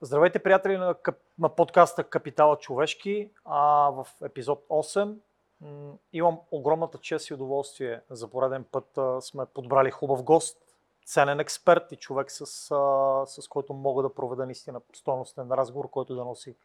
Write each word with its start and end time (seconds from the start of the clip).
Здравейте, 0.00 0.38
приятели 0.38 0.76
на, 0.76 0.94
на 1.38 1.48
подкаста 1.48 2.04
Капитала 2.04 2.58
човешки. 2.58 3.30
А, 3.44 3.90
в 3.90 4.06
епизод 4.24 4.64
8 4.68 5.18
м- 5.60 5.92
имам 6.12 6.40
огромната 6.50 6.98
чест 6.98 7.30
и 7.30 7.34
удоволствие. 7.34 8.00
За 8.10 8.30
пореден 8.30 8.64
път 8.64 8.98
а, 8.98 9.20
сме 9.20 9.46
подбрали 9.54 9.90
хубав 9.90 10.22
гост, 10.22 10.58
ценен 11.06 11.40
експерт 11.40 11.92
и 11.92 11.96
човек, 11.96 12.30
с, 12.30 12.40
а, 12.40 13.26
с 13.26 13.48
който 13.48 13.74
мога 13.74 14.02
да 14.02 14.14
проведа 14.14 14.46
наистина 14.46 14.80
стойностен 14.92 15.52
разговор, 15.52 15.90
който 15.90 16.14
да 16.14 16.24
носи 16.24 16.56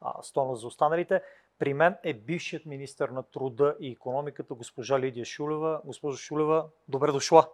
а, 0.00 0.14
за 0.54 0.66
останалите. 0.66 1.22
При 1.58 1.74
мен 1.74 1.96
е 2.02 2.14
бившият 2.14 2.66
министр 2.66 3.08
на 3.12 3.22
труда 3.22 3.76
и 3.80 3.92
економиката, 3.92 4.54
госпожа 4.54 5.00
Лидия 5.00 5.24
Шулева. 5.24 5.80
Госпожа 5.84 6.18
Шулева, 6.18 6.68
добре 6.88 7.12
дошла. 7.12 7.48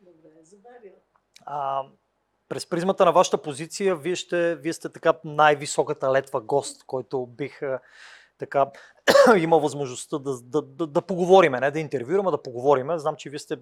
Добре, 0.00 0.30
забавя. 0.42 0.90
А, 1.44 1.84
през 2.48 2.66
призмата 2.66 3.04
на 3.04 3.12
вашата 3.12 3.42
позиция, 3.42 3.96
вие, 3.96 4.14
ще, 4.14 4.56
вие 4.56 4.72
сте 4.72 4.88
така 4.88 5.14
най-високата 5.24 6.12
летва 6.12 6.40
гост, 6.40 6.84
който 6.84 7.26
бих 7.26 7.60
така 8.38 8.70
имал 9.36 9.60
възможността 9.60 10.18
да, 10.18 10.40
да, 10.42 10.62
да, 10.62 10.86
да 10.86 11.02
поговорим, 11.02 11.52
не 11.52 11.70
да 11.70 11.80
интервюираме, 11.80 12.30
да 12.30 12.42
поговорим. 12.42 12.98
Знам, 12.98 13.16
че 13.16 13.30
вие 13.30 13.38
сте 13.38 13.56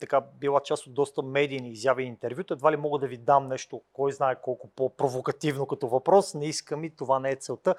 така 0.00 0.22
била 0.40 0.60
част 0.60 0.86
от 0.86 0.94
доста 0.94 1.22
медийни 1.22 1.70
изяви 1.70 2.02
и 2.02 2.06
интервюта. 2.06 2.54
Едва 2.54 2.72
ли 2.72 2.76
мога 2.76 2.98
да 2.98 3.06
ви 3.06 3.16
дам 3.16 3.48
нещо, 3.48 3.80
кой 3.92 4.12
знае 4.12 4.40
колко 4.42 4.68
по-провокативно 4.76 5.66
като 5.66 5.88
въпрос. 5.88 6.34
Не 6.34 6.46
искам 6.46 6.84
и 6.84 6.90
това 6.90 7.18
не 7.18 7.30
е 7.30 7.36
целта. 7.36 7.74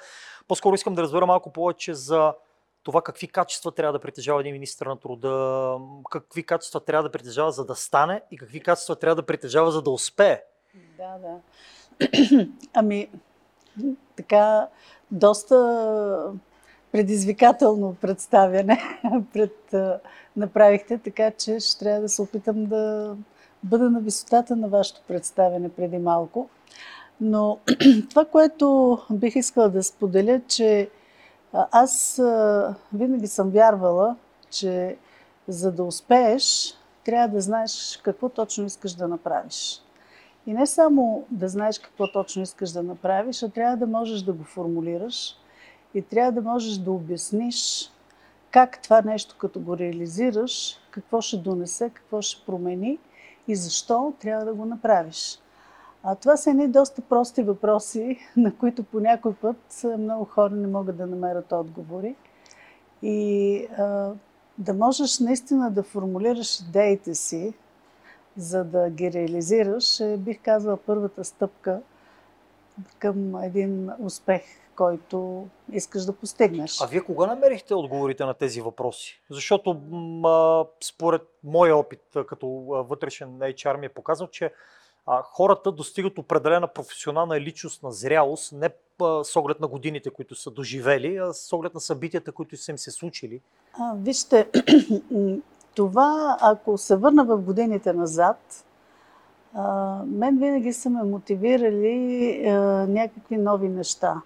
По-скоро 0.48 0.76
искам 0.76 0.96
да 0.96 1.02
разбера 1.02 1.26
малко 1.26 1.54
повече 1.54 1.94
за 1.94 2.34
това 2.84 3.02
какви 3.02 3.28
качества 3.28 3.72
трябва 3.72 3.94
да 3.94 4.00
притежава 4.00 4.42
един 4.42 4.54
министр 4.54 4.90
на 4.90 5.00
труда, 5.00 5.78
какви 6.12 6.44
качества 6.44 6.80
трябва 6.80 7.04
да 7.04 7.12
притежава 7.12 7.52
за 7.52 7.66
да 7.66 7.76
стане 7.76 8.22
и 8.32 8.38
какви 8.38 8.60
качества 8.60 8.96
трябва 8.96 9.16
да 9.16 9.26
притежава 9.26 9.72
за 9.72 9.82
да 9.82 9.90
успее. 9.90 10.42
Да, 10.98 11.18
да. 11.18 11.40
ами, 12.74 13.10
така, 14.16 14.68
доста 15.12 16.34
предизвикателно 16.92 17.96
представяне 18.02 18.80
пред, 19.34 19.76
направихте, 20.38 20.98
така 20.98 21.32
че 21.32 21.60
ще 21.60 21.80
трябва 21.80 22.02
да 22.02 22.10
се 22.10 22.22
опитам 22.22 22.66
да 22.66 23.16
бъда 23.64 23.90
на 23.90 24.00
висотата 24.00 24.56
на 24.56 24.68
вашето 24.68 25.02
представяне 25.08 25.70
преди 25.70 25.98
малко. 25.98 26.50
Но 27.22 27.58
това, 28.10 28.26
което 28.26 28.98
бих 29.12 29.36
искала 29.36 29.70
да 29.70 29.84
споделя, 29.84 30.42
че 30.48 30.90
аз 31.54 32.22
винаги 32.94 33.28
съм 33.28 33.50
вярвала, 33.50 34.16
че 34.50 34.98
за 35.48 35.72
да 35.72 35.84
успееш, 35.84 36.74
трябва 37.04 37.28
да 37.28 37.42
знаеш 37.42 38.00
какво 38.04 38.30
точно 38.30 38.66
искаш 38.66 38.94
да 38.94 39.08
направиш. 39.08 39.82
И 40.48 40.54
не 40.54 40.66
само 40.68 41.26
да 41.32 41.50
знаеш 41.50 41.80
какво 41.80 42.12
точно 42.12 42.42
искаш 42.42 42.72
да 42.72 42.84
направиш, 42.84 43.44
а 43.44 43.50
трябва 43.50 43.78
да 43.78 43.88
можеш 43.88 44.22
да 44.22 44.34
го 44.34 44.44
формулираш 44.44 45.38
и 45.94 46.02
трябва 46.02 46.32
да 46.32 46.42
можеш 46.42 46.78
да 46.78 46.92
обясниш 46.92 47.92
как 48.52 48.82
това 48.82 49.02
нещо, 49.02 49.36
като 49.38 49.60
го 49.60 49.78
реализираш, 49.78 50.80
какво 50.92 51.22
ще 51.22 51.38
донесе, 51.38 51.90
какво 51.90 52.22
ще 52.22 52.46
промени 52.46 53.00
и 53.48 53.56
защо 53.56 54.14
трябва 54.20 54.46
да 54.46 54.54
го 54.54 54.66
направиш. 54.66 55.40
А 56.04 56.16
това 56.16 56.38
са 56.38 56.50
едни 56.50 56.68
доста 56.68 57.02
прости 57.02 57.44
въпроси, 57.44 58.18
на 58.38 58.56
които 58.56 58.84
по 58.84 59.00
някой 59.00 59.34
път 59.34 59.86
много 59.98 60.26
хора 60.26 60.54
не 60.54 60.68
могат 60.68 60.98
да 60.98 61.08
намерят 61.08 61.52
отговори. 61.52 62.16
И 63.02 63.68
а, 63.78 64.12
да 64.58 64.74
можеш 64.74 65.20
наистина 65.20 65.72
да 65.72 65.84
формулираш 65.84 66.60
идеите 66.60 67.16
си, 67.16 67.54
за 68.38 68.64
да 68.64 68.90
ги 68.90 69.12
реализираш, 69.12 70.00
е, 70.00 70.18
бих 70.18 70.40
казала, 70.42 70.78
първата 70.78 71.24
стъпка 71.24 71.82
към 73.00 73.44
един 73.44 73.90
успех, 74.00 74.42
който 74.76 75.48
искаш 75.72 76.06
да 76.06 76.14
постигнеш. 76.14 76.82
А 76.82 76.86
вие 76.86 77.02
кога 77.02 77.28
намерихте 77.28 77.76
отговорите 77.76 78.26
на 78.26 78.34
тези 78.34 78.62
въпроси? 78.62 79.22
Защото 79.30 79.74
м- 79.74 80.66
според 80.84 81.22
моя 81.44 81.78
опит 81.78 82.02
като 82.28 82.48
вътрешен 82.90 83.40
HR 83.40 83.80
ми 83.80 83.86
е 83.86 83.90
показал, 83.90 84.28
че 84.28 84.52
а, 85.06 85.22
хората 85.24 85.72
достигат 85.72 86.18
определена 86.18 86.68
професионална 86.68 87.38
и 87.38 87.42
личностна 87.42 87.92
зрялост, 87.92 88.54
не 88.54 88.70
а, 89.02 89.24
с 89.24 89.36
оглед 89.36 89.60
на 89.60 89.68
годините, 89.68 90.10
които 90.10 90.36
са 90.36 90.52
доживели, 90.52 91.18
а 91.18 91.34
с 91.34 91.54
оглед 91.54 91.74
на 91.74 91.80
събитията, 91.80 92.32
които 92.32 92.58
са 92.58 92.72
им 92.72 92.78
се 92.78 92.92
случили. 92.92 93.42
А, 93.80 93.94
вижте, 93.96 94.50
това, 95.76 96.38
ако 96.42 96.78
се 96.78 96.96
върна 96.96 97.26
в 97.26 97.38
годините 97.38 97.94
назад, 97.94 98.66
а, 99.54 99.96
мен 100.06 100.38
винаги 100.38 100.74
са 100.74 100.90
ме 100.90 101.04
мотивирали 101.04 102.44
а, 102.48 102.52
някакви 102.88 103.38
нови 103.38 103.70
неща. 103.70 104.22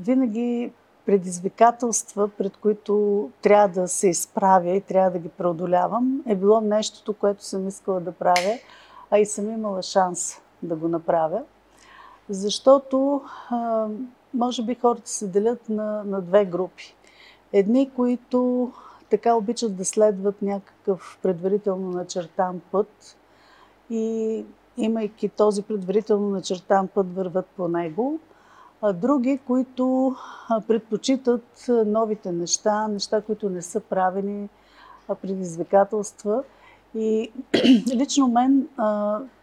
Винаги 0.00 0.72
предизвикателства, 1.06 2.28
пред 2.28 2.56
които 2.56 3.30
трябва 3.42 3.68
да 3.68 3.88
се 3.88 4.08
изправя 4.08 4.70
и 4.70 4.80
трябва 4.80 5.10
да 5.10 5.18
ги 5.18 5.28
преодолявам, 5.28 6.22
е 6.26 6.34
било 6.34 6.60
нещото, 6.60 7.12
което 7.12 7.44
съм 7.44 7.68
искала 7.68 8.00
да 8.00 8.12
правя 8.12 8.58
а 9.10 9.18
и 9.18 9.26
съм 9.26 9.50
имала 9.50 9.82
шанс 9.82 10.42
да 10.62 10.76
го 10.76 10.88
направя. 10.88 11.42
Защото, 12.28 13.22
може 14.34 14.62
би, 14.62 14.74
хората 14.74 15.10
се 15.10 15.28
делят 15.28 15.68
на, 15.68 16.04
на 16.04 16.20
две 16.20 16.44
групи. 16.44 16.94
Едни, 17.52 17.90
които 17.90 18.72
така 19.10 19.34
обичат 19.34 19.76
да 19.76 19.84
следват 19.84 20.42
някакъв 20.42 21.18
предварително 21.22 21.90
начертан 21.90 22.60
път 22.70 23.16
и 23.90 24.44
имайки 24.76 25.28
този 25.28 25.62
предварително 25.62 26.30
начертан 26.30 26.88
път, 26.88 27.14
върват 27.14 27.46
по 27.46 27.68
него. 27.68 28.18
А 28.86 28.92
други, 28.92 29.40
които 29.46 30.16
предпочитат 30.68 31.66
новите 31.68 32.32
неща, 32.32 32.88
неща, 32.88 33.20
които 33.20 33.50
не 33.50 33.62
са 33.62 33.80
правени, 33.80 34.48
предизвикателства– 35.22 36.42
и 36.94 37.32
лично 37.94 38.28
мен 38.28 38.68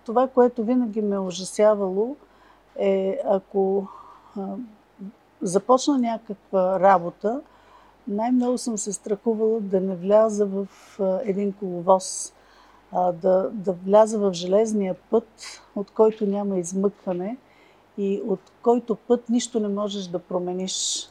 това, 0.05 0.27
което 0.27 0.63
винаги 0.63 1.01
ме 1.01 1.15
е 1.15 1.19
ужасявало, 1.19 2.15
е 2.75 3.19
ако 3.29 3.87
започна 5.41 5.97
някаква 5.97 6.79
работа, 6.79 7.41
най-много 8.07 8.57
съм 8.57 8.77
се 8.77 8.93
страхувала 8.93 9.59
да 9.59 9.81
не 9.81 9.95
вляза 9.95 10.45
в 10.45 10.67
един 11.23 11.53
коловоз, 11.53 12.33
да, 12.93 13.49
да 13.53 13.73
вляза 13.85 14.19
в 14.19 14.33
железния 14.33 14.95
път, 15.09 15.61
от 15.75 15.91
който 15.91 16.25
няма 16.25 16.57
измъкване 16.57 17.37
и 17.97 18.21
от 18.27 18.39
който 18.61 18.95
път 18.95 19.29
нищо 19.29 19.59
не 19.59 19.67
можеш 19.67 20.07
да 20.07 20.19
промениш. 20.19 21.07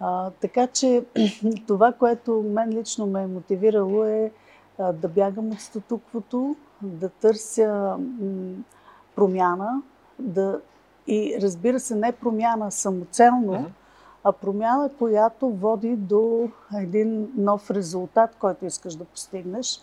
А, 0.00 0.30
така 0.30 0.66
че 0.66 1.04
това, 1.66 1.92
което 1.92 2.44
мен 2.46 2.70
лично 2.70 3.06
ме 3.06 3.22
е 3.22 3.26
мотивирало 3.26 4.04
е 4.04 4.32
да 4.78 5.08
бягам 5.08 5.50
от 5.50 5.60
статуквото, 5.60 6.56
да 6.82 7.08
търся 7.08 7.96
промяна, 9.16 9.82
да, 10.18 10.60
и 11.06 11.38
разбира 11.42 11.80
се, 11.80 11.94
не 11.94 12.12
промяна 12.12 12.70
самоцелно, 12.70 13.52
uh-huh. 13.52 13.68
а 14.24 14.32
промяна, 14.32 14.90
която 14.98 15.48
води 15.48 15.96
до 15.96 16.48
един 16.76 17.32
нов 17.36 17.70
резултат, 17.70 18.36
който 18.38 18.66
искаш 18.66 18.94
да 18.94 19.04
постигнеш. 19.04 19.80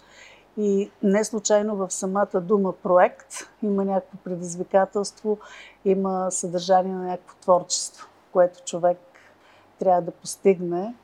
И 0.57 0.91
не 1.03 1.23
случайно 1.23 1.75
в 1.75 1.91
самата 1.91 2.41
дума 2.41 2.73
проект 2.73 3.33
има 3.63 3.85
някакво 3.85 4.17
предизвикателство, 4.17 5.38
има 5.85 6.31
съдържание 6.31 6.93
на 6.93 7.03
някакво 7.03 7.35
творчество, 7.41 8.07
което 8.31 8.63
човек 8.63 8.97
трябва 9.79 10.01
да 10.01 10.11
постигне, 10.11 10.95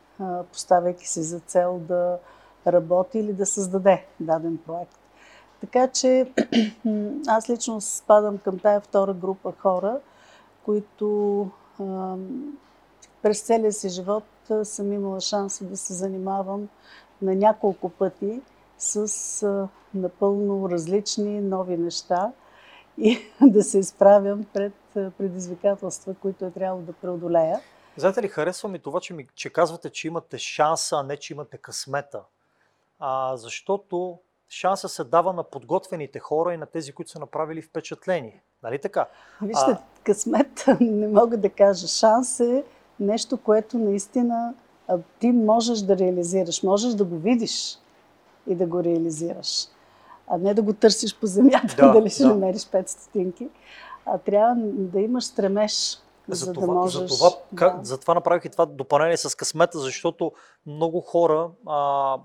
поставяйки 0.52 1.08
си 1.08 1.24
за 1.24 1.40
цел 1.40 1.80
да, 1.80 2.18
работи 2.68 3.20
или 3.20 3.34
да 3.34 3.46
създаде 3.46 4.06
даден 4.20 4.60
проект. 4.66 5.00
Така 5.62 5.88
че 5.88 6.32
аз 7.28 7.50
лично 7.50 7.82
спадам 7.82 8.38
към 8.38 8.60
тая 8.60 8.82
втора 8.82 9.14
група 9.14 9.54
хора, 9.60 10.00
които 10.66 11.50
през 13.22 13.42
целия 13.42 13.74
си 13.74 13.90
живот 13.90 14.24
съм 14.64 14.94
имала 14.94 15.20
шанса 15.20 15.66
да 15.66 15.78
се 15.78 15.94
занимавам 15.94 16.70
на 17.22 17.36
няколко 17.36 17.90
пъти 17.90 18.42
с 18.82 19.70
напълно 19.94 20.70
различни 20.70 21.42
нови 21.42 21.78
неща 21.78 22.32
и 22.98 23.18
да 23.42 23.64
се 23.64 23.80
изправям 23.80 24.46
пред 24.54 24.74
предизвикателства, 24.94 26.16
които 26.22 26.46
е 26.46 26.52
трябвало 26.52 26.82
да 26.82 26.94
преодолея. 26.94 27.60
Знаете 27.98 28.22
ли, 28.22 28.28
харесва 28.28 28.70
ми 28.70 28.80
това, 28.80 29.00
че, 29.00 29.14
ми, 29.14 29.28
че 29.36 29.50
казвате, 29.50 29.90
че 29.90 30.08
имате 30.08 30.38
шанса, 30.38 30.96
а 30.96 31.04
не 31.04 31.18
че 31.18 31.34
имате 31.34 31.58
късмета 31.58 32.22
а, 33.02 33.38
защото 33.38 34.20
шанса 34.50 34.90
се 34.90 35.04
дава 35.04 35.34
на 35.34 35.44
подготвените 35.44 36.20
хора 36.20 36.54
и 36.54 36.58
на 36.58 36.66
тези, 36.66 36.92
които 36.92 37.12
са 37.12 37.20
направили 37.20 37.62
впечатление. 37.62 38.44
Нали 38.64 38.80
така? 38.80 39.08
Вижте, 39.42 39.72
а... 39.72 39.82
късмет 40.04 40.66
не 40.80 41.08
мога 41.08 41.38
да 41.38 41.50
кажа. 41.50 41.88
Шанс 41.88 42.40
е 42.40 42.64
нещо, 43.00 43.38
което 43.38 43.78
наистина 43.78 44.54
ти 45.20 45.32
можеш 45.32 45.80
да 45.80 45.98
реализираш, 45.98 46.64
можеш 46.64 46.94
да 46.94 47.04
го 47.04 47.18
видиш. 47.18 47.78
И 48.48 48.56
да 48.56 48.66
го 48.66 48.84
реализираш. 48.84 49.68
А 50.28 50.38
не 50.38 50.54
да 50.54 50.62
го 50.62 50.74
търсиш 50.74 51.16
по 51.16 51.26
земята, 51.26 51.76
Да, 51.78 51.92
дали 51.92 52.10
ще 52.10 52.24
да. 52.24 52.30
намериш 52.30 52.62
5 52.62 52.88
стотинки. 52.88 53.50
А 54.06 54.18
трябва 54.18 54.56
да 54.66 55.00
имаш 55.00 55.24
стремеж, 55.24 56.02
за, 56.28 56.46
За 56.46 56.54
да 56.54 56.54
това, 56.54 56.74
можеш. 56.74 57.02
за, 57.02 57.18
това, 57.18 57.30
как, 57.56 57.78
да. 57.78 57.86
за 57.86 57.98
това 57.98 58.14
направих 58.14 58.46
и 58.46 58.50
това 58.50 58.66
допълнение 58.66 59.18
с 59.18 59.38
късмета, 59.38 59.80
защото 59.80 60.32
много 60.66 61.02
хора, 61.02 61.50
а, 61.68 62.18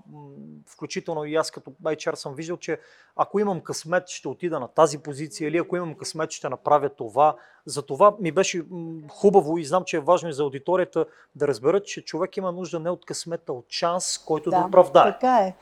включително 0.67 1.25
и 1.25 1.35
аз 1.35 1.51
като 1.51 1.71
HR 1.83 2.15
съм 2.15 2.33
виждал, 2.35 2.57
че 2.57 2.79
ако 3.15 3.39
имам 3.39 3.61
късмет, 3.61 4.07
ще 4.07 4.27
отида 4.27 4.59
на 4.59 4.67
тази 4.67 4.97
позиция 4.97 5.47
или 5.47 5.57
ако 5.57 5.77
имам 5.77 5.95
късмет, 5.95 6.31
ще 6.31 6.49
направя 6.49 6.89
това. 6.89 7.35
За 7.65 7.81
това 7.81 8.15
ми 8.19 8.31
беше 8.31 8.65
хубаво 9.09 9.57
и 9.57 9.65
знам, 9.65 9.83
че 9.83 9.97
е 9.97 9.99
важно 9.99 10.29
и 10.29 10.33
за 10.33 10.43
аудиторията 10.43 11.05
да 11.35 11.47
разберат, 11.47 11.85
че 11.85 12.05
човек 12.05 12.37
има 12.37 12.51
нужда 12.51 12.79
не 12.79 12.89
от 12.89 13.05
късмета, 13.05 13.53
от 13.53 13.65
шанс, 13.69 14.17
който 14.17 14.49
да, 14.49 14.65
оправдае. 14.67 15.11
Така 15.11 15.37
е. 15.37 15.55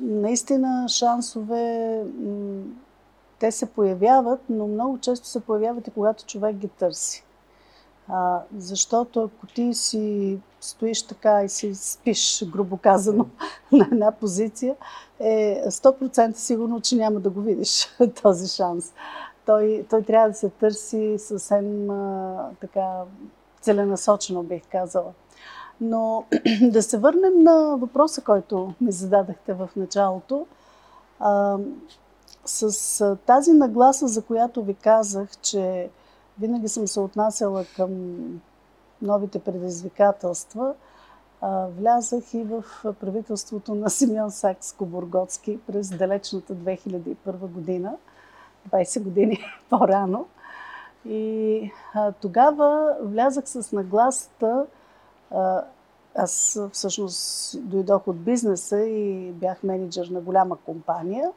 Наистина 0.00 0.88
шансове, 0.88 2.02
те 3.38 3.52
се 3.52 3.66
появяват, 3.66 4.40
но 4.48 4.66
много 4.66 4.98
често 4.98 5.26
се 5.26 5.40
появяват 5.40 5.88
и 5.88 5.90
когато 5.90 6.26
човек 6.26 6.56
ги 6.56 6.68
търси. 6.68 7.24
А, 8.08 8.40
защото 8.56 9.22
ако 9.22 9.46
ти 9.46 9.74
си 9.74 10.38
стоиш 10.60 11.02
така 11.02 11.42
и 11.44 11.48
си 11.48 11.74
спиш, 11.74 12.44
грубо 12.46 12.76
казано, 12.76 13.26
на 13.72 13.88
една 13.92 14.12
позиция, 14.12 14.76
е 15.20 15.62
100% 15.66 16.34
сигурно, 16.34 16.80
че 16.80 16.96
няма 16.96 17.20
да 17.20 17.30
го 17.30 17.40
видиш 17.40 17.88
този 18.22 18.48
шанс. 18.48 18.92
Той, 19.46 19.86
той 19.90 20.02
трябва 20.02 20.28
да 20.28 20.34
се 20.34 20.48
търси 20.48 21.16
съвсем 21.18 21.90
а, 21.90 22.48
така 22.60 23.02
целенасочено, 23.60 24.42
бих 24.42 24.62
казала. 24.72 25.12
Но 25.80 26.24
да 26.62 26.82
се 26.82 26.98
върнем 26.98 27.42
на 27.42 27.76
въпроса, 27.76 28.20
който 28.20 28.74
ми 28.80 28.92
зададахте 28.92 29.54
в 29.54 29.70
началото. 29.76 30.46
А, 31.20 31.58
с 32.44 33.16
тази 33.26 33.52
нагласа, 33.52 34.08
за 34.08 34.22
която 34.22 34.62
ви 34.62 34.74
казах, 34.74 35.28
че 35.42 35.90
винаги 36.38 36.68
съм 36.68 36.88
се 36.88 37.00
отнасяла 37.00 37.64
към 37.76 37.90
новите 39.02 39.38
предизвикателства, 39.38 40.74
а, 41.40 41.66
влязах 41.78 42.34
и 42.34 42.44
в 42.44 42.64
правителството 43.00 43.74
на 43.74 43.90
Симеон 43.90 44.30
Сакско-Бургоцки 44.30 45.58
през 45.66 45.90
далечната 45.90 46.54
2001 46.54 47.16
година, 47.32 47.96
20 48.70 49.02
години 49.02 49.38
по-рано. 49.70 50.26
И 51.04 51.70
а, 51.94 52.12
тогава 52.12 52.96
влязах 53.02 53.48
с 53.48 53.72
нагласата, 53.72 54.66
аз 56.14 56.60
всъщност 56.72 57.56
дойдох 57.60 58.08
от 58.08 58.20
бизнеса 58.20 58.80
и 58.80 59.32
бях 59.32 59.62
менеджер 59.62 60.06
на 60.06 60.20
голяма 60.20 60.56
компания. 60.56 61.30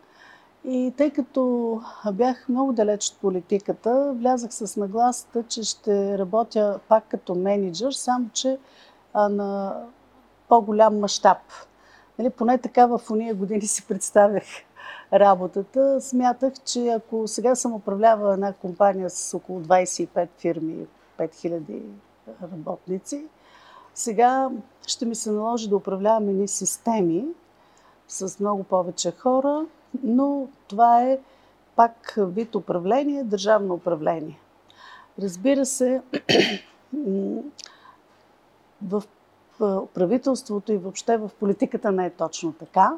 И 0.66 0.94
тъй 0.98 1.12
като 1.12 1.82
бях 2.14 2.50
много 2.50 2.74
далеч 2.74 3.10
от 3.10 3.18
политиката, 3.18 4.14
влязах 4.16 4.54
с 4.54 4.78
нагласата, 4.78 5.44
че 5.44 5.64
ще 5.64 6.18
работя 6.18 6.80
пак 6.88 7.04
като 7.08 7.36
менеджер, 7.36 7.92
само 7.92 8.30
че 8.34 8.58
а, 9.14 9.30
на 9.30 9.76
по-голям 10.50 11.00
мащаб. 11.00 11.38
Нали, 12.20 12.30
поне 12.30 12.58
така 12.58 12.86
в 12.86 13.02
уния 13.12 13.36
години 13.36 13.62
си 13.62 13.88
представях 13.88 14.44
работата. 15.14 16.02
Смятах, 16.02 16.54
че 16.66 16.88
ако 16.88 17.28
сега 17.28 17.56
съм 17.56 17.74
управлявала 17.74 18.34
една 18.34 18.54
компания 18.54 19.10
с 19.10 19.34
около 19.34 19.62
25 19.62 20.28
фирми, 20.38 20.88
5000 21.20 21.82
работници, 22.42 23.26
сега 23.98 24.50
ще 24.88 25.06
ми 25.06 25.16
се 25.16 25.32
наложи 25.32 25.70
да 25.70 25.76
управлявам 25.76 26.30
едни 26.30 26.48
системи 26.48 27.26
с 28.08 28.40
много 28.40 28.64
повече 28.64 29.12
хора, 29.12 29.66
но 30.04 30.48
това 30.68 31.04
е 31.04 31.20
пак 31.76 32.14
вид 32.18 32.56
управление, 32.56 33.24
държавно 33.24 33.74
управление. 33.74 34.40
Разбира 35.22 35.66
се, 35.66 36.02
в 38.82 39.04
правителството 39.94 40.74
и 40.74 40.78
въобще 40.78 41.18
в 41.18 41.32
политиката 41.40 41.92
не 41.92 42.06
е 42.06 42.10
точно 42.10 42.54
така. 42.54 42.94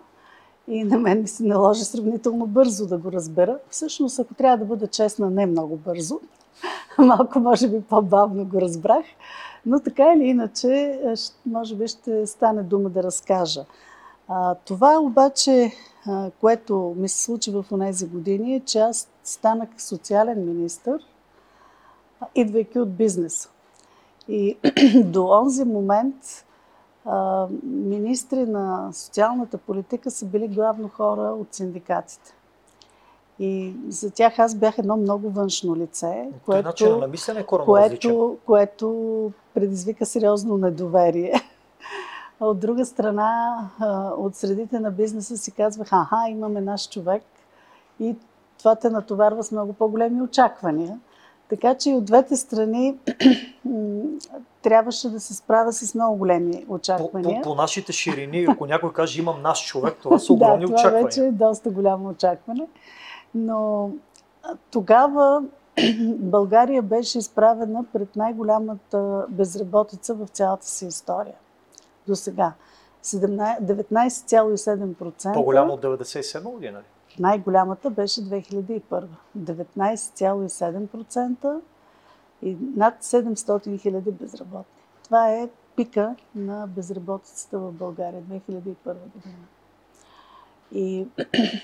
И 0.67 0.83
на 0.83 0.97
мен 0.97 1.21
ми 1.21 1.27
се 1.27 1.43
наложи 1.43 1.83
сравнително 1.83 2.47
бързо 2.47 2.87
да 2.87 2.97
го 2.97 3.11
разбера. 3.11 3.59
Всъщност, 3.69 4.19
ако 4.19 4.33
трябва 4.33 4.57
да 4.57 4.65
бъда 4.65 4.87
честна, 4.87 5.29
не 5.29 5.45
много 5.45 5.77
бързо. 5.77 6.19
Малко, 7.05 7.39
може 7.39 7.67
би, 7.67 7.81
по-бавно 7.81 8.45
го 8.45 8.61
разбрах. 8.61 9.05
Но 9.65 9.79
така 9.79 10.13
или 10.13 10.23
иначе, 10.23 10.99
може 11.45 11.75
би 11.75 11.87
ще 11.87 12.27
стане 12.27 12.63
дума 12.63 12.89
да 12.89 13.03
разкажа. 13.03 13.65
А, 14.27 14.55
това 14.55 14.99
обаче, 14.99 15.71
а, 16.07 16.31
което 16.41 16.95
ми 16.97 17.09
се 17.09 17.23
случи 17.23 17.51
в 17.51 17.65
тези 17.79 18.07
години, 18.07 18.55
е, 18.55 18.59
че 18.59 18.79
аз 18.79 19.09
станах 19.23 19.69
социален 19.77 20.45
министр, 20.45 20.99
идвайки 22.35 22.79
от 22.79 22.95
бизнеса. 22.95 23.49
И 24.27 24.57
до 25.05 25.27
онзи 25.27 25.65
момент 25.65 26.45
а, 27.05 27.47
министри 27.63 28.45
на 28.45 28.89
социалната 28.93 29.57
политика 29.57 30.11
са 30.11 30.25
били 30.25 30.47
главно 30.47 30.87
хора 30.87 31.21
от 31.21 31.53
синдикатите. 31.53 32.33
И 33.39 33.73
за 33.89 34.11
тях 34.11 34.39
аз 34.39 34.55
бях 34.55 34.77
едно 34.77 34.97
много 34.97 35.29
външно 35.29 35.75
лице, 35.75 36.29
което, 36.45 36.67
начин 36.67 36.99
на 36.99 37.07
мислене 37.07 37.39
е 37.39 37.43
което, 37.43 38.37
което 38.45 39.31
предизвика 39.53 40.05
сериозно 40.05 40.57
недоверие. 40.57 41.33
От 42.39 42.59
друга 42.59 42.85
страна, 42.85 43.57
от 44.17 44.35
средите 44.35 44.79
на 44.79 44.91
бизнеса 44.91 45.37
си 45.37 45.51
казвах, 45.51 45.87
аха, 45.93 46.29
имаме 46.29 46.61
наш 46.61 46.89
човек 46.89 47.23
и 47.99 48.15
това 48.59 48.75
те 48.75 48.89
натоварва 48.89 49.43
с 49.43 49.51
много 49.51 49.73
по-големи 49.73 50.21
очаквания. 50.21 50.99
Така 51.49 51.75
че 51.75 51.89
и 51.89 51.93
от 51.93 52.05
двете 52.05 52.35
страни 52.35 52.97
трябваше 54.61 55.09
да 55.09 55.19
се 55.19 55.33
справя 55.33 55.73
с 55.73 55.95
много 55.95 56.17
големи 56.17 56.65
очаквания. 56.69 57.41
По, 57.41 57.49
по, 57.49 57.49
по 57.49 57.55
нашите 57.55 57.93
ширини, 57.93 58.45
ако 58.49 58.65
някой 58.65 58.93
каже 58.93 59.19
имам 59.19 59.41
наш 59.41 59.67
човек, 59.67 59.97
това 60.03 60.19
са 60.19 60.33
огромни 60.33 60.65
да, 60.65 60.65
това 60.65 60.79
очаквания. 60.79 61.05
вече 61.05 61.25
е 61.25 61.31
доста 61.31 61.69
голямо 61.69 62.09
очакване. 62.09 62.67
Но 63.35 63.91
тогава 64.71 65.43
България 66.19 66.81
беше 66.81 67.17
изправена 67.17 67.85
пред 67.93 68.15
най-голямата 68.15 69.25
безработица 69.29 70.13
в 70.13 70.27
цялата 70.27 70.65
си 70.65 70.85
история. 70.85 71.35
До 72.07 72.15
сега. 72.15 72.53
19,7%. 73.03 75.33
По-голямо 75.33 75.73
от 75.73 75.81
97 75.81 76.43
година 76.43 76.79
ли? 76.79 76.83
Най-голямата 77.19 77.89
беше 77.89 78.21
2001. 78.21 79.03
19,7% 79.37 81.59
и 82.41 82.57
над 82.75 83.03
700 83.03 83.81
хиляди 83.81 84.11
безработни. 84.11 84.81
Това 85.03 85.31
е 85.31 85.49
пика 85.75 86.15
на 86.35 86.67
безработицата 86.67 87.59
в 87.59 87.71
България 87.71 88.21
2001 88.21 88.75
година. 88.85 89.45
И 90.71 91.07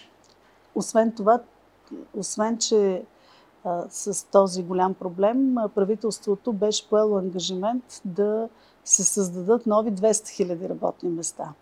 освен 0.76 1.12
това, 1.12 1.40
освен 2.14 2.58
че 2.58 3.04
а, 3.64 3.84
с 3.90 4.32
този 4.32 4.64
голям 4.64 4.94
проблем, 4.94 5.56
правителството 5.76 6.54
беше 6.54 6.90
поело 6.90 7.18
ангажимент 7.18 8.02
да 8.06 8.50
се 8.86 9.04
създадат 9.04 9.66
нови 9.66 9.92
200 9.92 10.30
хиляди 10.30 10.70
работни 10.70 11.10
места. 11.10 11.54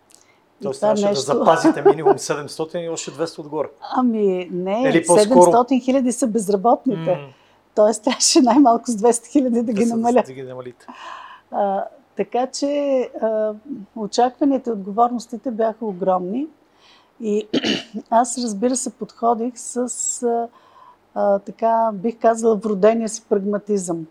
Тоест 0.62 0.82
трябваше 0.82 1.06
нещо... 1.06 1.32
да 1.32 1.40
запазите 1.40 1.82
минимум 1.86 2.14
700 2.14 2.78
и 2.78 2.90
още 2.90 3.12
200 3.12 3.40
отгоре. 3.40 3.68
Ами 3.92 4.50
не, 4.52 4.90
Или 4.90 5.06
700 5.06 5.84
хиляди 5.84 6.12
са 6.12 6.28
безработните. 6.28 7.10
Mm. 7.10 7.28
Тоест 7.76 8.04
трябваше 8.04 8.42
най-малко 8.42 8.92
с 8.92 8.96
200 8.96 9.32
хиляди 9.32 9.56
да, 9.56 9.64
да 9.64 9.74
ги 9.74 9.86
намаля. 9.86 10.24
Да 10.26 10.34
ги 10.34 10.44
намалите. 10.44 10.86
А, 11.52 11.86
така 12.16 12.48
че 12.48 13.02
а, 13.22 13.54
очакванията 13.96 14.70
и 14.70 14.74
отговорностите 14.74 15.52
бяха 15.52 15.86
огромни. 15.86 16.48
И 17.22 17.48
аз, 18.10 18.38
разбира 18.38 18.76
се, 18.76 18.90
подходих 18.90 19.54
с, 19.56 20.24
а, 21.16 21.40
така, 21.40 21.92
бих 21.94 22.20
казала, 22.20 22.56
вродения 22.56 23.10
си 23.10 23.24
прагматизъм. 23.30 24.08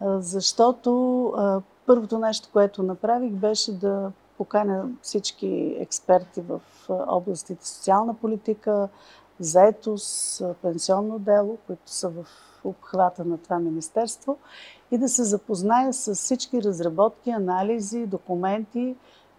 А, 0.00 0.20
защото 0.20 1.24
а, 1.26 1.60
първото 1.86 2.18
нещо, 2.18 2.48
което 2.52 2.82
направих, 2.82 3.32
беше 3.32 3.72
да 3.72 4.12
поканя 4.38 4.84
всички 5.02 5.76
експерти 5.78 6.40
в 6.40 6.60
областите 6.88 7.68
социална 7.68 8.14
политика, 8.14 8.88
заетост, 9.40 10.42
пенсионно 10.62 11.18
дело, 11.18 11.58
които 11.66 11.90
са 11.90 12.08
в 12.08 12.26
обхвата 12.64 13.24
на 13.24 13.38
това 13.38 13.58
министерство 13.58 14.36
и 14.90 14.98
да 14.98 15.08
се 15.08 15.24
запозная 15.24 15.92
с 15.92 16.14
всички 16.14 16.62
разработки, 16.62 17.30
анализи, 17.30 18.06
документи, 18.06 18.96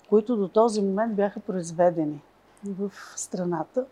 които 0.10 0.38
до 0.38 0.48
този 0.48 0.81
момент 0.81 1.15
бяха 1.15 1.39
произведени 1.39 2.22
в 2.63 2.92
страната. 3.16 3.86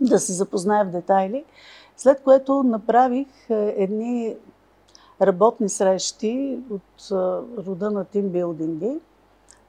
Да 0.00 0.18
се 0.18 0.32
запозная 0.32 0.84
в 0.84 0.90
детайли. 0.90 1.44
След 1.96 2.22
което 2.22 2.62
направих 2.62 3.26
едни 3.50 4.36
работни 5.22 5.68
срещи 5.68 6.58
от 6.70 7.10
рода 7.66 7.90
на 7.90 8.04
тимбилдинги, 8.04 9.00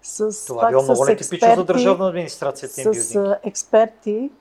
с, 0.02 0.46
Това 0.48 0.68
е 0.68 0.72
било 0.72 0.84
много 0.84 1.06
нетипично 1.06 1.56
за 1.56 1.64
държавна 1.64 2.08
администрация. 2.08 2.70
с 2.70 3.16
а, 3.16 3.40
експерти 3.44 4.32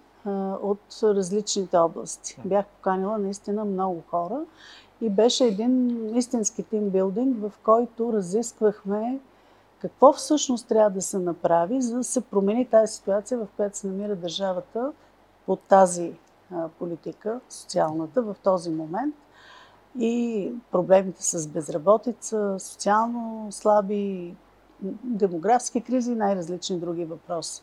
от 0.62 0.80
различните 1.02 1.76
области. 1.76 2.36
Бях 2.44 2.66
поканила 2.66 3.18
наистина 3.18 3.64
много 3.64 4.02
хора 4.10 4.40
и 5.00 5.10
беше 5.10 5.44
един 5.44 6.06
истински 6.16 6.62
тимбилдинг, 6.62 7.36
в 7.40 7.52
който 7.62 8.12
разисквахме 8.12 9.20
какво 9.80 10.12
всъщност 10.12 10.68
трябва 10.68 10.90
да 10.90 11.02
се 11.02 11.18
направи, 11.18 11.82
за 11.82 11.96
да 11.96 12.04
се 12.04 12.20
промени 12.20 12.66
тази 12.66 12.94
ситуация, 12.94 13.38
в 13.38 13.46
която 13.56 13.78
се 13.78 13.86
намира 13.86 14.16
държавата 14.16 14.92
под 15.46 15.60
тази 15.60 16.12
политика, 16.78 17.40
социалната, 17.48 18.22
в 18.22 18.36
този 18.42 18.70
момент. 18.70 19.14
И 19.98 20.52
проблемите 20.70 21.22
с 21.22 21.48
безработица, 21.48 22.56
социално 22.58 23.48
слаби, 23.50 24.34
демографски 25.04 25.80
кризи 25.80 26.12
и 26.12 26.14
най-различни 26.14 26.78
други 26.78 27.04
въпроси. 27.04 27.62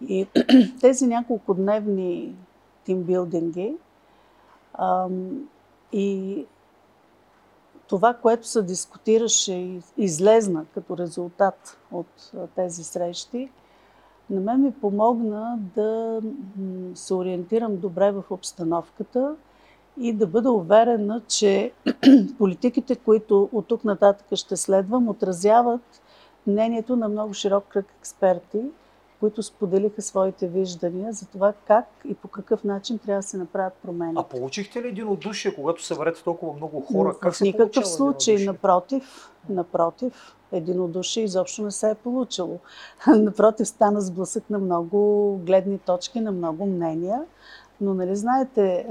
И 0.00 0.26
тези 0.80 1.06
няколко 1.06 1.54
дневни 1.54 2.36
тимбилдинги 2.84 3.76
и 5.92 6.46
това, 7.90 8.14
което 8.14 8.46
се 8.46 8.62
дискутираше 8.62 9.52
и 9.52 9.82
излезна 9.96 10.64
като 10.74 10.98
резултат 10.98 11.78
от 11.92 12.32
тези 12.54 12.84
срещи, 12.84 13.50
на 14.30 14.40
мен 14.40 14.62
ми 14.62 14.72
помогна 14.72 15.58
да 15.74 16.20
се 16.94 17.14
ориентирам 17.14 17.76
добре 17.76 18.12
в 18.12 18.24
обстановката 18.30 19.34
и 20.00 20.12
да 20.12 20.26
бъда 20.26 20.52
уверена, 20.52 21.22
че 21.28 21.72
политиките, 22.38 22.96
които 22.96 23.48
от 23.52 23.66
тук 23.66 23.84
нататък 23.84 24.26
ще 24.34 24.56
следвам, 24.56 25.08
отразяват 25.08 26.02
мнението 26.46 26.96
на 26.96 27.08
много 27.08 27.34
широк 27.34 27.64
кръг 27.68 27.86
експерти, 27.98 28.62
които 29.20 29.42
споделиха 29.42 30.02
своите 30.02 30.48
виждания 30.48 31.12
за 31.12 31.26
това 31.26 31.52
как 31.66 31.86
и 32.08 32.14
по 32.14 32.28
какъв 32.28 32.64
начин 32.64 32.98
трябва 32.98 33.18
да 33.18 33.28
се 33.28 33.36
направят 33.36 33.72
промени. 33.82 34.14
А 34.16 34.22
получихте 34.22 34.82
ли 34.82 34.88
единодушие, 34.88 35.54
когато 35.54 35.84
съберете 35.84 36.24
толкова 36.24 36.52
много 36.52 36.80
хора? 36.80 37.14
Как 37.20 37.34
в 37.34 37.40
никакъв 37.40 37.88
случай, 37.88 38.34
единодушие? 38.34 38.52
напротив, 38.52 39.30
напротив, 39.48 40.36
единодушие 40.52 41.24
изобщо 41.24 41.62
не 41.62 41.70
се 41.70 41.90
е 41.90 41.94
получило. 41.94 42.58
напротив, 43.06 43.68
стана 43.68 44.00
сблъсък 44.00 44.50
на 44.50 44.58
много 44.58 45.36
гледни 45.46 45.78
точки, 45.78 46.20
на 46.20 46.32
много 46.32 46.66
мнения. 46.66 47.22
Но, 47.80 47.94
нали 47.94 48.16
знаете, 48.16 48.86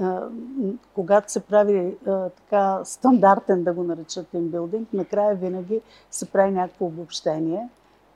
когато 0.94 1.32
се 1.32 1.40
прави 1.40 1.96
така 2.36 2.82
стандартен, 2.84 3.64
да 3.64 3.74
го 3.74 3.84
наречат 3.84 4.28
тимбилдинг, 4.28 4.94
накрая 4.94 5.36
винаги 5.36 5.82
се 6.12 6.32
прави 6.32 6.52
някакво 6.52 6.86
обобщение 6.86 7.70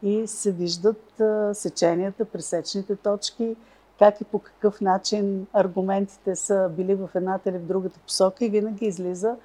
и 0.04 0.28
се 0.28 0.52
виждат 0.52 1.22
сеченията, 1.54 2.26
пресечните 2.26 2.96
точки, 2.96 3.56
как 4.00 4.22
и 4.22 4.24
по 4.24 4.40
какъв 4.40 4.82
начин 4.82 5.48
аргументите 5.54 6.36
са 6.36 6.70
били 6.78 6.96
в 6.96 7.10
едната 7.16 7.50
или 7.50 7.58
в 7.58 7.66
другата 7.66 8.00
посока 8.00 8.46
и 8.46 8.50
винаги 8.50 8.86
излиза 8.86 9.36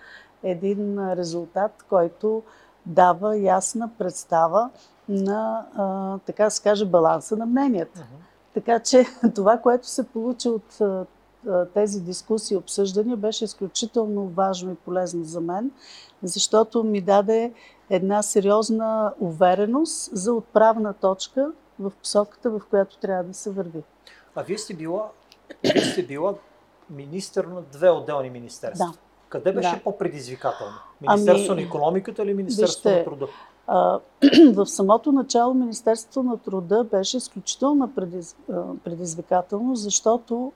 един 0.42 1.12
резултат, 1.12 1.84
който 1.88 2.42
дава 2.86 3.36
ясна 3.36 3.90
представа 3.98 4.70
на, 5.08 5.66
а, 5.74 6.18
така 6.18 6.50
се 6.50 6.62
каже, 6.62 6.84
баланса 6.84 7.36
на 7.36 7.46
мненията. 7.46 8.06
Така 8.54 8.78
че 8.78 9.04
това, 9.34 9.58
което 9.58 9.86
се 9.86 10.06
получи 10.06 10.48
от 10.48 10.78
тези 11.74 12.00
дискусии 12.00 12.54
и 12.54 12.58
обсъждания, 12.58 13.16
беше 13.16 13.44
изключително 13.44 14.26
важно 14.26 14.72
и 14.72 14.74
полезно 14.74 15.24
за 15.24 15.40
мен, 15.40 15.70
защото 16.22 16.84
ми 16.84 17.00
даде 17.00 17.52
една 17.90 18.22
сериозна 18.22 19.12
увереност 19.20 20.10
за 20.16 20.32
отправна 20.32 20.94
точка 20.94 21.52
в 21.78 21.92
посоката, 22.02 22.50
в 22.50 22.60
която 22.70 22.98
трябва 22.98 23.24
да 23.24 23.34
се 23.34 23.50
върви. 23.50 23.82
А 24.34 24.42
вие 24.42 24.58
сте 24.58 24.74
била, 24.74 25.10
вие 25.62 25.82
сте 25.82 26.02
била 26.02 26.34
министър 26.90 27.44
на 27.44 27.62
две 27.62 27.90
отделни 27.90 28.30
министерства. 28.30 28.86
Да. 28.86 28.98
Къде 29.28 29.52
беше 29.52 29.74
Да. 29.74 29.80
по-предизвикателно? 29.84 30.72
Министерство 31.00 31.52
Ами, 31.52 31.62
на 31.62 31.66
економиката 31.66 32.22
или 32.22 32.34
Министерство 32.34 32.88
вижте, 32.88 32.98
на 32.98 33.04
труда? 33.04 33.26
А, 33.66 34.00
в 34.54 34.66
самото 34.66 35.12
начало 35.12 35.54
Министерството 35.54 36.22
на 36.22 36.38
труда 36.38 36.84
беше 36.84 37.16
изключително 37.16 37.94
предиз, 37.94 38.36
предизвикателно, 38.84 39.76
защото 39.76 40.52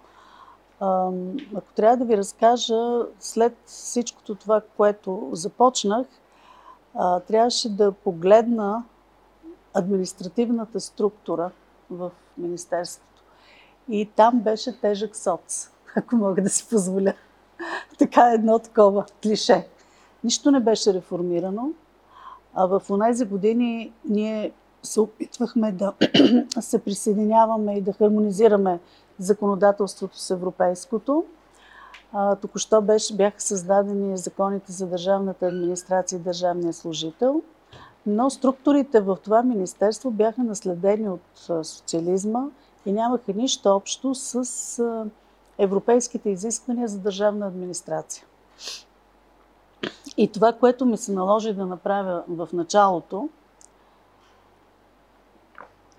ако 1.55 1.73
трябва 1.77 1.97
да 1.97 2.05
ви 2.05 2.17
разкажа, 2.17 3.07
след 3.21 3.57
всичкото 3.65 4.35
това, 4.35 4.61
което 4.77 5.29
започнах, 5.33 6.07
трябваше 7.27 7.77
да 7.77 7.93
погледна 7.93 8.85
административната 9.75 10.81
структура 10.81 11.51
в 11.91 12.11
Министерството. 12.39 13.23
И 13.89 14.11
там 14.17 14.41
беше 14.41 14.81
тежък 14.81 15.17
соц, 15.17 15.71
ако 15.97 16.17
мога 16.17 16.43
да 16.43 16.49
си 16.49 16.69
позволя. 16.71 17.13
Така 17.99 18.33
едно 18.33 18.59
такова 18.59 19.05
клише. 19.23 19.69
Нищо 20.25 20.51
не 20.51 20.61
беше 20.61 20.95
реформирано. 20.95 21.71
А 22.55 22.67
в 22.67 22.83
тези 23.07 23.25
години 23.25 23.93
ние 24.09 24.53
се 24.83 25.01
опитвахме 25.01 25.73
да 25.73 25.93
се 26.61 26.79
присъединяваме 26.79 27.75
и 27.75 27.81
да 27.81 27.93
хармонизираме 27.93 28.81
законодателството 29.23 30.19
с 30.19 30.31
европейското. 30.31 31.25
Току-що 32.41 32.83
беше, 32.83 33.17
бяха 33.17 33.41
създадени 33.41 34.17
законите 34.17 34.73
за 34.73 34.87
държавната 34.87 35.47
администрация 35.47 36.17
и 36.17 36.23
държавния 36.23 36.73
служител, 36.73 37.43
но 38.07 38.31
структурите 38.31 39.01
в 39.01 39.19
това 39.25 39.43
министерство 39.43 40.11
бяха 40.11 40.43
наследени 40.43 41.09
от 41.09 41.21
социализма 41.63 42.45
и 42.87 42.93
нямаха 42.93 43.33
нищо 43.33 43.69
общо 43.69 44.15
с 44.15 45.09
европейските 45.59 46.31
изисквания 46.31 46.89
за 46.89 46.99
държавна 46.99 47.47
администрация. 47.47 48.25
И 50.17 50.33
това, 50.33 50.53
което 50.53 50.87
ми 50.87 50.97
се 50.97 51.13
наложи 51.13 51.53
да 51.53 51.67
направя 51.67 52.23
в 52.29 52.49
началото, 52.53 53.29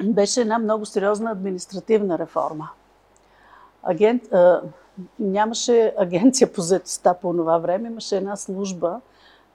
беше 0.03 0.41
една 0.41 0.59
много 0.59 0.85
сериозна 0.85 1.31
административна 1.31 2.19
реформа. 2.19 2.69
Агент, 3.83 4.33
а, 4.33 4.61
нямаше 5.19 5.93
агенция 5.97 6.53
по 6.53 6.61
заедостта 6.61 7.13
по 7.13 7.33
това 7.33 7.57
време, 7.57 7.87
имаше 7.87 8.17
една 8.17 8.35
служба, 8.35 9.01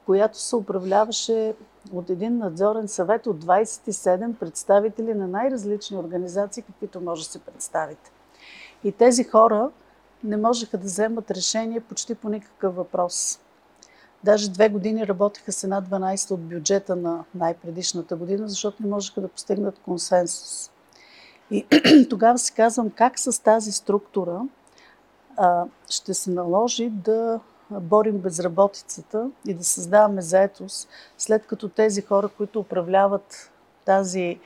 която 0.06 0.38
се 0.40 0.56
управляваше 0.56 1.54
от 1.92 2.11
един 2.11 2.38
надзорен 2.38 2.88
съвет 2.88 3.26
от 3.26 3.44
27 3.44 4.35
представители 4.35 5.14
на 5.14 5.28
най-различни 5.28 5.97
организации, 5.97 6.62
каквито 6.62 7.00
може 7.00 7.23
да 7.25 7.30
се 7.30 7.38
представите. 7.38 8.11
И 8.85 8.92
тези 8.92 9.25
хора 9.25 9.70
не 10.25 10.37
можеха 10.37 10.78
да 10.78 10.85
вземат 10.85 11.30
решение 11.30 11.80
почти 11.80 12.14
по 12.14 12.28
никакъв 12.28 12.76
въпрос. 12.76 13.40
Даже 14.25 14.50
две 14.50 14.68
години 14.68 15.06
работеха 15.06 15.52
с 15.52 15.64
една 15.64 15.82
12 15.82 16.30
от 16.30 16.40
бюджета 16.40 16.97
на 16.97 17.25
най-предишната 17.35 18.16
година, 18.16 18.49
защото 18.49 18.82
не 18.82 18.88
можеха 18.88 19.20
да 19.20 19.28
постигнат 19.28 19.78
консенсус. 19.78 20.70
И 21.50 21.67
тогава 22.11 22.38
си 22.38 22.52
казвам 22.52 22.90
как 22.90 23.19
с 23.19 23.43
тази 23.43 23.73
структура 23.73 24.40
а, 25.37 25.64
ще 25.90 26.14
се 26.14 26.31
наложи 26.31 26.90
да 26.90 27.40
борим 27.71 28.19
безработицата 28.19 29.31
и 29.47 29.55
да 29.55 29.64
създаваме 29.64 30.23
заетост, 30.23 30.88
след 31.19 31.47
като 31.47 31.69
тези 31.69 32.02
хора, 32.02 32.28
които 32.28 32.61
управляват 32.61 33.50
тази 33.85 34.38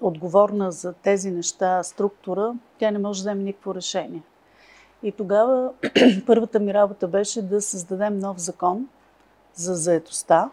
отговорна 0.00 0.72
за 0.72 0.92
тези 0.92 1.30
неща 1.30 1.82
структура, 1.82 2.54
тя 2.78 2.90
не 2.90 2.98
може 2.98 3.22
да 3.22 3.30
вземе 3.30 3.42
никакво 3.42 3.74
решение. 3.74 4.22
И 5.02 5.12
тогава 5.12 5.72
първата 6.26 6.60
ми 6.60 6.74
работа 6.74 7.08
беше 7.08 7.42
да 7.42 7.62
създадем 7.62 8.18
нов 8.18 8.38
закон 8.38 8.88
за 9.54 9.74
заетостта 9.74 10.50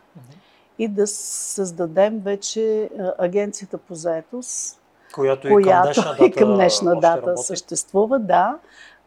и 0.80 0.88
да 0.88 1.08
създадем 1.08 2.20
вече 2.20 2.90
агенцията 3.18 3.78
по 3.78 3.96
заетост, 3.96 4.80
Която, 5.14 5.48
която 5.48 5.90
и 5.90 6.02
към 6.02 6.04
днешна 6.04 6.12
дата, 6.12 6.26
и 6.26 6.32
към 6.32 6.54
днешна 6.54 7.00
дата 7.00 7.38
съществува, 7.38 8.20
да, 8.20 8.58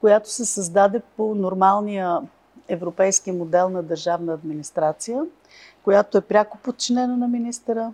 която 0.00 0.30
се 0.30 0.44
създаде 0.44 1.02
по 1.16 1.34
нормалния 1.34 2.20
европейски 2.68 3.32
модел 3.32 3.68
на 3.68 3.82
държавна 3.82 4.32
администрация, 4.32 5.22
която 5.82 6.18
е 6.18 6.20
пряко 6.20 6.58
подчинена 6.58 7.16
на 7.16 7.28
министъра. 7.28 7.92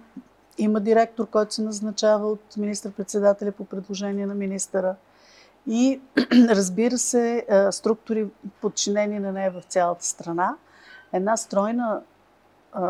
Има 0.59 0.81
директор, 0.81 1.27
който 1.27 1.55
се 1.55 1.63
назначава 1.63 2.29
от 2.29 2.57
министър-председателя 2.57 3.53
по 3.53 3.65
предложение 3.65 4.27
на 4.27 4.35
министъра. 4.35 4.95
И 5.67 6.01
разбира 6.33 6.99
се, 6.99 7.47
структури 7.71 8.27
подчинени 8.61 9.19
на 9.19 9.33
нея 9.33 9.51
в 9.51 9.63
цялата 9.63 10.05
страна. 10.05 10.57
Една 11.13 11.37
стройна 11.37 12.01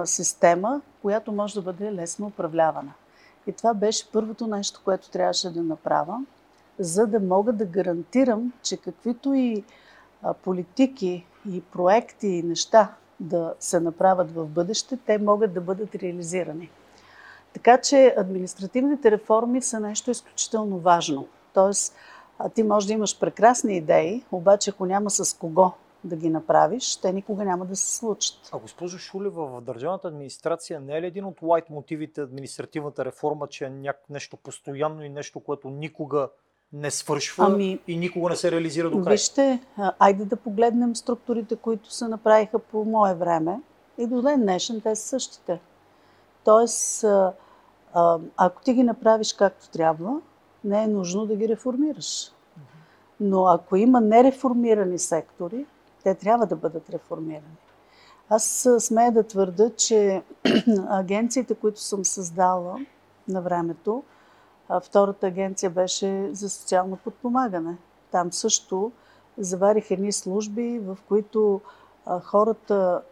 система, 0.05 0.81
която 1.02 1.33
може 1.33 1.55
да 1.55 1.62
бъде 1.62 1.93
лесно 1.93 2.26
управлявана. 2.26 2.93
И 3.47 3.53
това 3.53 3.75
беше 3.75 4.13
първото 4.13 4.47
нещо, 4.47 4.81
което 4.85 5.11
трябваше 5.11 5.51
да 5.51 5.63
направя, 5.63 6.19
за 6.79 7.07
да 7.07 7.21
мога 7.21 7.53
да 7.53 7.65
гарантирам, 7.65 8.53
че 8.63 8.77
каквито 8.77 9.35
и 9.35 9.65
политики 10.45 11.27
и 11.51 11.61
проекти 11.61 12.27
и 12.27 12.43
неща 12.43 12.95
да 13.21 13.55
се 13.61 13.81
направят 13.81 14.35
в 14.35 14.47
бъдеще, 14.47 14.97
те 14.97 15.19
могат 15.19 15.55
да 15.55 15.61
бъдат 15.61 15.95
реализирани. 15.95 16.71
Така 17.53 17.81
че 17.81 18.15
административните 18.19 19.11
реформи 19.11 19.63
са 19.63 19.81
нещо 19.81 20.11
изключително 20.11 20.79
важно. 20.79 21.29
Тоест, 21.55 21.95
ти 22.55 22.63
може 22.63 22.87
да 22.87 22.93
имаш 22.93 23.19
прекрасни 23.19 23.77
идеи, 23.77 24.25
обаче 24.33 24.71
ако 24.71 24.87
няма 24.87 25.11
с 25.11 25.39
кого 25.39 25.73
да 26.04 26.16
ги 26.16 26.30
направиш, 26.30 26.97
те 26.97 27.12
никога 27.12 27.44
няма 27.44 27.64
да 27.64 27.76
се 27.76 27.97
случат. 27.97 28.50
А 28.52 28.59
госпожо 28.59 28.99
Шулева, 28.99 29.47
в 29.47 29.61
държавната 29.61 30.09
администрация 30.09 30.80
не 30.80 30.97
е 30.97 31.02
ли 31.02 31.06
един 31.06 31.25
от 31.25 31.42
лайт 31.42 31.71
мотивите 31.71 32.21
административната 32.21 33.04
реформа, 33.04 33.47
че 33.47 33.64
е 33.64 33.71
няк- 33.71 34.11
нещо 34.11 34.37
постоянно 34.37 35.04
и 35.04 35.09
нещо, 35.09 35.40
което 35.40 35.71
никога 35.71 36.28
не 36.73 36.90
свършва 36.90 37.47
Ами, 37.47 37.78
и 37.87 37.97
никога 37.97 38.30
не 38.30 38.37
се 38.37 38.50
реализира 38.50 38.90
до 38.90 39.02
край? 39.02 39.14
Вижте, 39.14 39.61
айде 39.99 40.25
да 40.25 40.37
погледнем 40.37 40.97
структурите, 40.97 41.56
които 41.56 41.92
се 41.92 42.09
направиха 42.09 42.59
по 42.59 42.85
мое 42.85 43.14
време 43.14 43.61
и 43.99 44.06
до 44.06 44.23
ден 44.23 44.40
днешен 44.40 44.80
те 44.80 44.97
са 44.97 45.09
същите. 45.09 45.61
Тоест, 46.44 47.04
ако 48.37 48.62
ти 48.64 48.75
ги 48.75 48.82
направиш 48.82 49.32
както 49.32 49.71
трябва, 49.71 50.21
не 50.64 50.82
е 50.82 50.87
нужно 50.87 51.26
да 51.26 51.37
ги 51.37 51.49
реформираш. 51.49 52.32
Но 53.21 53.47
ако 53.47 53.76
има 53.76 54.00
нереформирани 54.00 54.99
сектори, 54.99 55.66
те 56.02 56.14
трябва 56.14 56.47
да 56.47 56.56
бъдат 56.56 56.90
реформирани. 56.90 57.56
Аз 58.28 58.68
смея 58.78 59.12
да 59.12 59.23
твърда, 59.23 59.71
че 59.71 60.23
агенциите, 60.88 61.54
които 61.54 61.80
съм 61.80 62.04
създала 62.04 62.78
на 63.28 63.40
времето, 63.42 64.02
втората 64.82 65.26
агенция 65.26 65.71
беше 65.71 66.28
за 66.32 66.50
социално 66.50 66.97
подпомагане. 66.97 67.76
Там 68.11 68.32
също 68.32 68.92
заварих 69.38 69.90
едни 69.90 70.12
служби, 70.12 70.78
в 70.78 70.99
които 71.09 71.61
хората 72.23 73.02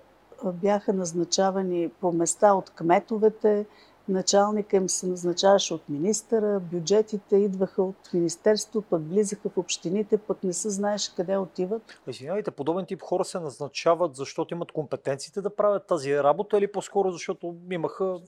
бяха 0.44 0.92
назначавани 0.92 1.90
по 2.00 2.12
места 2.12 2.52
от 2.54 2.70
кметовете, 2.70 3.66
началника 4.10 4.76
им 4.76 4.88
се 4.88 5.06
назначаваше 5.06 5.74
от 5.74 5.88
министъра, 5.88 6.60
бюджетите 6.60 7.36
идваха 7.36 7.82
от 7.82 8.10
министерство, 8.14 8.82
пък 8.82 9.02
влизаха 9.08 9.48
в 9.48 9.58
общините, 9.58 10.18
пък 10.18 10.44
не 10.44 10.52
се 10.52 10.70
знаеше 10.70 11.14
къде 11.16 11.36
отиват. 11.36 11.82
Извинявайте, 12.06 12.50
подобен 12.50 12.86
тип 12.86 13.02
хора 13.02 13.24
се 13.24 13.40
назначават, 13.40 14.16
защото 14.16 14.54
имат 14.54 14.72
компетенциите 14.72 15.40
да 15.40 15.56
правят 15.56 15.86
тази 15.86 16.16
работа 16.16 16.58
или 16.58 16.72
по-скоро 16.72 17.10
защото 17.10 17.54
имаха... 17.70 18.20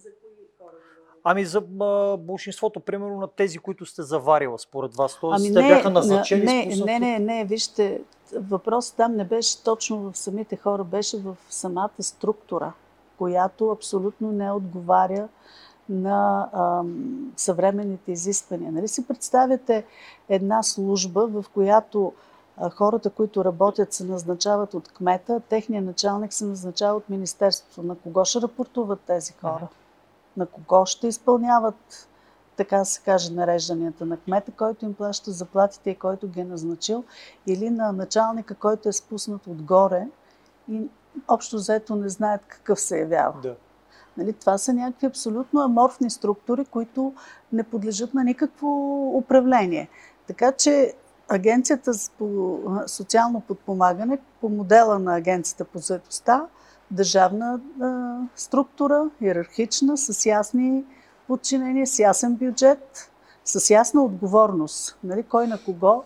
Ами 1.25 1.45
за 1.45 1.63
а, 1.81 2.17
большинството, 2.17 2.81
примерно 2.81 3.21
на 3.21 3.29
тези, 3.29 3.59
които 3.59 3.87
сте 3.87 4.03
заварила 4.03 4.59
според 4.59 4.95
вас. 4.95 5.19
Тоест, 5.21 5.45
Ами 5.45 5.55
те 5.55 5.63
не, 5.63 5.69
бяха 5.69 5.91
назначени 5.91 6.45
не, 6.45 6.63
спуснати. 6.63 6.93
не, 6.93 6.99
не, 6.99 7.19
не, 7.19 7.45
вижте, 7.45 8.01
въпросът 8.33 8.97
там 8.97 9.17
не 9.17 9.25
беше 9.25 9.63
точно 9.63 10.13
в 10.13 10.19
самите 10.19 10.57
хора, 10.57 10.85
беше 10.85 11.19
в 11.19 11.37
самата 11.51 12.03
структура, 12.03 12.73
която 13.19 13.71
абсолютно 13.71 14.33
не 14.33 14.53
отговаря 14.53 15.29
на 15.89 16.49
ам, 16.53 17.33
съвременните 17.37 18.13
изисквания. 18.13 18.73
Нали 18.73 18.89
си 18.89 19.07
представяте 19.07 19.85
една 20.29 20.63
служба, 20.63 21.27
в 21.27 21.45
която 21.55 22.13
а, 22.57 22.71
хората, 22.71 23.11
които 23.11 23.45
работят, 23.45 23.93
се 23.93 24.05
назначават 24.05 24.75
от 24.75 24.89
кмета, 24.89 25.41
техният 25.41 25.87
началник 25.87 26.33
се 26.33 26.45
назначава 26.45 26.97
от 26.97 27.09
Министерството. 27.09 27.83
На 27.83 27.95
кого 27.95 28.25
ще 28.25 28.41
рапортуват 28.41 29.01
тези 29.01 29.33
хора? 29.33 29.55
Мгм. 29.55 29.67
На 30.37 30.47
кого 30.47 30.87
ще 30.87 31.09
изпълняват 31.09 32.09
така 32.57 32.85
се 32.85 33.01
каже, 33.01 33.33
нарежданията 33.33 34.07
на 34.07 34.17
кмета, 34.17 34.53
който 34.53 34.85
им 34.85 34.95
плаща 34.95 35.31
заплатите 35.31 35.91
и 35.91 35.95
който 35.95 36.29
ги 36.29 36.41
е 36.41 36.45
назначил, 36.45 37.05
или 37.47 37.71
на 37.71 37.93
началника, 37.93 38.55
който 38.55 38.89
е 38.89 38.93
спуснат 38.93 39.47
отгоре 39.47 40.07
и 40.71 40.89
общо 41.29 41.57
взето 41.57 41.97
не 41.97 42.09
знаят 42.09 42.41
какъв 42.49 42.81
се 42.81 42.99
явява. 42.99 43.41
Да. 43.41 43.57
Нали, 44.17 44.33
това 44.33 44.59
са 44.59 44.73
някакви 44.73 45.07
абсолютно 45.07 45.61
аморфни 45.61 46.11
структури, 46.11 46.65
които 46.65 47.15
не 47.53 47.63
подлежат 47.63 48.15
на 48.15 48.25
никакво 48.25 48.69
управление. 49.17 49.89
Така 50.27 50.53
че 50.53 50.95
Агенцията 51.29 51.93
по 52.19 52.59
социално 52.87 53.41
подпомагане 53.41 54.19
по 54.41 54.49
модела 54.49 54.99
на 54.99 55.17
Агенцията 55.17 55.65
по 55.65 55.79
заедостта, 55.79 56.47
държавна 56.91 57.61
а, 57.81 58.17
структура, 58.37 59.11
иерархична, 59.21 59.97
с 59.97 60.27
ясни 60.27 60.85
подчинения, 61.27 61.87
с 61.87 61.99
ясен 61.99 62.35
бюджет, 62.35 63.11
с 63.45 63.71
ясна 63.71 64.03
отговорност. 64.03 64.99
Нали, 65.05 65.23
кой 65.23 65.47
на 65.47 65.59
кого 65.65 66.05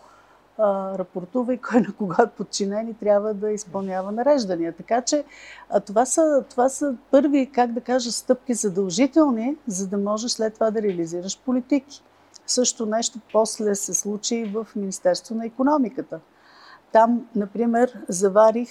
а, 0.59 0.99
рапортува 0.99 1.55
и 1.55 1.59
кой 1.59 1.81
на 1.81 1.93
кого 1.93 2.23
е 2.23 2.31
подчинен 2.31 2.89
и 2.89 2.95
трябва 2.95 3.35
да 3.35 3.51
изпълнява 3.51 4.13
нареждания. 4.13 4.73
Така 4.73 5.03
че 5.03 5.25
а, 5.71 5.81
това, 5.81 6.07
са, 6.07 6.45
това 6.51 6.69
са 6.69 6.95
първи, 7.11 7.51
как 7.53 7.73
да 7.73 7.81
кажа, 7.81 8.13
стъпки 8.13 8.55
задължителни, 8.55 9.57
за 9.67 9.87
да 9.87 9.99
можеш 9.99 10.31
след 10.31 10.55
това 10.55 10.71
да 10.71 10.83
реализираш 10.83 11.41
политики. 11.41 12.03
Също 12.47 12.87
нещо 12.87 13.19
после 13.33 13.75
се 13.75 13.95
случи 13.95 14.35
и 14.37 14.45
в 14.45 14.67
Министерство 14.77 15.35
на 15.35 15.47
економиката. 15.47 16.21
Там, 16.93 17.29
например, 17.35 18.05
заварих 18.09 18.71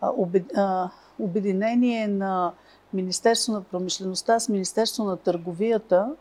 а, 0.00 0.10
обед, 0.16 0.44
а, 0.56 0.90
обединение 1.18 2.08
на 2.08 2.52
Министерство 2.92 3.52
на 3.52 3.62
промишлеността 3.62 4.40
с 4.40 4.48
Министерство 4.48 5.04
на 5.04 5.16
търговията, 5.16 6.12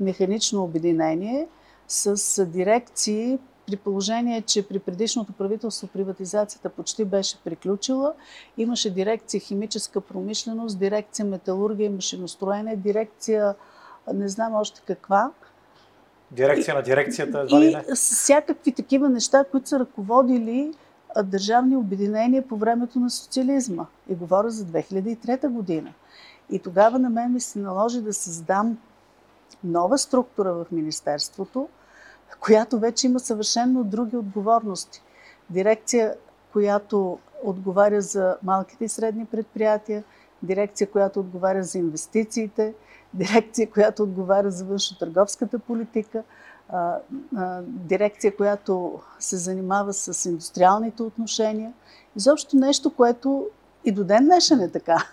механично 0.00 0.62
обединение, 0.62 1.48
с 1.88 2.46
дирекции, 2.46 3.38
при 3.66 3.76
положение, 3.76 4.42
че 4.42 4.68
при 4.68 4.78
предишното 4.78 5.32
правителство 5.32 5.86
приватизацията 5.86 6.68
почти 6.68 7.04
беше 7.04 7.38
приключила. 7.44 8.12
Имаше 8.56 8.90
дирекция 8.90 9.40
химическа 9.40 10.00
промишленост, 10.00 10.78
дирекция 10.78 11.26
металургия 11.26 11.86
и 11.86 11.88
машиностроене, 11.88 12.76
дирекция 12.76 13.54
не 14.14 14.28
знам 14.28 14.54
още 14.54 14.82
каква. 14.86 15.30
Дирекция 16.30 16.74
на 16.74 16.82
дирекцията, 16.82 17.38
едва 17.38 17.60
ли 17.60 17.66
И 17.66 17.74
не? 17.74 17.96
с 17.96 18.14
всякакви 18.14 18.72
такива 18.72 19.08
неща, 19.08 19.44
които 19.50 19.68
са 19.68 19.78
ръководили 19.78 20.74
държавни 21.22 21.76
обединения 21.76 22.48
по 22.48 22.56
времето 22.56 22.98
на 22.98 23.10
социализма. 23.10 23.86
И 24.08 24.14
говоря 24.14 24.50
за 24.50 24.64
2003 24.64 25.48
година. 25.48 25.92
И 26.50 26.58
тогава 26.58 26.98
на 26.98 27.10
мен 27.10 27.32
ми 27.32 27.40
се 27.40 27.58
наложи 27.58 28.00
да 28.00 28.12
създам 28.12 28.78
нова 29.64 29.98
структура 29.98 30.52
в 30.52 30.66
Министерството, 30.72 31.68
която 32.40 32.78
вече 32.78 33.06
има 33.06 33.20
съвършенно 33.20 33.84
други 33.84 34.16
отговорности. 34.16 35.02
Дирекция, 35.50 36.14
която 36.52 37.18
отговаря 37.44 38.00
за 38.00 38.36
малките 38.42 38.84
и 38.84 38.88
средни 38.88 39.26
предприятия, 39.26 40.04
дирекция, 40.42 40.90
която 40.90 41.20
отговаря 41.20 41.62
за 41.62 41.78
инвестициите, 41.78 42.74
дирекция, 43.14 43.70
която 43.70 44.02
отговаря 44.02 44.50
за 44.50 44.64
външно-търговската 44.64 45.58
политика, 45.58 46.22
дирекция, 47.66 48.36
която 48.36 49.00
се 49.18 49.36
занимава 49.36 49.92
с 49.92 50.24
индустриалните 50.24 51.02
отношения. 51.02 51.72
Изобщо 52.16 52.56
нещо, 52.56 52.94
което 52.94 53.46
и 53.84 53.92
до 53.92 54.04
ден 54.04 54.24
днешен 54.24 54.60
е 54.60 54.70
така. 54.70 55.06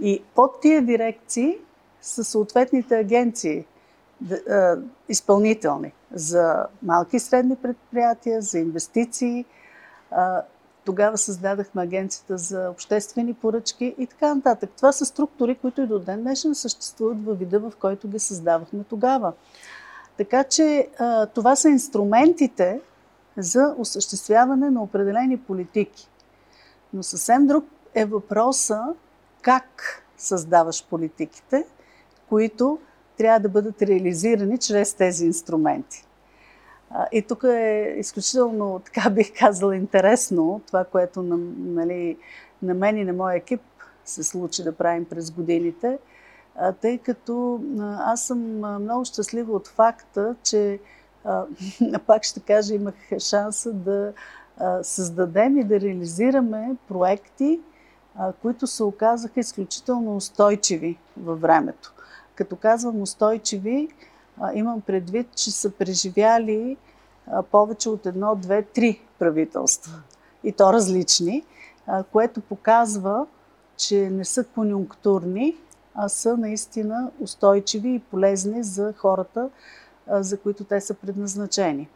И 0.00 0.22
под 0.34 0.60
тия 0.60 0.82
дирекции 0.82 1.58
са 2.00 2.24
съответните 2.24 2.96
агенции, 2.96 3.64
изпълнителни 5.08 5.92
за 6.14 6.66
малки 6.82 7.16
и 7.16 7.20
средни 7.20 7.56
предприятия, 7.56 8.42
за 8.42 8.58
инвестиции. 8.58 9.44
Тогава 10.84 11.18
създадахме 11.18 11.82
агенцията 11.82 12.38
за 12.38 12.70
обществени 12.70 13.34
поръчки 13.34 13.94
и 13.98 14.06
така 14.06 14.34
нататък. 14.34 14.70
Това 14.76 14.92
са 14.92 15.04
структури, 15.04 15.54
които 15.54 15.80
и 15.80 15.86
до 15.86 15.98
ден 15.98 16.22
днешен 16.22 16.54
съществуват 16.54 17.24
във 17.24 17.38
вида, 17.38 17.60
в 17.60 17.72
който 17.80 18.08
ги 18.08 18.18
създавахме 18.18 18.84
тогава. 18.84 19.32
Така 20.16 20.44
че 20.44 20.88
това 21.34 21.56
са 21.56 21.68
инструментите 21.68 22.80
за 23.36 23.74
осъществяване 23.78 24.70
на 24.70 24.82
определени 24.82 25.38
политики. 25.38 26.08
Но 26.94 27.02
съвсем 27.02 27.46
друг 27.46 27.64
е 27.94 28.04
въпроса 28.04 28.82
как 29.42 30.02
създаваш 30.16 30.86
политиките, 30.86 31.66
които 32.28 32.78
трябва 33.22 33.40
да 33.40 33.48
бъдат 33.48 33.82
реализирани 33.82 34.58
чрез 34.58 34.94
тези 34.94 35.26
инструменти. 35.26 36.04
И 37.12 37.22
тук 37.22 37.42
е 37.44 37.94
изключително, 37.98 38.80
така 38.84 39.10
бих 39.10 39.38
казала, 39.38 39.76
интересно 39.76 40.60
това, 40.66 40.84
което 40.84 41.22
на, 41.22 41.36
нали, 41.58 42.16
на 42.62 42.74
мен 42.74 42.96
и 42.96 43.04
на 43.04 43.12
моя 43.12 43.36
екип 43.36 43.60
се 44.04 44.22
случи 44.22 44.62
да 44.62 44.72
правим 44.72 45.04
през 45.04 45.30
годините, 45.30 45.98
тъй 46.80 46.98
като 46.98 47.60
аз 47.98 48.26
съм 48.26 48.38
много 48.82 49.04
щастлива 49.04 49.52
от 49.52 49.68
факта, 49.68 50.34
че 50.42 50.78
пак 52.06 52.24
ще 52.24 52.40
кажа, 52.40 52.74
имах 52.74 52.94
шанса 53.18 53.72
да 53.72 54.12
създадем 54.82 55.58
и 55.58 55.64
да 55.64 55.80
реализираме 55.80 56.76
проекти, 56.88 57.60
които 58.42 58.66
се 58.66 58.82
оказаха 58.82 59.40
изключително 59.40 60.16
устойчиви 60.16 60.98
във 61.16 61.40
времето. 61.40 61.92
Като 62.34 62.56
казвам 62.56 63.02
устойчиви, 63.02 63.88
имам 64.54 64.80
предвид, 64.80 65.26
че 65.36 65.50
са 65.50 65.70
преживяли 65.70 66.76
повече 67.50 67.88
от 67.88 68.06
едно, 68.06 68.36
две, 68.36 68.62
три 68.62 69.00
правителства. 69.18 70.02
И 70.44 70.52
то 70.52 70.72
различни, 70.72 71.44
което 72.12 72.40
показва, 72.40 73.26
че 73.76 74.10
не 74.10 74.24
са 74.24 74.44
конюнктурни, 74.44 75.56
а 75.94 76.08
са 76.08 76.36
наистина 76.36 77.10
устойчиви 77.20 77.94
и 77.94 77.98
полезни 77.98 78.62
за 78.62 78.94
хората, 78.96 79.50
за 80.08 80.40
които 80.40 80.64
те 80.64 80.80
са 80.80 80.94
предназначени. 80.94 81.88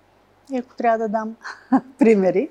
И 0.52 0.58
ако 0.58 0.74
трябва 0.74 0.98
да 0.98 1.08
дам 1.08 1.36
примери. 1.98 2.50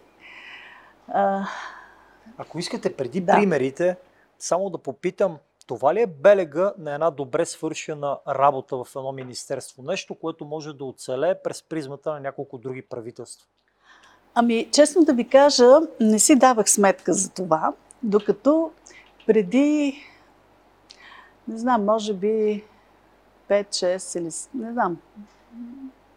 Ако 2.37 2.59
искате 2.59 2.95
преди 2.95 3.21
Да. 3.21 3.33
примерите, 3.33 3.97
само 4.39 4.69
да 4.69 4.77
попитам, 4.77 5.37
това 5.67 5.93
ли 5.93 6.01
е 6.01 6.07
белега 6.07 6.73
на 6.77 6.93
една 6.93 7.11
добре 7.11 7.45
свършена 7.45 8.17
работа 8.27 8.77
в 8.77 8.87
едно 8.95 9.11
министерство? 9.11 9.83
Нещо, 9.83 10.15
което 10.15 10.45
може 10.45 10.73
да 10.73 10.85
оцелее 10.85 11.41
през 11.43 11.63
призмата 11.63 12.11
на 12.11 12.19
няколко 12.19 12.57
други 12.57 12.81
правителства. 12.81 13.47
Ами, 14.33 14.69
честно 14.71 15.05
да 15.05 15.13
ви 15.13 15.29
кажа, 15.29 15.79
не 15.99 16.19
си 16.19 16.35
давах 16.35 16.69
сметка 16.69 17.13
за 17.13 17.29
това, 17.29 17.73
докато 18.03 18.71
преди, 19.27 19.95
не 21.47 21.57
знам, 21.57 21.85
може 21.85 22.13
би 22.13 22.63
5-6 23.49 24.19
или 24.19 24.63
не 24.63 24.71
знам, 24.73 24.97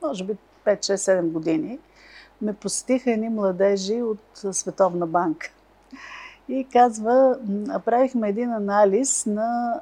може 0.02 0.24
би 0.24 0.36
5-6-7 0.64 1.22
години, 1.30 1.78
ме 2.42 2.54
посетиха 2.54 3.10
едни 3.10 3.28
младежи 3.28 4.02
от 4.02 4.20
Световна 4.34 5.06
банка. 5.06 5.52
И 6.48 6.66
казва, 6.72 7.38
м, 7.46 7.54
направихме 7.66 8.28
един 8.28 8.52
анализ 8.52 9.26
на 9.26 9.80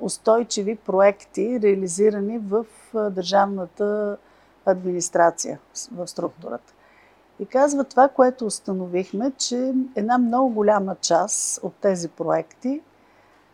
устойчиви 0.00 0.76
проекти, 0.76 1.60
реализирани 1.62 2.38
в 2.38 2.66
държавната 2.94 4.16
администрация 4.66 5.58
в 5.92 6.08
структурата. 6.08 6.72
И 7.40 7.46
казва 7.46 7.84
това, 7.84 8.08
което 8.08 8.46
установихме, 8.46 9.30
че 9.30 9.74
една 9.94 10.18
много 10.18 10.48
голяма 10.48 10.96
част 10.96 11.60
от 11.62 11.74
тези 11.74 12.08
проекти 12.08 12.80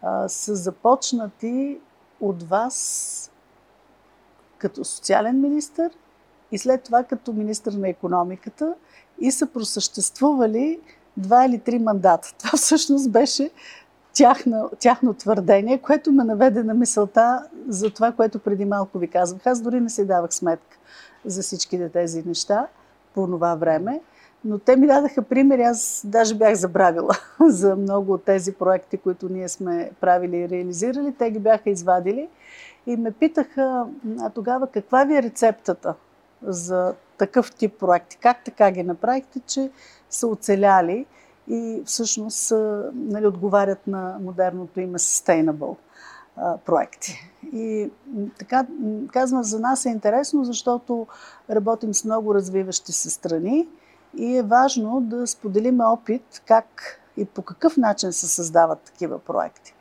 а, 0.03 0.29
са 0.29 0.55
започнати 0.55 1.81
от 2.21 2.43
вас 2.43 3.31
като 4.59 4.85
социален 4.85 5.41
министр 5.41 5.91
и 6.53 6.59
след 6.59 6.83
това 6.83 7.05
като 7.05 7.33
министр 7.33 7.73
на 7.79 7.89
економиката 7.89 8.75
и 9.21 9.31
са 9.31 9.47
просъществували 9.47 10.81
два 11.21 11.47
или 11.47 11.59
три 11.59 11.79
мандата. 11.79 12.35
Това 12.39 12.57
всъщност 12.57 13.11
беше 13.11 13.51
тяхно, 14.13 14.71
тяхно 14.79 15.15
твърдение, 15.15 15.79
което 15.79 16.13
ме 16.13 16.25
наведе 16.25 16.63
на 16.63 16.75
мисълта 16.75 17.47
за 17.69 17.91
това, 17.91 18.13
което 18.13 18.39
преди 18.39 18.65
малко 18.65 18.99
ви 18.99 19.09
казвах. 19.09 19.47
Аз 19.47 19.61
дори 19.61 19.81
не 19.81 19.91
си 19.91 20.07
давах 20.07 20.35
сметка 20.35 20.77
за 21.25 21.43
всичките 21.43 21.89
тези 21.89 22.23
неща 22.27 22.67
по 23.15 23.27
това 23.27 23.55
време, 23.55 24.01
но 24.45 24.59
те 24.59 24.77
ми 24.77 24.87
дадаха 24.87 25.23
примери. 25.23 25.63
Аз 25.63 26.03
даже 26.05 26.35
бях 26.35 26.55
забравила 26.55 27.15
за 27.49 27.77
много 27.77 28.13
от 28.13 28.25
тези 28.25 28.53
проекти, 28.53 28.97
които 28.97 29.29
ние 29.29 29.49
сме 29.49 29.91
правили 30.01 30.37
и 30.37 30.49
реализирали. 30.49 31.15
Те 31.19 31.31
ги 31.31 31.39
бяха 31.39 31.71
извадили 31.71 32.29
и 32.87 32.97
ме 32.97 33.11
питаха 33.13 33.87
а 34.21 34.31
тогава 34.31 34.67
каква 34.67 35.05
ви 35.05 35.17
е 35.17 35.23
рецептата 35.23 35.95
за 36.43 36.95
такъв 37.21 37.53
тип 37.53 37.79
проекти? 37.79 38.17
Как 38.17 38.45
така 38.45 38.71
ги 38.71 38.83
направихте, 38.83 39.41
че 39.41 39.71
са 40.11 40.27
оцеляли 40.27 41.07
и 41.49 41.83
всъщност 41.85 42.53
нали, 42.95 43.27
отговарят 43.27 43.87
на 43.87 44.17
модерното 44.21 44.81
име 44.81 44.99
sustainable 44.99 45.77
проекти. 46.67 47.31
И 47.53 47.91
така, 48.39 48.67
казвам, 49.13 49.43
за 49.43 49.61
нас 49.61 49.87
е 49.87 49.89
интересно, 49.89 50.45
защото 50.45 51.07
работим 51.51 51.95
с 51.95 52.05
много 52.05 52.35
развиващи 52.35 52.93
се 52.93 53.11
страни 53.11 53.69
и 54.17 54.37
е 54.37 54.43
важно 54.43 55.01
да 55.01 55.27
споделим 55.27 55.81
опит 55.81 56.43
как 56.47 57.01
и 57.17 57.25
по 57.25 57.43
какъв 57.43 57.77
начин 57.77 58.13
се 58.13 58.29
създават 58.29 58.81
такива 58.81 59.19
проекти. 59.19 59.75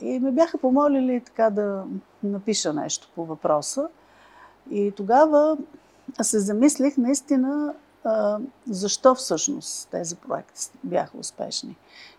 И 0.00 0.18
ме 0.18 0.30
бяха 0.30 0.58
помолили 0.58 1.20
така 1.20 1.50
да 1.50 1.84
напиша 2.22 2.72
нещо 2.72 3.10
по 3.14 3.24
въпроса. 3.24 3.88
И 4.70 4.92
тогава 4.96 5.56
се 6.22 6.40
замислих 6.40 6.96
наистина 6.96 7.74
защо 8.70 9.14
всъщност 9.14 9.88
тези 9.90 10.16
проекти 10.16 10.70
бяха 10.84 11.18
успешни. 11.18 11.76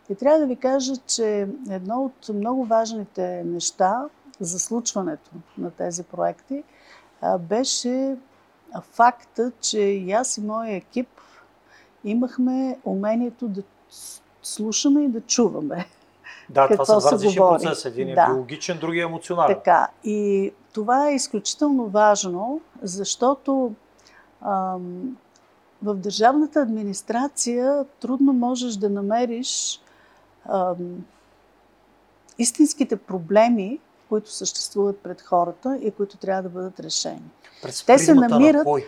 И 0.09 0.15
трябва 0.15 0.39
да 0.39 0.45
ви 0.45 0.55
кажа, 0.55 0.93
че 0.97 1.47
едно 1.69 2.03
от 2.03 2.35
много 2.35 2.65
важните 2.65 3.43
неща 3.43 4.05
за 4.39 4.59
случването 4.59 5.31
на 5.57 5.71
тези 5.71 6.03
проекти 6.03 6.63
беше 7.39 8.17
факта, 8.81 9.51
че 9.61 9.79
и 9.79 10.11
аз 10.11 10.37
и 10.37 10.41
моя 10.41 10.75
екип 10.75 11.07
имахме 12.03 12.79
умението 12.85 13.47
да 13.47 13.63
слушаме 14.41 15.03
и 15.03 15.07
да 15.07 15.21
чуваме. 15.21 15.85
Да, 16.49 16.63
това 16.63 16.67
Какво 16.67 16.85
са 16.85 16.99
два 16.99 17.11
различни 17.11 17.37
говори? 17.37 17.63
процеса. 17.63 17.87
Един 17.87 18.09
е 18.09 18.15
Да. 18.15 18.25
биологичен, 18.25 18.77
другия 18.77 19.01
е 19.01 19.05
емоционален. 19.05 19.55
Така. 19.55 19.87
И 20.03 20.51
това 20.73 21.09
е 21.09 21.15
изключително 21.15 21.85
важно, 21.85 22.61
защото 22.81 23.71
ам, 24.41 25.17
в 25.83 25.95
държавната 25.95 26.61
администрация 26.61 27.85
трудно 27.99 28.33
можеш 28.33 28.75
да 28.75 28.89
намериш 28.89 29.81
ам, 30.45 31.05
истинските 32.37 32.95
проблеми, 32.95 33.79
които 34.09 34.31
съществуват 34.31 34.99
пред 34.99 35.21
хората 35.21 35.77
и 35.77 35.91
които 35.91 36.17
трябва 36.17 36.43
да 36.43 36.49
бъдат 36.49 36.79
решени. 36.79 37.21
През 37.61 37.83
Те 37.83 37.97
се 37.97 38.13
намират- 38.13 38.55
на 38.55 38.63
кой? 38.63 38.85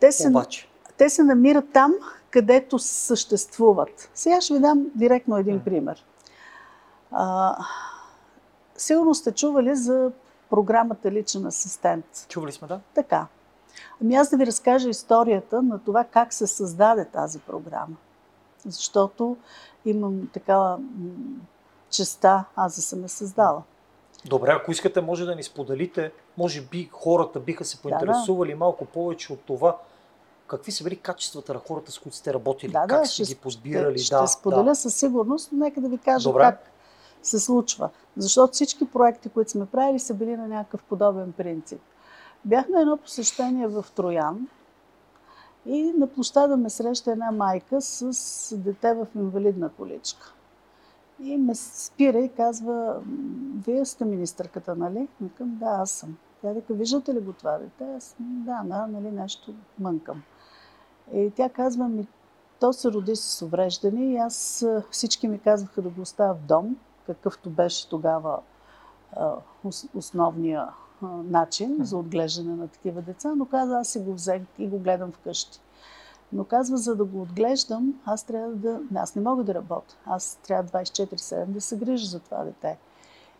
Те 0.00 0.12
се, 0.12 0.28
Обаче. 0.28 0.68
те 0.96 1.10
се 1.10 1.22
намират 1.22 1.64
там, 1.72 1.94
където 2.30 2.78
съществуват. 2.78 4.10
Сега 4.14 4.40
ще 4.40 4.54
ви 4.54 4.60
дам 4.60 4.86
директно 4.94 5.36
един 5.36 5.60
пример. 5.60 6.04
А, 7.12 7.56
сигурно 8.76 9.14
сте 9.14 9.32
чували 9.32 9.76
за 9.76 10.10
програмата 10.50 11.10
Личен 11.10 11.46
асистент. 11.46 12.26
Чували 12.28 12.52
сме, 12.52 12.68
да? 12.68 12.80
Така. 12.94 13.26
Ами 14.02 14.14
аз 14.14 14.30
да 14.30 14.36
ви 14.36 14.46
разкажа 14.46 14.88
историята 14.88 15.62
на 15.62 15.78
това 15.78 16.04
как 16.04 16.32
се 16.32 16.46
създаде 16.46 17.04
тази 17.04 17.38
програма. 17.38 17.96
Защото 18.66 19.36
имам 19.84 20.28
такава 20.32 20.78
честа 21.90 22.44
аз 22.56 22.76
да 22.76 22.82
съм 22.82 23.02
я 23.02 23.08
създала. 23.08 23.62
Добре, 24.24 24.50
ако 24.52 24.70
искате, 24.70 25.00
може 25.00 25.24
да 25.24 25.34
ни 25.34 25.42
споделите. 25.42 26.12
Може 26.38 26.60
би 26.60 26.88
хората 26.92 27.40
биха 27.40 27.64
се 27.64 27.82
поинтересували 27.82 28.54
малко 28.54 28.84
повече 28.84 29.32
от 29.32 29.40
това. 29.40 29.76
Какви 30.46 30.72
са 30.72 30.84
били 30.84 30.96
качествата 30.96 31.54
на 31.54 31.60
хората, 31.68 31.92
с 31.92 31.98
които 31.98 32.16
сте 32.16 32.34
работили? 32.34 32.72
Да, 32.72 32.86
как 32.88 33.00
да, 33.00 33.06
сте 33.06 33.24
ще, 33.24 33.34
ги 33.34 33.40
подбирали? 33.40 33.98
ще, 33.98 34.14
да, 34.14 34.26
ще 34.26 34.38
споделя 34.38 34.64
да. 34.64 34.74
със 34.74 34.94
сигурност, 34.94 35.48
но 35.52 35.64
нека 35.64 35.80
да 35.80 35.88
ви 35.88 35.98
кажа 35.98 36.28
Добре. 36.28 36.42
как 36.42 36.70
се 37.22 37.38
случва. 37.38 37.90
Защото 38.16 38.52
всички 38.52 38.90
проекти, 38.90 39.28
които 39.28 39.50
сме 39.50 39.66
правили, 39.66 39.98
са 39.98 40.14
били 40.14 40.36
на 40.36 40.48
някакъв 40.48 40.82
подобен 40.82 41.32
принцип. 41.32 41.80
Бях 42.44 42.68
на 42.68 42.80
едно 42.80 42.96
посещение 42.96 43.66
в 43.66 43.86
Троян 43.94 44.48
и 45.66 45.82
на 45.82 46.06
площада 46.06 46.56
ме 46.56 46.70
среща 46.70 47.12
една 47.12 47.30
майка 47.30 47.80
с 47.80 48.56
дете 48.56 48.94
в 48.94 49.06
инвалидна 49.14 49.68
количка. 49.68 50.34
И 51.20 51.36
ме 51.36 51.54
спира 51.54 52.18
и 52.18 52.28
казва, 52.28 52.94
«М, 53.06 53.62
вие 53.66 53.84
сте 53.84 54.04
министърката, 54.04 54.76
нали? 54.76 55.08
Викам, 55.20 55.56
да, 55.60 55.66
аз 55.66 55.90
съм. 55.90 56.16
Тя 56.42 56.52
вика, 56.52 56.74
виждате 56.74 57.14
ли 57.14 57.20
го 57.20 57.32
това 57.32 57.58
дете? 57.58 57.84
Аз, 57.96 58.16
да, 58.20 58.62
да, 58.64 58.86
нали, 58.86 59.10
нещо 59.10 59.54
мънкам. 59.78 60.22
И 61.14 61.30
тя 61.36 61.48
казва 61.48 61.88
ми, 61.88 62.06
то 62.60 62.72
се 62.72 62.92
роди 62.92 63.16
с 63.16 63.42
увреждане 63.42 64.12
и 64.12 64.16
аз 64.16 64.66
всички 64.90 65.28
ми 65.28 65.38
казваха 65.38 65.82
да 65.82 65.88
го 65.88 66.00
оставя 66.00 66.34
в 66.34 66.42
дом, 66.42 66.76
какъвто 67.14 67.50
беше 67.50 67.88
тогава 67.88 68.38
основния 69.94 70.68
начин 71.24 71.76
за 71.80 71.96
отглеждане 71.96 72.56
на 72.56 72.68
такива 72.68 73.02
деца, 73.02 73.34
но 73.34 73.46
каза, 73.46 73.78
аз 73.78 73.88
си 73.88 73.98
го 73.98 74.14
взех 74.14 74.42
и 74.58 74.68
го 74.68 74.78
гледам 74.78 75.12
вкъщи. 75.12 75.60
Но 76.32 76.44
казва, 76.44 76.76
за 76.76 76.96
да 76.96 77.04
го 77.04 77.22
отглеждам, 77.22 78.00
аз 78.04 78.24
трябва 78.24 78.52
да... 78.52 78.80
Аз 78.94 79.14
не 79.14 79.22
мога 79.22 79.44
да 79.44 79.54
работя. 79.54 79.96
Аз 80.06 80.38
трябва 80.42 80.70
24-7 80.70 81.44
да 81.46 81.60
се 81.60 81.76
грижа 81.76 82.06
за 82.06 82.20
това 82.20 82.44
дете. 82.44 82.78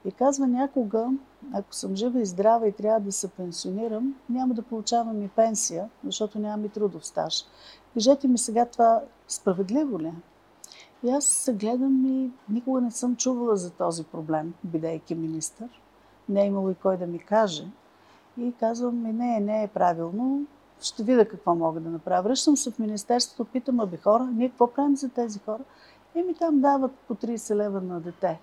И 0.05 0.13
казва, 0.13 0.47
някога, 0.47 1.09
ако 1.53 1.75
съм 1.75 1.97
жива 1.97 2.21
и 2.21 2.27
здрава 2.27 2.69
и 2.69 2.73
трябва 2.73 3.01
да 3.01 3.13
се 3.13 3.29
пенсионирам, 3.29 4.15
няма 4.31 4.55
да 4.55 4.63
получавам 4.63 5.23
и 5.23 5.29
пенсия, 5.29 5.89
защото 6.05 6.39
нямам 6.39 6.65
и 6.65 6.69
трудов 6.69 7.07
стаж. 7.07 7.45
Кажете 7.95 8.29
ми 8.29 8.39
сега 8.39 8.67
това 8.67 9.01
справедливо 9.29 10.01
ли? 10.01 10.13
И 11.05 11.11
аз 11.11 11.51
гледам 11.53 12.07
и 12.07 12.31
никога 12.49 12.81
не 12.81 12.91
съм 12.91 13.17
чувала 13.17 13.57
за 13.57 13.71
този 13.71 14.05
проблем, 14.05 14.55
бидейки 14.65 15.15
министър. 15.15 15.69
Не 16.29 16.43
е 16.43 16.47
имало 16.47 16.71
и 16.71 16.75
кой 16.75 16.97
да 16.97 17.07
ми 17.07 17.19
каже. 17.19 17.65
И 18.39 18.53
казвам, 18.61 19.03
ми 19.03 19.13
не, 19.13 19.41
не 19.41 19.63
е 19.63 19.69
правилно. 19.69 20.47
Ще 20.81 21.03
видя 21.03 21.29
какво 21.29 21.55
мога 21.55 21.81
да 21.81 21.91
направя. 21.91 22.23
Връщам 22.23 22.57
се 22.57 22.71
в 22.71 22.79
Министерството, 22.79 23.45
питам, 23.45 23.81
аби 23.81 23.97
хора, 23.97 24.25
ние 24.25 24.49
какво 24.49 24.67
правим 24.67 24.97
за 24.97 25.09
тези 25.09 25.39
хора? 25.39 25.63
И 26.15 26.23
ми 26.23 26.35
там 26.35 26.61
дават 26.61 26.93
по 27.09 27.15
30 27.15 27.55
лева 27.55 27.81
на 27.81 28.01
дете. 28.01 28.41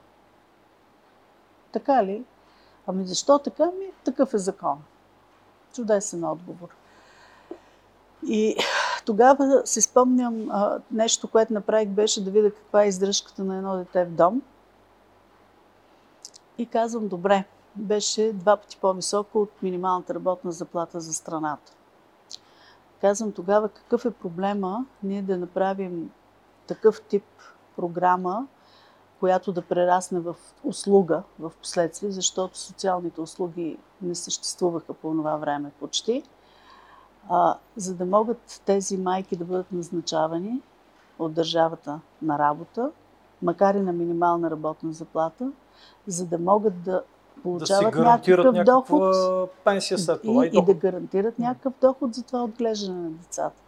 Така 1.71 2.05
ли? 2.05 2.23
Ами 2.87 3.07
защо 3.07 3.39
така? 3.39 3.65
Ми, 3.65 3.85
такъв 4.03 4.33
е 4.33 4.37
закон. 4.37 4.77
Чудесен 5.73 6.23
отговор. 6.23 6.69
И 8.27 8.57
тогава 9.05 9.61
си 9.65 9.81
спомням 9.81 10.49
а, 10.49 10.79
нещо, 10.91 11.27
което 11.27 11.53
направих, 11.53 11.89
беше 11.89 12.23
да 12.23 12.31
видя 12.31 12.51
каква 12.51 12.83
е 12.83 12.87
издръжката 12.87 13.43
на 13.43 13.57
едно 13.57 13.77
дете 13.77 14.05
в 14.05 14.11
дом. 14.11 14.41
И 16.57 16.65
казвам, 16.65 17.07
добре, 17.07 17.45
беше 17.75 18.33
два 18.33 18.57
пъти 18.57 18.77
по-високо 18.81 19.41
от 19.41 19.61
минималната 19.61 20.13
работна 20.15 20.51
заплата 20.51 20.99
за 20.99 21.13
страната. 21.13 21.73
Казвам 23.01 23.31
тогава 23.31 23.69
какъв 23.69 24.05
е 24.05 24.11
проблема 24.11 24.85
ние 25.03 25.21
да 25.21 25.37
направим 25.37 26.11
такъв 26.67 27.01
тип 27.01 27.23
програма, 27.75 28.47
която 29.19 29.51
да 29.51 29.61
прерасне 29.61 30.19
в 30.19 30.35
услуга 30.63 31.23
в 31.39 31.51
последствие, 31.61 32.11
защото 32.11 32.57
социалните 32.57 33.21
услуги 33.21 33.77
не 34.01 34.15
съществуваха 34.15 34.93
по 34.93 35.11
това 35.11 35.37
време 35.37 35.71
почти, 35.79 36.23
а, 37.29 37.57
за 37.75 37.95
да 37.95 38.05
могат 38.05 38.61
тези 38.65 38.97
майки 38.97 39.35
да 39.35 39.45
бъдат 39.45 39.71
назначавани 39.71 40.61
от 41.19 41.33
държавата 41.33 41.99
на 42.21 42.39
работа, 42.39 42.91
макар 43.41 43.75
и 43.75 43.79
на 43.79 43.93
минимална 43.93 44.51
работна 44.51 44.93
заплата, 44.93 45.51
за 46.07 46.25
да 46.25 46.37
могат 46.37 46.83
да 46.83 47.03
получават 47.43 47.93
да 47.93 48.03
някакъв 48.03 48.65
доход 48.65 49.15
пенсия 49.63 49.97
след 49.97 50.21
това 50.21 50.45
и, 50.45 50.49
и, 50.53 50.57
и 50.57 50.65
да 50.65 50.73
гарантират 50.73 51.39
някакъв 51.39 51.73
доход 51.81 52.13
за 52.13 52.23
това 52.23 52.43
отглеждане 52.43 53.01
на 53.01 53.09
децата. 53.09 53.61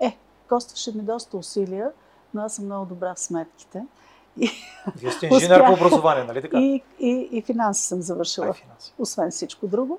Е, 0.00 0.18
костваше 0.48 0.92
ми 0.92 1.02
доста 1.02 1.36
усилия, 1.36 1.90
но 2.34 2.42
аз 2.42 2.54
съм 2.54 2.64
много 2.64 2.86
добра 2.86 3.14
в 3.14 3.20
сметките. 3.20 3.84
И 4.40 4.50
Вие 4.96 5.10
сте 5.10 5.26
инженер 5.26 5.66
по 5.66 5.72
образование, 5.72 6.24
нали 6.24 6.42
така? 6.42 6.58
И, 6.58 6.82
и, 6.98 7.28
и 7.32 7.42
финанси 7.42 7.86
съм 7.86 8.02
завършила, 8.02 8.46
Ай, 8.46 8.52
финанси. 8.52 8.94
освен 8.98 9.30
всичко 9.30 9.66
друго. 9.66 9.98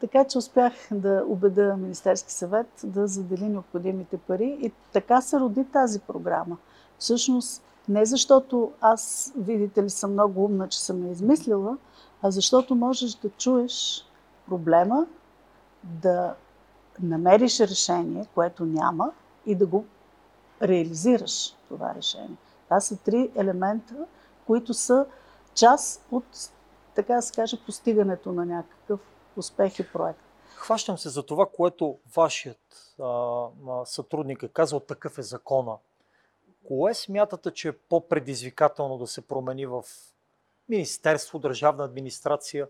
Така 0.00 0.24
че 0.24 0.38
успях 0.38 0.72
да 0.90 1.24
убеда 1.28 1.76
Министерски 1.76 2.32
съвет 2.32 2.66
да 2.84 3.06
задели 3.06 3.48
необходимите 3.48 4.18
пари 4.18 4.58
и 4.62 4.72
така 4.92 5.20
се 5.20 5.40
роди 5.40 5.64
тази 5.64 6.00
програма. 6.00 6.56
Всъщност, 6.98 7.62
не 7.88 8.06
защото 8.06 8.72
аз, 8.80 9.32
видите 9.36 9.82
ли, 9.82 9.90
съм 9.90 10.12
много 10.12 10.44
умна, 10.44 10.68
че 10.68 10.80
съм 10.80 11.06
я 11.06 11.12
измислила, 11.12 11.76
а 12.22 12.30
защото 12.30 12.74
можеш 12.74 13.14
да 13.14 13.30
чуеш 13.30 14.04
проблема, 14.48 15.06
да 15.84 16.34
намериш 17.02 17.60
решение, 17.60 18.26
което 18.34 18.64
няма 18.64 19.12
и 19.46 19.54
да 19.54 19.66
го 19.66 19.84
реализираш 20.62 21.56
това 21.68 21.94
решение. 21.94 22.36
Това 22.64 22.80
са 22.80 22.96
три 22.96 23.30
елемента, 23.34 23.94
които 24.46 24.74
са 24.74 25.06
част 25.54 26.06
от, 26.10 26.24
така 26.94 27.14
да 27.14 27.22
се 27.22 27.34
каже, 27.34 27.64
постигането 27.66 28.32
на 28.32 28.46
някакъв 28.46 29.00
успех 29.38 29.78
и 29.78 29.92
проект. 29.92 30.20
Хващам 30.54 30.98
се 30.98 31.08
за 31.08 31.22
това, 31.22 31.46
което 31.46 31.98
вашият 32.16 32.94
а, 33.02 33.46
сътрудник 33.84 34.42
е 34.42 34.48
казал, 34.48 34.80
такъв 34.80 35.18
е 35.18 35.22
закона. 35.22 35.76
Кое 36.66 36.94
смятате, 36.94 37.50
че 37.50 37.68
е 37.68 37.72
по-предизвикателно 37.72 38.98
да 38.98 39.06
се 39.06 39.20
промени 39.20 39.66
в 39.66 39.84
Министерство, 40.68 41.38
държавна 41.38 41.84
администрация, 41.84 42.68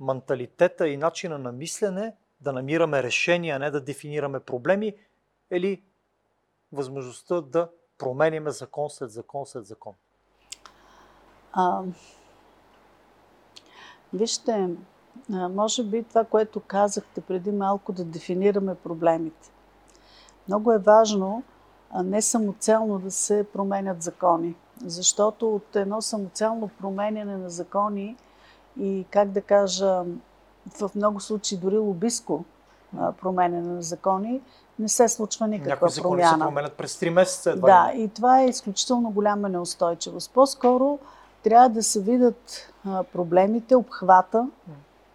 менталитета 0.00 0.88
и 0.88 0.96
начина 0.96 1.38
на 1.38 1.52
мислене, 1.52 2.16
да 2.40 2.52
намираме 2.52 3.02
решения, 3.02 3.56
а 3.56 3.58
не 3.58 3.70
да 3.70 3.80
дефинираме 3.80 4.40
проблеми, 4.40 4.96
или 5.50 5.82
възможността 6.72 7.40
да 7.40 7.70
променяме 7.98 8.50
закон 8.50 8.90
след 8.90 9.10
закон 9.10 9.46
след 9.46 9.66
закон? 9.66 9.94
А, 11.52 11.82
вижте, 14.12 14.68
може 15.30 15.84
би 15.84 16.02
това, 16.02 16.24
което 16.24 16.60
казахте 16.60 17.20
преди 17.20 17.52
малко, 17.52 17.92
да 17.92 18.04
дефинираме 18.04 18.74
проблемите. 18.74 19.50
Много 20.48 20.72
е 20.72 20.78
важно 20.78 21.42
не 22.04 22.22
самоцелно 22.22 22.98
да 22.98 23.10
се 23.10 23.46
променят 23.52 24.02
закони, 24.02 24.54
защото 24.86 25.54
от 25.54 25.76
едно 25.76 26.02
самоцелно 26.02 26.70
променяне 26.80 27.36
на 27.36 27.50
закони 27.50 28.16
и, 28.80 29.06
как 29.10 29.30
да 29.30 29.40
кажа, 29.40 30.04
в 30.80 30.90
много 30.94 31.20
случаи 31.20 31.58
дори 31.58 31.78
лобиско 31.78 32.44
променяне 33.20 33.68
на 33.68 33.82
закони, 33.82 34.40
не 34.78 34.88
се 34.88 35.08
случва 35.08 35.48
никаква 35.48 35.70
Някои 35.70 35.90
закони 35.90 36.10
промяна. 36.10 36.38
се 36.38 36.38
променят 36.38 36.72
през 36.72 36.96
3 36.96 37.08
месеца. 37.10 37.50
Едва 37.50 37.68
да, 37.68 37.98
и 37.98 38.08
това 38.08 38.40
е 38.40 38.46
изключително 38.46 39.10
голяма 39.10 39.48
неустойчивост. 39.48 40.30
По-скоро 40.34 40.98
трябва 41.42 41.68
да 41.68 41.82
се 41.82 42.00
видят 42.00 42.72
проблемите, 43.12 43.76
обхвата, 43.76 44.48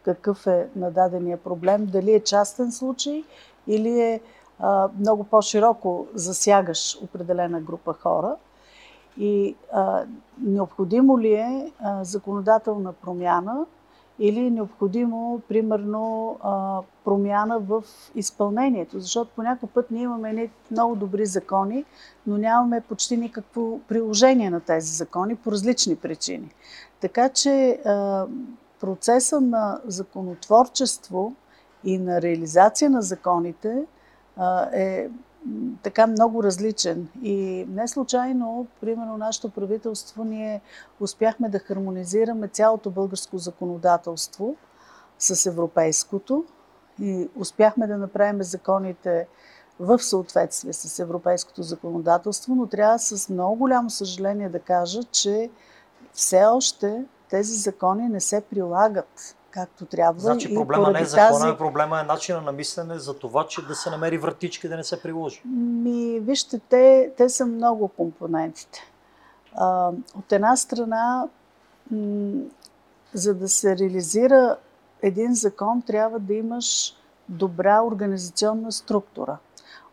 какъв 0.04 0.48
е 0.48 0.68
нададения 0.76 1.38
проблем, 1.38 1.86
дали 1.86 2.14
е 2.14 2.20
частен 2.20 2.72
случай 2.72 3.24
или 3.68 4.00
е 4.00 4.22
а, 4.60 4.90
много 5.00 5.24
по-широко 5.24 6.08
засягаш 6.14 6.98
определена 7.04 7.62
група 7.62 7.94
хора. 7.94 8.36
И 9.18 9.56
а, 9.74 10.04
необходимо 10.42 11.20
ли 11.20 11.34
е 11.34 11.72
а, 11.80 12.04
законодателна 12.04 12.94
промяна 12.94 13.66
или 14.20 14.40
е 14.40 14.50
необходимо, 14.50 15.42
примерно, 15.48 16.38
а, 16.42 16.82
промяна 17.04 17.60
в 17.60 17.84
изпълнението. 18.16 19.00
Защото 19.00 19.32
по 19.62 19.68
път 19.68 19.92
ние 19.92 20.04
имаме 20.04 20.34
не 20.34 20.50
много 20.72 20.96
добри 20.96 21.26
закони, 21.26 21.86
но 22.28 22.38
нямаме 22.38 22.82
почти 22.82 23.18
никакво 23.18 23.80
приложение 23.80 24.50
на 24.50 24.60
тези 24.60 24.96
закони 24.96 25.36
по 25.36 25.52
различни 25.52 25.96
причини. 25.96 26.50
Така 27.02 27.30
че 27.30 27.82
а, 27.86 28.26
процеса 28.80 29.42
на 29.42 29.80
законотворчество 29.86 31.34
и 31.84 31.98
на 31.98 32.22
реализация 32.22 32.90
на 32.90 33.02
законите 33.02 33.86
е 34.74 35.10
така 35.84 36.08
много 36.08 36.44
различен. 36.44 37.08
И 37.24 37.66
не 37.70 37.88
случайно, 37.88 38.68
примерно, 38.82 39.18
нашето 39.18 39.50
правителство, 39.50 40.24
ние 40.24 40.62
успяхме 41.00 41.50
да 41.50 41.60
хармонизираме 41.60 42.48
цялото 42.48 42.90
българско 42.90 43.38
законодателство 43.38 44.56
с 45.20 45.46
европейското 45.46 46.46
и 47.02 47.30
успяхме 47.36 47.88
да 47.88 47.98
направим 47.98 48.44
законите 48.44 49.28
в 49.80 50.00
съответствие 50.00 50.74
с 50.74 51.00
европейското 51.00 51.64
законодателство, 51.64 52.56
но 52.56 52.68
трябва 52.68 53.00
с 53.00 53.30
много 53.30 53.56
голямо 53.56 53.90
съжаление 53.90 54.50
да 54.50 54.60
кажа, 54.60 55.04
че 55.04 55.50
все 56.14 56.46
още 56.46 57.06
тези 57.30 57.56
закони 57.56 58.10
не 58.10 58.20
се 58.20 58.42
прилагат 58.42 59.36
както 59.52 59.86
трябва. 59.86 60.20
Значи 60.20 60.56
проблема 60.56 60.92
не 60.92 61.02
е 61.02 61.06
закона, 61.06 61.40
тази... 61.40 61.58
проблема 61.58 62.00
е 62.00 62.04
начина 62.04 62.42
на 62.42 62.52
мислене 62.52 63.00
за 63.00 63.20
това, 63.20 63.48
че 63.48 63.66
да 63.66 63.76
се 63.76 63.90
намери 63.90 64.18
вратичка 64.18 64.70
да 64.70 64.78
не 64.78 64.84
се 64.84 65.02
приложи. 65.02 65.42
Ми, 65.46 66.20
вижте, 66.20 66.60
те, 66.70 67.12
те 67.18 67.30
са 67.30 67.46
много 67.46 67.88
компонентите. 67.88 68.80
А, 69.56 69.92
от 70.16 70.32
една 70.32 70.56
страна, 70.56 71.28
м- 71.92 72.44
за 73.14 73.36
да 73.36 73.50
се 73.50 73.78
реализира 73.78 74.58
един 75.02 75.36
закон, 75.36 75.82
трябва 75.82 76.20
да 76.20 76.34
имаш 76.34 76.96
добра 77.30 77.82
организационна 77.82 78.72
структура. 78.72 79.38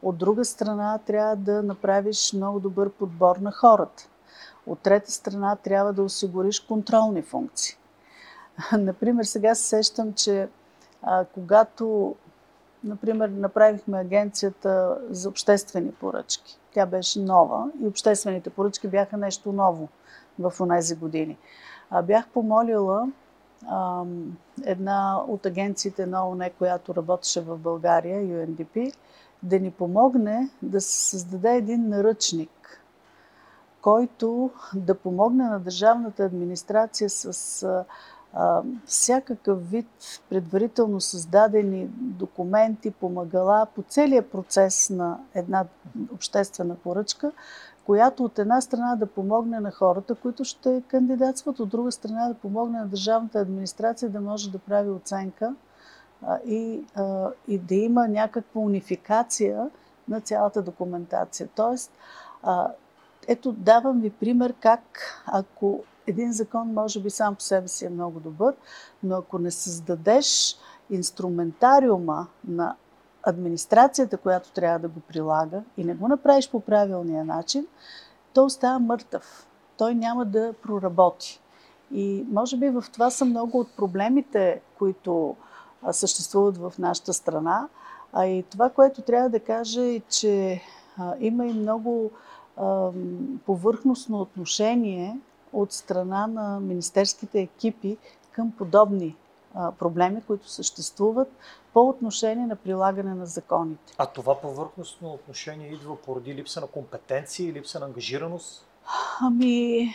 От 0.02 0.16
друга 0.16 0.44
страна, 0.44 0.98
трябва 1.06 1.36
да 1.36 1.62
направиш 1.62 2.32
много 2.32 2.60
добър 2.60 2.90
подбор 2.90 3.36
на 3.36 3.52
хората. 3.52 4.08
От 4.66 4.78
трета 4.78 5.12
страна, 5.12 5.56
трябва 5.56 5.92
да 5.92 6.02
осигуриш 6.02 6.60
контролни 6.60 7.22
функции. 7.22 7.76
Например, 8.78 9.24
сега 9.24 9.54
се 9.54 9.62
сещам, 9.62 10.12
че 10.12 10.48
а, 11.02 11.24
когато 11.24 12.14
например, 12.86 13.28
направихме 13.28 13.98
агенцията 13.98 14.98
за 15.10 15.28
обществени 15.28 15.92
поръчки. 15.92 16.58
Тя 16.72 16.86
беше 16.86 17.20
нова 17.20 17.70
и 17.82 17.86
обществените 17.86 18.50
поръчки 18.50 18.88
бяха 18.88 19.16
нещо 19.16 19.52
ново 19.52 19.88
в 20.38 20.52
тези 20.68 20.96
години. 20.96 21.38
А, 21.90 22.02
бях 22.02 22.28
помолила 22.28 23.08
а, 23.68 24.02
една 24.64 25.24
от 25.28 25.46
агенциите 25.46 26.06
на 26.06 26.28
ООН, 26.28 26.50
която 26.58 26.94
работеше 26.94 27.40
в 27.40 27.58
България, 27.58 28.20
UNDP, 28.20 28.94
да 29.42 29.60
ни 29.60 29.70
помогне 29.70 30.50
да 30.62 30.80
се 30.80 31.10
създаде 31.10 31.54
един 31.54 31.88
наръчник, 31.88 32.82
който 33.86 34.50
да 34.74 34.94
помогне 34.94 35.44
на 35.44 35.58
държавната 35.60 36.24
администрация 36.24 37.10
с 37.10 37.84
всякакъв 38.86 39.70
вид 39.70 39.86
предварително 40.30 41.00
създадени 41.00 41.88
документи, 41.92 42.90
помагала 42.90 43.66
по 43.74 43.82
целия 43.82 44.30
процес 44.30 44.90
на 44.90 45.18
една 45.34 45.64
обществена 46.14 46.74
поръчка, 46.74 47.32
която 47.84 48.24
от 48.24 48.38
една 48.38 48.60
страна 48.60 48.96
да 48.96 49.06
помогне 49.06 49.60
на 49.60 49.70
хората, 49.70 50.14
които 50.14 50.44
ще 50.44 50.82
кандидатстват, 50.88 51.60
от 51.60 51.68
друга 51.68 51.92
страна 51.92 52.28
да 52.28 52.34
помогне 52.34 52.78
на 52.78 52.86
държавната 52.86 53.38
администрация 53.38 54.10
да 54.10 54.20
може 54.20 54.50
да 54.50 54.58
прави 54.58 54.90
оценка 54.90 55.54
и, 56.46 56.84
и 57.48 57.58
да 57.58 57.74
има 57.74 58.08
някаква 58.08 58.60
унификация 58.60 59.70
на 60.08 60.20
цялата 60.20 60.62
документация. 60.62 61.48
Тоест, 61.54 61.92
ето 63.26 63.52
давам 63.52 64.00
ви 64.00 64.10
пример 64.10 64.54
как 64.60 64.82
ако 65.26 65.80
един 66.06 66.32
закон 66.32 66.72
може 66.72 67.00
би 67.00 67.10
сам 67.10 67.34
по 67.34 67.40
себе 67.40 67.68
си 67.68 67.84
е 67.86 67.90
много 67.90 68.20
добър, 68.20 68.54
но 69.02 69.16
ако 69.16 69.38
не 69.38 69.50
създадеш 69.50 70.56
инструментариума 70.90 72.26
на 72.48 72.74
администрацията, 73.22 74.16
която 74.16 74.52
трябва 74.52 74.78
да 74.78 74.88
го 74.88 75.00
прилага 75.00 75.62
и 75.76 75.84
не 75.84 75.94
го 75.94 76.08
направиш 76.08 76.50
по 76.50 76.60
правилния 76.60 77.24
начин, 77.24 77.66
то 78.32 78.44
остава 78.44 78.78
мъртъв. 78.78 79.46
Той 79.78 79.94
няма 79.94 80.24
да 80.24 80.52
проработи. 80.62 81.40
И 81.92 82.26
може 82.30 82.56
би 82.56 82.68
в 82.68 82.84
това 82.92 83.10
са 83.10 83.24
много 83.24 83.58
от 83.58 83.76
проблемите, 83.76 84.60
които 84.78 85.36
съществуват 85.90 86.58
в 86.58 86.72
нашата 86.78 87.12
страна. 87.12 87.68
А 88.12 88.26
и 88.26 88.42
това, 88.42 88.70
което 88.70 89.02
трябва 89.02 89.28
да 89.28 89.40
кажа 89.40 89.82
е, 89.82 90.00
че 90.00 90.62
има 91.18 91.46
и 91.46 91.52
много 91.52 92.10
повърхностно 93.46 94.20
отношение 94.20 95.18
от 95.52 95.72
страна 95.72 96.26
на 96.26 96.60
министерските 96.60 97.40
екипи 97.40 97.96
към 98.32 98.52
подобни 98.58 99.16
проблеми, 99.78 100.22
които 100.26 100.50
съществуват 100.50 101.28
по 101.72 101.88
отношение 101.88 102.46
на 102.46 102.56
прилагане 102.56 103.14
на 103.14 103.26
законите. 103.26 103.94
А 103.98 104.06
това 104.06 104.40
повърхностно 104.40 105.10
отношение 105.10 105.68
идва 105.68 105.96
поради 105.96 106.34
липса 106.34 106.60
на 106.60 106.66
компетенции, 106.66 107.52
липса 107.52 107.80
на 107.80 107.86
ангажираност? 107.86 108.66
Ами. 109.20 109.94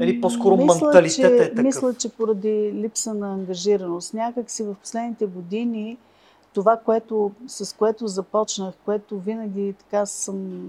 Или 0.00 0.20
по-скоро 0.20 0.56
мисля, 0.56 0.74
менталитетът 0.74 1.38
че, 1.38 1.44
е 1.44 1.48
такъв? 1.48 1.64
Мисля, 1.64 1.94
че 1.94 2.16
поради 2.16 2.72
липса 2.74 3.14
на 3.14 3.32
ангажираност. 3.32 4.14
Някак 4.14 4.50
си 4.50 4.62
в 4.62 4.74
последните 4.74 5.26
години 5.26 5.98
това, 6.54 6.76
което, 6.76 7.30
с 7.46 7.76
което 7.76 8.06
започнах, 8.06 8.74
което 8.84 9.18
винаги 9.18 9.74
така 9.78 10.06
съм 10.06 10.68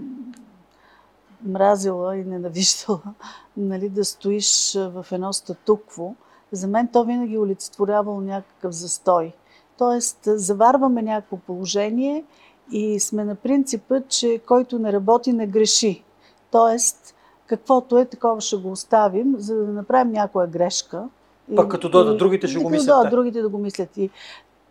мразила 1.42 2.16
и 2.16 2.24
ненавиждала, 2.24 3.02
нали, 3.56 3.88
да 3.88 4.04
стоиш 4.04 4.74
в 4.74 5.06
едно 5.12 5.32
статукво, 5.32 6.14
за 6.52 6.66
мен 6.66 6.88
то 6.92 7.04
винаги 7.04 7.34
е 7.34 7.38
олицетворявало 7.38 8.20
някакъв 8.20 8.72
застой. 8.72 9.32
Тоест, 9.78 10.18
заварваме 10.24 11.02
някакво 11.02 11.36
положение 11.36 12.24
и 12.72 13.00
сме 13.00 13.24
на 13.24 13.34
принципа, 13.34 14.00
че 14.08 14.40
който 14.46 14.78
не 14.78 14.92
работи, 14.92 15.32
не 15.32 15.46
греши. 15.46 16.04
Тоест, 16.50 17.14
каквото 17.46 17.98
е, 17.98 18.04
такова 18.04 18.40
ще 18.40 18.56
го 18.56 18.70
оставим, 18.70 19.34
за 19.38 19.54
да 19.54 19.72
направим 19.72 20.12
някоя 20.12 20.46
грешка. 20.46 21.08
Пък 21.56 21.70
като 21.70 21.88
дойдат 21.88 22.18
другите, 22.18 22.48
ще 22.48 22.58
и 22.58 22.62
го 22.62 22.68
като 22.68 22.72
мислят 22.72 22.86
дойдат 22.86 23.10
те. 23.10 23.16
другите 23.16 23.42
да 23.42 23.48
го 23.48 23.58
мислят. 23.58 23.96
И 23.96 24.10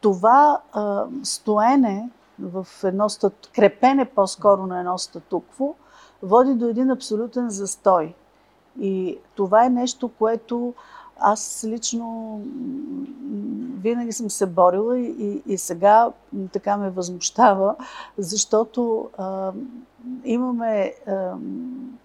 това 0.04 0.62
а, 0.74 1.06
стоене 1.24 2.10
в 2.40 2.68
едно 2.84 3.10
стат... 3.10 3.50
крепене 3.56 4.06
по-скоро 4.06 4.68
на 4.68 4.80
едно 4.80 4.98
статукво, 4.98 5.76
води 6.24 6.54
до 6.54 6.68
един 6.68 6.92
абсолютен 6.92 7.50
застой. 7.50 8.14
И 8.80 9.18
това 9.36 9.66
е 9.66 9.70
нещо, 9.70 10.10
което 10.20 10.74
аз 11.20 11.66
лично 11.68 12.40
винаги 13.82 14.12
съм 14.12 14.30
се 14.30 14.46
борила 14.46 15.00
и, 15.00 15.44
и, 15.46 15.58
сега 15.58 16.12
така 16.52 16.78
ме 16.78 16.90
възмущава, 16.90 17.76
защото 18.18 19.10
а, 19.18 19.52
имаме 20.24 20.94
а, 21.08 21.34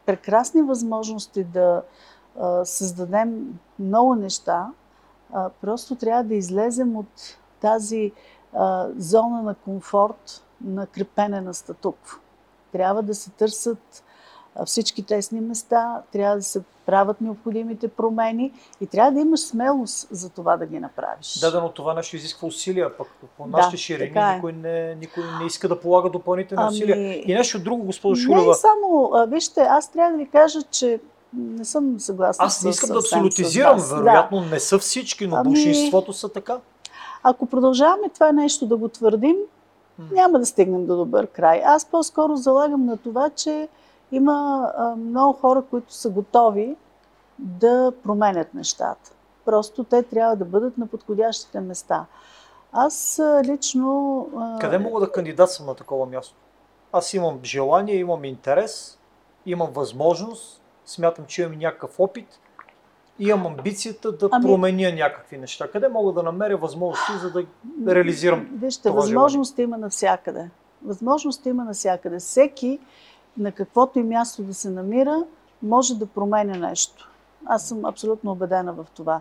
прекрасни 0.07 0.63
възможности 0.63 1.45
да 1.45 1.83
а, 2.41 2.65
създадем 2.65 3.59
много 3.79 4.15
неща, 4.15 4.71
а, 5.33 5.49
просто 5.61 5.95
трябва 5.95 6.25
да 6.25 6.35
излезем 6.35 6.97
от 6.97 7.39
тази 7.61 8.13
а, 8.53 8.87
зона 8.97 9.43
на 9.43 9.55
комфорт 9.55 10.43
на 10.61 10.87
крепене 10.87 11.41
на 11.41 11.55
статукво. 11.55 12.19
Трябва 12.73 13.03
да 13.03 13.15
се 13.15 13.31
търсят 13.31 14.05
всички 14.65 15.03
тесни 15.03 15.41
места, 15.41 16.03
трябва 16.13 16.37
да 16.37 16.43
се 16.43 16.61
правят 16.87 17.21
необходимите 17.21 17.89
промени 17.89 18.53
и 18.81 18.87
трябва 18.87 19.13
да 19.13 19.21
имаш 19.21 19.41
смелост 19.41 20.09
за 20.11 20.31
това 20.31 20.57
да 20.57 20.67
ги 20.67 20.81
направиш. 20.81 21.39
Да, 21.41 21.51
да, 21.51 21.61
но 21.61 21.69
това 21.69 21.95
нещо 21.95 22.17
изисква 22.17 22.49
усилия, 22.49 22.97
пък 22.97 23.07
по 23.37 23.45
Да, 23.45 23.51
нашите 23.51 23.77
ширини 23.77 24.09
така 24.09 24.31
е. 24.31 24.35
никой, 24.35 24.53
не, 24.53 24.95
никой 24.95 25.23
не 25.41 25.47
иска 25.47 25.69
да 25.69 25.81
полага 25.81 26.11
допълнителни 26.11 26.63
Ами, 26.63 26.71
усилия. 26.71 27.23
И 27.25 27.35
нещо 27.35 27.59
друго, 27.59 27.85
госпожо 27.85 28.11
Не 28.13 28.37
Шулева. 28.37 28.51
е 28.51 28.55
само, 28.55 29.11
а, 29.15 29.25
вижте, 29.25 29.61
аз 29.61 29.89
трябва 29.89 30.13
да 30.13 30.19
ви 30.19 30.29
кажа, 30.29 30.63
че 30.63 31.01
не 31.33 31.65
съм 31.65 32.01
съгласна 32.01 32.45
Аз 32.45 32.65
не 32.65 32.73
с- 32.73 32.75
искам 32.75 32.91
да 32.91 33.03
с 33.03 33.05
абсолютизирам, 33.05 33.73
вас. 33.73 33.89
Да. 33.89 33.97
вероятно 33.97 34.41
не 34.43 34.61
са 34.61 34.79
всички, 34.79 35.27
но 35.27 35.37
Ами- 35.37 35.49
большинството 35.49 36.13
са 36.13 36.29
така. 36.29 36.59
Ако 37.23 37.47
продължаваме 37.47 38.09
това 38.09 38.33
нещо 38.33 38.67
да 38.67 38.77
го 38.77 38.89
твърдим, 38.89 39.37
няма 40.13 40.39
да 40.39 40.47
стигнем 40.47 40.87
до 40.87 40.97
добър 40.97 41.27
край. 41.27 41.63
Аз 41.65 41.85
по-скоро 41.85 42.37
залагам 42.37 42.87
на 42.87 42.97
това, 42.97 43.31
че 43.31 43.69
има 44.13 44.69
а, 44.77 44.97
много 44.97 45.33
хора, 45.33 45.63
които 45.71 45.93
са 45.93 46.11
готови 46.11 46.77
да 47.39 47.93
променят 48.03 48.55
нещата. 48.55 49.13
Просто 49.45 49.85
те 49.85 50.03
трябва 50.03 50.37
да 50.37 50.45
бъдат 50.45 50.79
на 50.79 50.87
подходящите 50.87 51.61
места. 51.61 52.07
Аз 52.73 53.19
а, 53.19 53.43
лично. 53.45 54.27
а, 54.37 54.59
Къде 54.59 54.79
мога 54.79 55.01
да 55.01 55.13
кандидатствам 55.13 55.67
на 55.67 55.75
такова 55.75 56.07
място? 56.07 56.35
Аз 56.93 57.15
имам 57.15 57.41
желание, 57.45 57.97
имам 57.97 58.25
интерес, 58.25 58.99
имам 59.47 59.71
възможност, 59.73 60.63
смятам, 60.87 61.25
че 61.27 61.43
имам 61.43 61.59
някакъв 61.59 62.01
опит 62.01 62.41
имам 63.19 63.47
амбицията 63.47 64.13
да 64.13 64.29
Ами- 64.33 64.45
променя 64.45 64.91
някакви 64.91 65.39
неща. 65.39 65.69
Къде 65.69 65.89
мога 65.89 66.13
да 66.13 66.23
намеря 66.23 66.57
възможности, 66.57 67.13
за 67.23 67.33
да 67.33 67.45
реализирам 67.95 68.49
Вижте, 68.53 68.89
това 68.89 69.01
възможност 69.01 69.59
има 69.59 69.79
навсякъде. 69.79 70.51
Възможност 70.85 71.47
има 71.47 71.65
навсякъде. 71.65 72.19
Всеки 72.19 72.79
на 73.39 73.53
каквото 73.53 73.99
и 73.99 74.03
място 74.03 74.43
да 74.43 74.55
се 74.55 74.71
намира, 74.71 75.25
може 75.63 75.99
да 75.99 76.07
променя 76.07 76.69
нещо. 76.69 77.11
Аз 77.47 77.69
съм 77.69 77.85
абсолютно 77.85 78.33
убедена 78.33 78.73
в 78.73 78.87
това. 78.95 79.21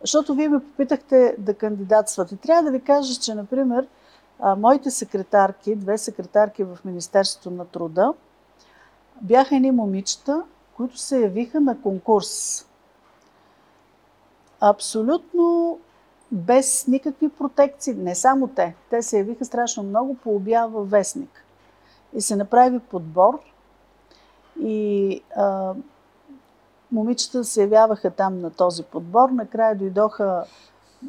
Защото 0.00 0.34
вие 0.34 0.48
ме 0.48 0.60
попитахте 0.60 1.34
да 1.38 1.54
кандидатствате. 1.54 2.36
Трябва 2.36 2.62
да 2.62 2.70
ви 2.70 2.80
кажа, 2.80 3.20
че, 3.20 3.34
например, 3.34 3.86
моите 4.56 4.90
секретарки, 4.90 5.76
две 5.76 5.98
секретарки 5.98 6.64
в 6.64 6.78
Министерството 6.84 7.50
на 7.50 7.64
труда, 7.64 8.12
бяха 9.22 9.56
едни 9.56 9.70
момичета, 9.70 10.42
които 10.76 10.98
се 10.98 11.20
явиха 11.20 11.60
на 11.60 11.80
конкурс. 11.80 12.65
Абсолютно 14.60 15.78
без 16.32 16.86
никакви 16.86 17.28
протекции. 17.28 17.94
Не 17.94 18.14
само 18.14 18.48
те. 18.48 18.74
Те 18.90 19.02
се 19.02 19.18
явиха 19.18 19.44
страшно 19.44 19.82
много 19.82 20.14
по 20.14 20.36
обява 20.36 20.68
във 20.68 20.90
вестник. 20.90 21.44
И 22.14 22.20
се 22.20 22.36
направи 22.36 22.78
подбор. 22.78 23.40
И 24.60 25.22
а, 25.36 25.74
момичета 26.92 27.44
се 27.44 27.62
явяваха 27.62 28.10
там 28.10 28.40
на 28.40 28.50
този 28.50 28.82
подбор. 28.82 29.28
Накрая 29.28 29.76
дойдоха 29.76 30.44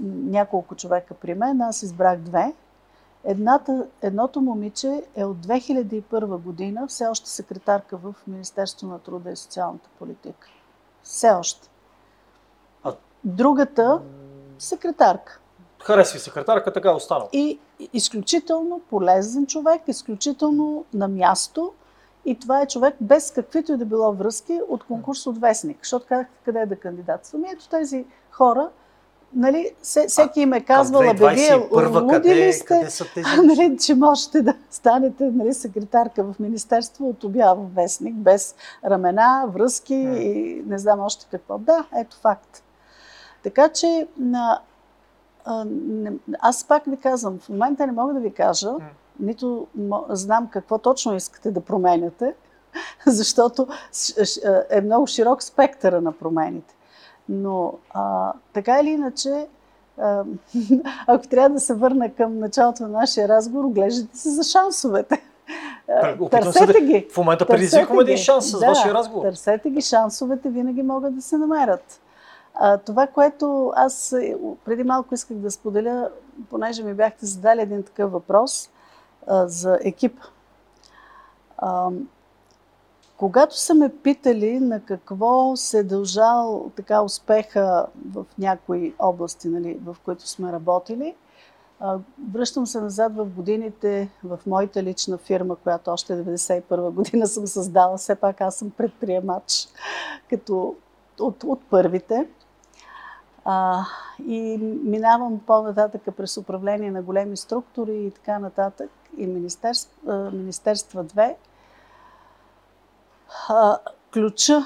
няколко 0.03 0.75
човека 0.75 1.13
при 1.13 1.33
мен. 1.33 1.61
Аз 1.61 1.83
избрах 1.83 2.19
две. 2.19 2.53
Едната, 3.23 3.87
едното 4.01 4.41
момиче 4.41 5.03
е 5.15 5.25
от 5.25 5.37
2001 5.37 6.37
година, 6.37 6.87
все 6.87 7.07
още 7.07 7.29
секретарка 7.29 7.97
в 7.97 8.15
Министерство 8.27 8.87
на 8.87 8.99
труда 8.99 9.31
и 9.31 9.35
социалната 9.35 9.89
политика. 9.99 10.47
Все 11.03 11.31
още. 11.31 11.69
Другата 13.23 14.01
секретарка. 14.59 15.39
Харесва 15.83 16.19
секретарка, 16.19 16.73
така 16.73 16.89
е 16.89 16.93
останал. 16.93 17.29
И 17.33 17.59
изключително 17.93 18.81
полезен 18.89 19.47
човек, 19.47 19.81
изключително 19.87 20.85
на 20.93 21.07
място. 21.07 21.73
И 22.25 22.39
това 22.39 22.61
е 22.61 22.67
човек 22.67 22.95
без 23.01 23.31
каквито 23.31 23.73
и 23.73 23.77
да 23.77 23.85
било 23.85 24.13
връзки 24.13 24.59
от 24.69 24.83
конкурс 24.83 25.27
от 25.27 25.41
Вестник. 25.41 25.77
Защото 25.81 26.05
казах 26.09 26.27
къде 26.45 26.65
да 26.65 26.75
кандидатствам. 26.75 27.45
И 27.45 27.49
ето 27.51 27.69
тези 27.69 28.05
хора, 28.31 28.69
нали, 29.33 29.71
се, 29.83 30.07
всеки 30.07 30.41
им 30.41 30.53
е 30.53 30.61
казвала, 30.61 31.13
бе, 31.13 31.35
вие 31.35 31.49
2021 31.49 32.13
луди 32.13 32.35
ли 32.35 32.53
сте? 32.53 32.65
къде 32.65 32.89
са 32.89 33.05
тези 33.13 33.29
нали, 33.43 33.77
че 33.77 33.95
можете 33.95 34.41
да 34.41 34.53
станете 34.69 35.23
нали, 35.23 35.53
секретарка 35.53 36.23
в 36.23 36.39
Министерство 36.39 37.09
от 37.09 37.23
обява 37.23 37.65
Вестник, 37.75 38.15
без 38.15 38.55
ramена, 38.85 39.45
връзки 39.47 39.95
М. 39.95 40.17
и 40.17 40.63
не 40.65 40.77
знам 40.77 40.99
още 40.99 41.27
какво. 41.31 41.57
Да, 41.57 41.85
ето 41.95 42.17
факт. 42.17 42.63
Така 43.43 43.69
че 43.69 44.07
на, 44.17 44.59
а, 45.45 45.65
не, 45.69 46.11
аз 46.39 46.63
пак 46.63 46.83
ви 46.85 46.97
казвам, 46.97 47.39
в 47.39 47.49
момента 47.49 47.85
не 47.87 47.91
мога 47.91 48.13
да 48.13 48.19
ви 48.19 48.33
кажа, 48.33 48.71
нито 49.19 49.67
знам 50.09 50.47
какво 50.51 50.77
точно 50.77 51.15
искате 51.15 51.51
да 51.51 51.61
променяте, 51.61 52.33
защото 53.05 53.67
е 54.69 54.81
много 54.81 55.07
широк 55.07 55.43
спектъра 55.43 56.01
на 56.01 56.11
промените. 56.11 56.75
Но 57.29 57.73
а, 57.89 58.33
така 58.53 58.79
или 58.79 58.89
иначе, 58.89 59.47
а, 59.97 60.23
ако 61.07 61.27
трябва 61.27 61.49
да 61.49 61.59
се 61.59 61.73
върна 61.73 62.13
към 62.13 62.39
началото 62.39 62.83
на 62.83 62.89
нашия 62.89 63.27
разговор, 63.27 63.65
глеждайте 63.65 64.17
се 64.17 64.29
за 64.29 64.43
шансовете. 64.43 65.21
А, 65.89 66.15
Опитвам 66.19 66.53
се 66.53 66.59
Търсете 66.59 66.79
да- 66.79 66.85
ги. 66.85 67.07
В 67.13 67.17
момента 67.17 67.45
предизвикваме 67.45 68.01
един 68.01 68.17
шанс 68.17 68.49
с 68.49 68.59
Да, 68.59 68.67
вашия 68.67 68.93
разговор. 68.93 69.25
Търсете 69.25 69.69
ги, 69.69 69.81
шансовете 69.81 70.49
винаги 70.49 70.83
могат 70.83 71.15
да 71.15 71.21
се 71.21 71.37
намерят. 71.37 72.01
А, 72.59 72.77
това, 72.77 73.07
което 73.07 73.73
аз 73.75 74.11
е, 74.13 74.37
преди 74.65 74.83
малко 74.83 75.13
исках 75.13 75.37
да 75.37 75.51
споделя, 75.51 76.09
понеже 76.49 76.83
ми 76.83 76.93
бяхте 76.93 77.25
задали 77.25 77.61
един 77.61 77.83
такъв 77.83 78.11
въпрос 78.11 78.69
а, 79.27 79.47
за 79.47 79.79
екип. 79.81 80.19
А, 81.57 81.89
когато 83.17 83.59
са 83.59 83.73
ме 83.73 83.95
питали 83.95 84.59
на 84.59 84.79
какво 84.79 85.55
се 85.55 85.79
е 85.79 85.83
дължал 85.83 86.71
така 86.75 87.01
успеха 87.01 87.85
в 88.11 88.25
някои 88.37 88.95
области, 88.99 89.47
нали, 89.47 89.79
в 89.85 89.97
които 90.05 90.27
сме 90.27 90.51
работили, 90.51 91.15
а, 91.79 91.97
връщам 92.33 92.67
се 92.67 92.81
назад 92.81 93.15
в 93.15 93.25
годините 93.25 94.09
в 94.23 94.39
моята 94.47 94.83
лична 94.83 95.17
фирма, 95.17 95.55
която 95.55 95.91
още 95.91 96.13
1991 96.13 96.89
година 96.89 97.27
съм 97.27 97.47
създала. 97.47 97.97
Все 97.97 98.15
пак 98.15 98.41
аз 98.41 98.55
съм 98.55 98.71
предприемач. 98.71 99.67
Като 100.29 100.75
от, 101.19 101.43
от 101.43 101.59
първите. 101.69 102.27
А, 103.49 103.85
и 104.27 104.57
минавам 104.83 105.39
по-нататък 105.39 106.01
през 106.17 106.37
управление 106.37 106.91
на 106.91 107.01
големи 107.01 107.37
структури 107.37 107.95
и 107.95 108.11
така 108.11 108.39
нататък. 108.39 108.89
И 109.17 109.27
Министерства, 109.27 110.31
Министерства 110.31 111.05
2. 111.05 111.35
А, 113.49 113.77
ключа 114.13 114.65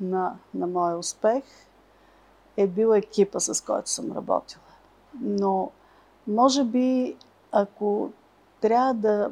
на, 0.00 0.36
на 0.54 0.66
моя 0.66 0.98
успех 0.98 1.44
е 2.56 2.66
бил 2.66 2.94
екипа, 2.94 3.40
с 3.40 3.64
който 3.64 3.90
съм 3.90 4.12
работила. 4.12 4.64
Но, 5.20 5.70
може 6.26 6.64
би, 6.64 7.16
ако 7.52 8.10
трябва 8.60 8.94
да 8.94 9.30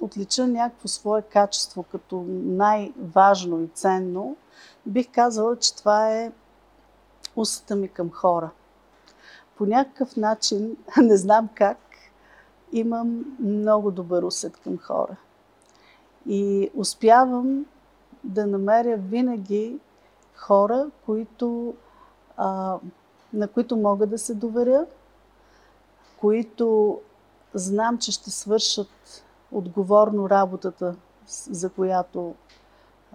отлича 0.00 0.46
някакво 0.46 0.88
свое 0.88 1.22
качество 1.22 1.82
като 1.82 2.24
най-важно 2.28 3.62
и 3.62 3.68
ценно, 3.68 4.36
бих 4.86 5.12
казала, 5.12 5.56
че 5.56 5.76
това 5.76 6.10
е 6.12 6.32
устата 7.36 7.76
ми 7.76 7.88
към 7.88 8.10
хора. 8.10 8.50
По 9.56 9.66
някакъв 9.66 10.16
начин, 10.16 10.76
не 10.96 11.16
знам 11.16 11.48
как, 11.54 11.78
имам 12.72 13.36
много 13.40 13.90
добър 13.90 14.22
усет 14.22 14.56
към 14.56 14.78
хора. 14.78 15.16
И 16.26 16.70
успявам 16.74 17.66
да 18.24 18.46
намеря 18.46 18.96
винаги 18.96 19.78
хора, 20.34 20.90
които, 21.06 21.74
а, 22.36 22.78
на 23.32 23.48
които 23.48 23.76
мога 23.76 24.06
да 24.06 24.18
се 24.18 24.34
доверя, 24.34 24.86
които 26.20 26.98
знам, 27.54 27.98
че 27.98 28.12
ще 28.12 28.30
свършат 28.30 29.24
отговорно 29.52 30.30
работата, 30.30 30.94
за 31.26 31.70
която 31.70 32.34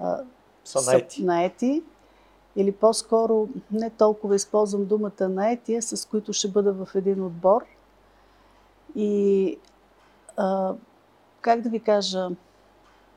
а, 0.01 0.20
са 0.63 1.01
наети. 1.20 1.84
Или 2.56 2.72
по-скоро 2.72 3.49
не 3.72 3.89
толкова 3.89 4.36
използвам 4.36 4.86
думата 4.86 5.30
наети, 5.30 5.82
с 5.82 6.10
които 6.10 6.34
ще 6.34 6.47
бъда 6.47 6.74
в 6.74 6.95
един 6.95 7.24
отбор. 7.24 7.66
И 8.95 9.58
а, 10.38 10.74
как 11.41 11.62
да 11.62 11.70
ви 11.70 11.80
кажа, 11.80 12.30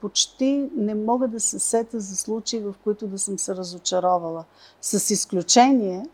почти 0.01 0.70
не 0.76 0.95
мога 0.95 1.28
да 1.28 1.41
се 1.41 1.59
сета 1.59 2.01
за 2.01 2.16
случаи, 2.16 2.61
в 2.61 2.74
които 2.84 3.07
да 3.07 3.18
съм 3.18 3.39
се 3.39 3.57
разочаровала. 3.57 4.45
С 4.80 5.11
изключение 5.11 6.07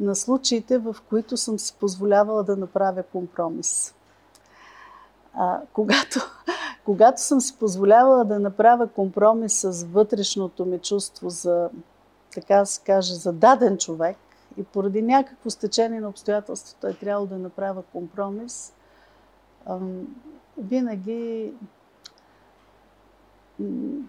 на 0.00 0.14
случаите, 0.14 0.78
в 0.78 0.96
които 1.08 1.36
съм 1.36 1.58
си 1.58 1.74
позволявала 1.80 2.42
да 2.42 2.56
направя 2.56 3.02
компромис. 3.02 3.94
А, 5.34 5.60
когато, 5.72 6.20
когато 6.84 7.22
съм 7.22 7.40
си 7.40 7.56
позволявала 7.58 8.24
да 8.24 8.38
направя 8.38 8.88
компромис 8.88 9.60
с 9.60 9.84
вътрешното 9.84 10.64
ми 10.64 10.78
чувство 10.78 11.30
за, 11.30 11.70
така 12.36 12.64
се 12.64 12.80
каже, 12.80 13.14
за 13.14 13.32
даден 13.32 13.78
човек 13.78 14.16
и 14.56 14.64
поради 14.64 15.02
някакво 15.02 15.50
стечение 15.50 16.00
на 16.00 16.08
обстоятелството 16.08 16.86
е 16.86 16.94
трябвало 16.94 17.26
да 17.26 17.38
направя 17.38 17.82
компромис, 17.92 18.72
винаги 20.58 21.52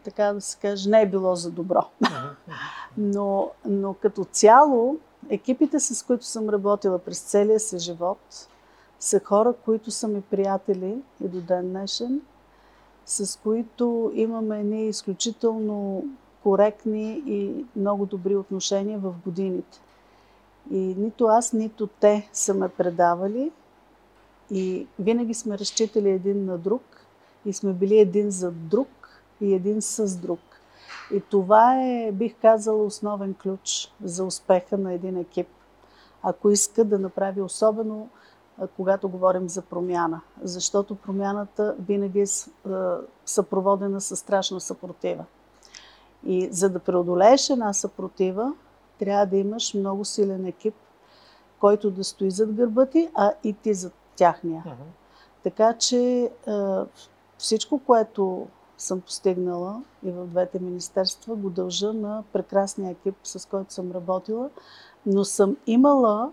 така 0.03 0.33
да 0.33 0.41
се 0.41 0.57
каже, 0.57 0.89
не 0.89 1.01
е 1.01 1.09
било 1.09 1.35
за 1.35 1.51
добро. 1.51 1.85
но, 2.97 3.51
но 3.65 3.93
като 3.93 4.23
цяло, 4.23 4.97
екипите, 5.29 5.79
с 5.79 6.05
които 6.05 6.25
съм 6.25 6.49
работила 6.49 6.99
през 6.99 7.19
целия 7.19 7.59
си 7.59 7.79
живот, 7.79 8.47
са 8.99 9.19
хора, 9.19 9.53
които 9.65 9.91
са 9.91 10.07
ми 10.07 10.21
приятели 10.21 11.01
и 11.23 11.27
до 11.27 11.41
ден 11.41 11.69
днешен, 11.69 12.21
с 13.05 13.39
които 13.39 14.11
имаме 14.13 14.59
едни 14.59 14.87
изключително 14.87 16.03
коректни 16.47 17.23
и 17.25 17.65
много 17.75 18.05
добри 18.05 18.35
отношения 18.35 18.99
в 18.99 19.13
годините. 19.25 19.79
И 20.71 20.77
нито 20.77 21.25
аз, 21.25 21.53
нито 21.53 21.87
те 21.87 22.29
са 22.33 22.53
ме 22.53 22.69
предавали 22.69 23.51
и 24.51 24.87
винаги 24.99 25.33
сме 25.33 25.57
разчитали 25.57 26.09
един 26.09 26.45
на 26.45 26.57
друг 26.57 26.81
и 27.45 27.53
сме 27.53 27.73
били 27.73 27.99
един 27.99 28.31
за 28.31 28.51
друг 28.51 28.87
и 29.41 29.53
един 29.53 29.81
с 29.81 30.17
друг. 30.17 30.39
И 31.13 31.21
това 31.21 31.83
е, 31.83 32.11
бих 32.11 32.35
казала, 32.41 32.83
основен 32.83 33.33
ключ 33.33 33.93
за 34.03 34.25
успеха 34.25 34.77
на 34.77 34.93
един 34.93 35.17
екип. 35.17 35.47
Ако 36.23 36.49
иска 36.49 36.83
да 36.83 36.99
направи 36.99 37.41
особено, 37.41 38.09
когато 38.75 39.09
говорим 39.09 39.49
за 39.49 39.61
промяна. 39.61 40.21
Защото 40.43 40.95
промяната 40.95 41.75
винаги 41.79 42.21
е 42.21 42.27
съпроводена 43.25 44.01
с 44.01 44.15
страшна 44.15 44.59
съпротива. 44.59 45.25
И 46.25 46.49
за 46.51 46.69
да 46.69 46.79
преодолееш 46.79 47.49
една 47.49 47.73
съпротива, 47.73 48.53
трябва 48.99 49.25
да 49.25 49.37
имаш 49.37 49.73
много 49.73 50.05
силен 50.05 50.45
екип, 50.45 50.75
който 51.59 51.91
да 51.91 52.03
стои 52.03 52.31
зад 52.31 52.53
гърба 52.53 52.85
ти, 52.85 53.09
а 53.15 53.33
и 53.43 53.53
ти 53.53 53.73
зад 53.73 53.93
тяхния. 54.15 54.63
Uh-huh. 54.63 55.43
Така 55.43 55.73
че 55.73 56.31
всичко, 57.37 57.79
което 57.79 58.47
съм 58.77 59.01
постигнала 59.01 59.81
и 60.03 60.11
в 60.11 60.25
двете 60.25 60.59
министерства, 60.59 61.35
го 61.35 61.49
дължа 61.49 61.93
на 61.93 62.23
прекрасния 62.33 62.91
екип, 62.91 63.15
с 63.23 63.49
който 63.49 63.73
съм 63.73 63.91
работила. 63.91 64.49
Но 65.05 65.25
съм 65.25 65.57
имала, 65.67 66.31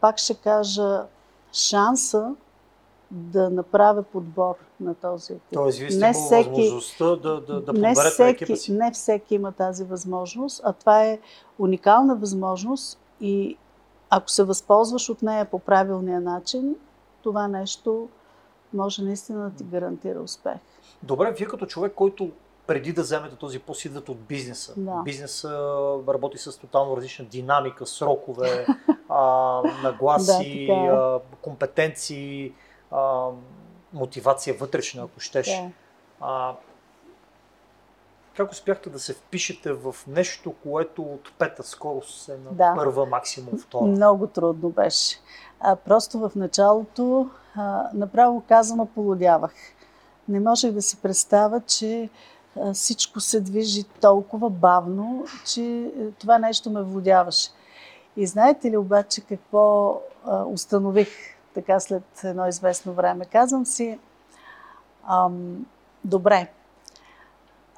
пак 0.00 0.18
ще 0.18 0.34
кажа, 0.34 1.06
шанса 1.52 2.34
да 3.10 3.50
направя 3.50 4.02
подбор 4.02 4.54
на 4.80 4.94
този 4.94 5.32
екип. 5.32 5.44
Тоест, 5.52 5.78
вие 5.78 5.90
сте 5.90 6.06
не 6.06 6.12
всеки, 6.12 6.48
възможността 6.48 7.04
да, 7.16 7.40
да, 7.40 7.60
да 7.60 7.72
не 7.72 7.94
всеки, 7.94 8.44
екипа 8.44 8.56
си. 8.56 8.72
Не 8.72 8.90
всеки 8.92 9.34
има 9.34 9.52
тази 9.52 9.84
възможност, 9.84 10.60
а 10.64 10.72
това 10.72 11.04
е 11.04 11.18
уникална 11.58 12.16
възможност 12.16 12.98
и 13.20 13.56
ако 14.10 14.30
се 14.30 14.44
възползваш 14.44 15.08
от 15.08 15.22
нея 15.22 15.44
по 15.44 15.58
правилния 15.58 16.20
начин, 16.20 16.76
това 17.22 17.48
нещо 17.48 18.08
може 18.74 19.02
наистина 19.02 19.50
да 19.50 19.56
ти 19.56 19.64
гарантира 19.64 20.20
успех. 20.20 20.56
Добре, 21.02 21.34
вие 21.38 21.46
като 21.46 21.66
човек, 21.66 21.92
който 21.94 22.30
преди 22.66 22.92
да 22.92 23.02
вземете 23.02 23.36
този 23.36 23.58
пост, 23.58 23.84
идват 23.84 24.08
от 24.08 24.20
бизнеса. 24.20 24.74
Да. 24.76 25.02
Бизнеса 25.04 25.48
работи 26.08 26.38
с 26.38 26.58
тотално 26.58 26.96
различна 26.96 27.24
динамика, 27.24 27.86
срокове, 27.86 28.66
а, 29.08 29.62
нагласи, 29.82 30.66
да, 30.66 30.72
е. 30.72 30.88
а, 30.88 31.20
компетенции, 31.42 32.52
а, 32.96 33.28
мотивация 33.92 34.54
вътрешна, 34.54 35.02
ако 35.02 35.20
щеш. 35.20 35.46
Да. 35.46 35.70
А, 36.20 36.54
как 38.36 38.52
успяхте 38.52 38.90
да 38.90 38.98
се 38.98 39.14
впишете 39.14 39.72
в 39.72 39.96
нещо, 40.06 40.54
което 40.62 41.02
от 41.02 41.32
пета 41.38 41.62
скорост 41.62 42.28
е 42.28 42.32
на 42.32 42.52
да. 42.52 42.74
първа, 42.76 43.06
максимум 43.06 43.58
втора? 43.58 43.84
Много 43.84 44.26
трудно 44.26 44.68
беше. 44.70 45.16
А, 45.60 45.76
просто 45.76 46.18
в 46.18 46.32
началото 46.36 47.30
а, 47.54 47.90
направо 47.94 48.42
казано 48.48 48.86
полудявах 48.86 49.52
не 50.28 50.40
можех 50.40 50.72
да 50.72 50.82
си 50.82 50.96
представя, 50.96 51.60
че 51.60 52.08
всичко 52.72 53.20
се 53.20 53.40
движи 53.40 53.84
толкова 53.84 54.50
бавно, 54.50 55.26
че 55.46 55.62
е, 55.62 56.10
това 56.10 56.38
нещо 56.38 56.70
ме 56.70 56.82
владяваше. 56.82 57.50
И 58.16 58.26
знаете 58.26 58.70
ли 58.70 58.76
обаче 58.76 59.20
какво 59.20 60.00
установих 60.46 61.08
така 61.56 61.80
след 61.80 62.24
едно 62.24 62.46
известно 62.46 62.92
време? 62.92 63.24
Казвам 63.24 63.66
си, 63.66 63.98
ам, 65.08 65.66
добре, 66.04 66.48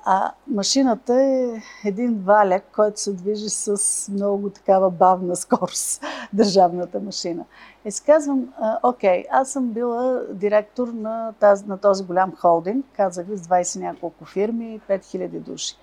а 0.05 0.33
машината 0.47 1.23
е 1.23 1.63
един 1.85 2.23
валяк, 2.23 2.65
който 2.75 3.01
се 3.01 3.13
движи 3.13 3.49
с 3.49 4.09
много 4.13 4.51
такава 4.51 4.91
бавна 4.91 5.37
скорост, 5.37 6.05
държавната 6.33 7.01
машина. 7.01 7.45
И 7.85 7.91
си 7.91 8.03
казвам, 8.05 8.55
окей, 8.83 9.25
аз 9.31 9.51
съм 9.51 9.69
била 9.69 10.21
директор 10.31 10.89
на, 10.89 11.33
тази, 11.41 11.67
на 11.67 11.79
този 11.79 12.05
голям 12.05 12.37
холдинг, 12.37 12.87
казах 12.97 13.27
ви, 13.27 13.37
с 13.37 13.41
20 13.41 13.81
няколко 13.81 14.25
фирми, 14.25 14.81
5000 14.89 15.29
души. 15.29 15.77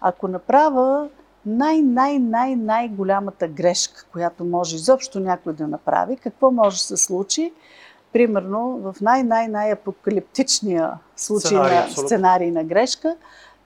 Ако 0.00 0.28
направя 0.28 1.08
най-най-най-най-голямата 1.46 3.48
грешка, 3.48 4.04
която 4.12 4.44
може 4.44 4.76
изобщо 4.76 5.20
някой 5.20 5.52
да 5.52 5.68
направи, 5.68 6.16
какво 6.16 6.50
може 6.50 6.76
да 6.76 6.82
се 6.82 6.96
случи? 6.96 7.52
Примерно 8.12 8.78
в 8.78 8.96
най-най-най-апокалиптичния 9.00 10.92
случай 11.16 11.48
сценарий, 11.48 11.78
на 11.78 11.90
сценарий 11.90 12.50
на 12.50 12.64
грешка, 12.64 13.16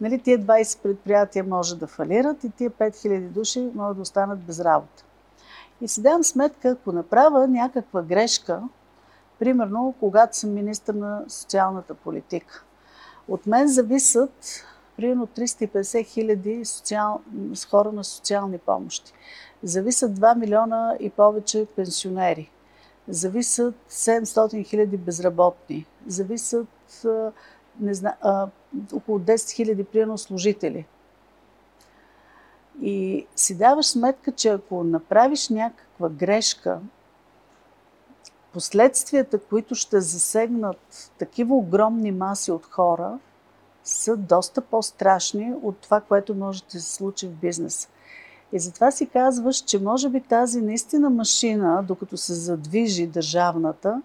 нали, 0.01 0.19
тия 0.19 0.39
20 0.39 0.83
предприятия 0.83 1.45
може 1.45 1.79
да 1.79 1.87
фалират 1.87 2.45
и 2.45 2.51
тия 2.51 2.71
5000 2.71 3.21
души 3.21 3.71
могат 3.75 3.97
да 3.97 4.03
останат 4.03 4.39
без 4.39 4.61
работа. 4.61 5.05
И 5.81 5.89
си 5.89 6.03
давам 6.03 6.25
сметка, 6.25 6.69
ако 6.69 6.93
направя 6.93 7.49
някаква 7.49 8.03
грешка, 8.03 8.63
примерно 9.39 9.95
когато 10.01 10.37
съм 10.37 10.55
министър 10.55 10.95
на 10.95 11.23
социалната 11.29 11.95
политика, 11.95 12.65
от 13.29 13.47
мен 13.47 13.69
зависят 13.69 14.65
примерно 15.01 15.27
350 15.27 16.07
хиляди 16.07 16.65
социал... 16.65 17.21
хора 17.71 17.93
на 17.93 18.05
социални 18.05 18.59
помощи. 18.59 19.13
Зависят 19.63 20.19
2 20.19 20.39
милиона 20.39 20.97
и 21.01 21.11
повече 21.11 21.67
пенсионери. 21.77 22.51
Зависят 23.09 23.75
700 23.91 24.67
хиляди 24.67 24.97
безработни. 24.97 25.87
Зависят 26.07 26.69
не 27.81 27.95
зна, 27.95 28.15
около 28.93 29.19
10 29.19 29.51
хиляди 29.51 29.85
примерно 29.85 30.19
служители. 30.19 30.87
И 32.83 33.27
си 33.37 33.59
даваш 33.59 33.87
сметка, 33.87 34.33
че 34.33 34.49
ако 34.49 34.85
направиш 34.85 35.49
някаква 35.49 36.09
грешка, 36.09 36.81
последствията, 38.53 39.39
които 39.39 39.75
ще 39.75 40.01
засегнат 40.01 41.13
такива 41.19 41.55
огромни 41.55 42.13
маси 42.13 42.53
от 42.53 42.67
хора, 42.67 43.19
са 43.91 44.17
доста 44.17 44.61
по-страшни 44.61 45.55
от 45.63 45.79
това, 45.79 46.01
което 46.01 46.35
може 46.35 46.63
да 46.65 46.81
се 46.81 46.95
случи 46.95 47.27
в 47.27 47.31
бизнеса. 47.31 47.89
И 48.53 48.59
затова 48.59 48.91
си 48.91 49.07
казваш, 49.07 49.57
че 49.57 49.83
може 49.83 50.09
би 50.09 50.21
тази 50.21 50.61
наистина 50.61 51.11
машина, 51.11 51.85
докато 51.89 52.17
се 52.17 52.35
задвижи 52.35 53.07
държавната, 53.07 54.03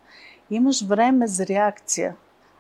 имаш 0.50 0.84
време 0.84 1.28
за 1.28 1.48
реакция. 1.48 2.16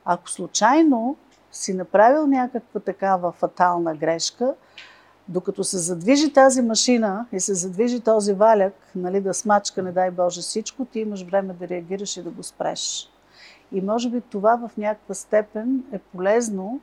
Ако 0.05 0.29
случайно 0.29 1.15
си 1.51 1.73
направил 1.73 2.27
някаква 2.27 2.79
такава 2.79 3.31
фатална 3.31 3.95
грешка, 3.95 4.53
докато 5.27 5.63
се 5.63 5.77
задвижи 5.77 6.33
тази 6.33 6.61
машина 6.61 7.25
и 7.31 7.39
се 7.39 7.53
задвижи 7.53 7.99
този 7.99 8.33
валяк, 8.33 8.73
нали, 8.95 9.21
да 9.21 9.33
смачка, 9.33 9.83
не 9.83 9.91
дай 9.91 10.11
Боже, 10.11 10.41
всичко, 10.41 10.85
ти 10.85 10.99
имаш 10.99 11.23
време 11.23 11.53
да 11.53 11.67
реагираш 11.67 12.17
и 12.17 12.23
да 12.23 12.29
го 12.29 12.43
спреш. 12.43 13.09
И 13.71 13.81
може 13.81 14.09
би 14.09 14.21
това 14.21 14.55
в 14.55 14.77
някаква 14.77 15.15
степен 15.15 15.83
е 15.91 15.97
полезно, 15.97 16.79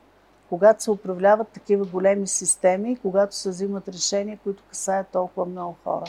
когато 0.53 0.83
се 0.83 0.91
управляват 0.91 1.49
такива 1.49 1.85
големи 1.85 2.27
системи, 2.27 2.97
когато 2.97 3.37
се 3.37 3.49
взимат 3.49 3.89
решения, 3.89 4.39
които 4.43 4.63
касаят 4.69 5.07
толкова 5.09 5.47
много 5.47 5.77
хора. 5.85 6.05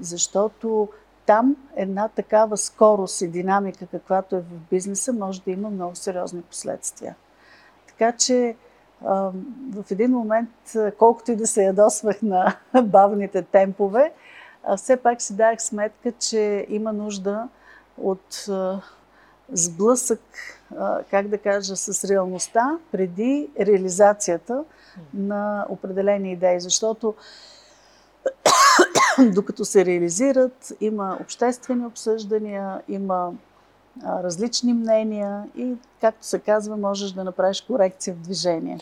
Защото 0.00 0.88
там 1.26 1.56
една 1.76 2.08
такава 2.08 2.56
скорост 2.56 3.20
и 3.20 3.28
динамика, 3.28 3.86
каквато 3.86 4.36
е 4.36 4.40
в 4.40 4.60
бизнеса, 4.70 5.12
може 5.12 5.42
да 5.42 5.50
има 5.50 5.70
много 5.70 5.94
сериозни 5.94 6.42
последствия. 6.42 7.16
Така 7.86 8.12
че 8.12 8.56
в 9.72 9.84
един 9.90 10.10
момент, 10.10 10.50
колкото 10.98 11.32
и 11.32 11.36
да 11.36 11.46
се 11.46 11.64
ядосвах 11.64 12.22
на 12.22 12.56
бавните 12.82 13.42
темпове, 13.42 14.12
все 14.76 14.96
пак 14.96 15.22
си 15.22 15.36
дах 15.36 15.62
сметка, 15.62 16.12
че 16.12 16.66
има 16.68 16.92
нужда 16.92 17.48
от 17.98 18.46
сблъсък, 19.52 20.20
как 21.10 21.28
да 21.28 21.38
кажа, 21.38 21.76
с 21.76 22.04
реалността 22.04 22.78
преди 22.92 23.50
реализацията 23.60 24.64
на 25.14 25.66
определени 25.68 26.32
идеи. 26.32 26.60
Защото 26.60 27.14
докато 29.34 29.64
се 29.64 29.84
реализират, 29.84 30.72
има 30.80 31.18
обществени 31.20 31.86
обсъждания, 31.86 32.82
има 32.88 33.32
различни 34.04 34.72
мнения 34.72 35.44
и, 35.56 35.74
както 36.00 36.26
се 36.26 36.38
казва, 36.38 36.76
можеш 36.76 37.10
да 37.10 37.24
направиш 37.24 37.60
корекция 37.60 38.14
в 38.14 38.18
движение. 38.18 38.78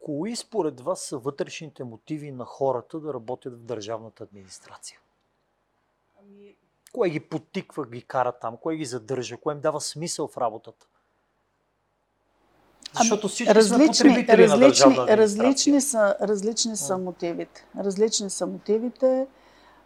Кои 0.00 0.36
според 0.36 0.80
вас 0.80 1.00
са 1.00 1.18
вътрешните 1.18 1.84
мотиви 1.84 2.30
на 2.30 2.44
хората 2.44 3.00
да 3.00 3.14
работят 3.14 3.54
в 3.54 3.64
държавната 3.64 4.24
администрация? 4.24 4.98
Кое 6.98 7.08
ги 7.10 7.20
потиква, 7.20 7.86
ги 7.86 8.02
кара 8.02 8.32
там? 8.32 8.56
Кое 8.56 8.76
ги 8.76 8.84
задържа? 8.84 9.36
Кое 9.36 9.54
им 9.54 9.60
дава 9.60 9.80
смисъл 9.80 10.28
в 10.28 10.38
работата? 10.38 10.86
Защото 12.98 13.26
ами, 13.26 13.30
всички 13.30 13.54
различни, 13.54 13.94
сме 13.94 14.08
потребители 14.08 14.48
различни, 14.48 14.96
на 14.96 15.16
различни 15.16 15.80
са, 15.80 16.16
различни 16.20 16.76
са 16.76 16.98
мотивите. 16.98 17.66
Различни 17.78 18.30
са 18.30 18.46
мотивите. 18.46 19.26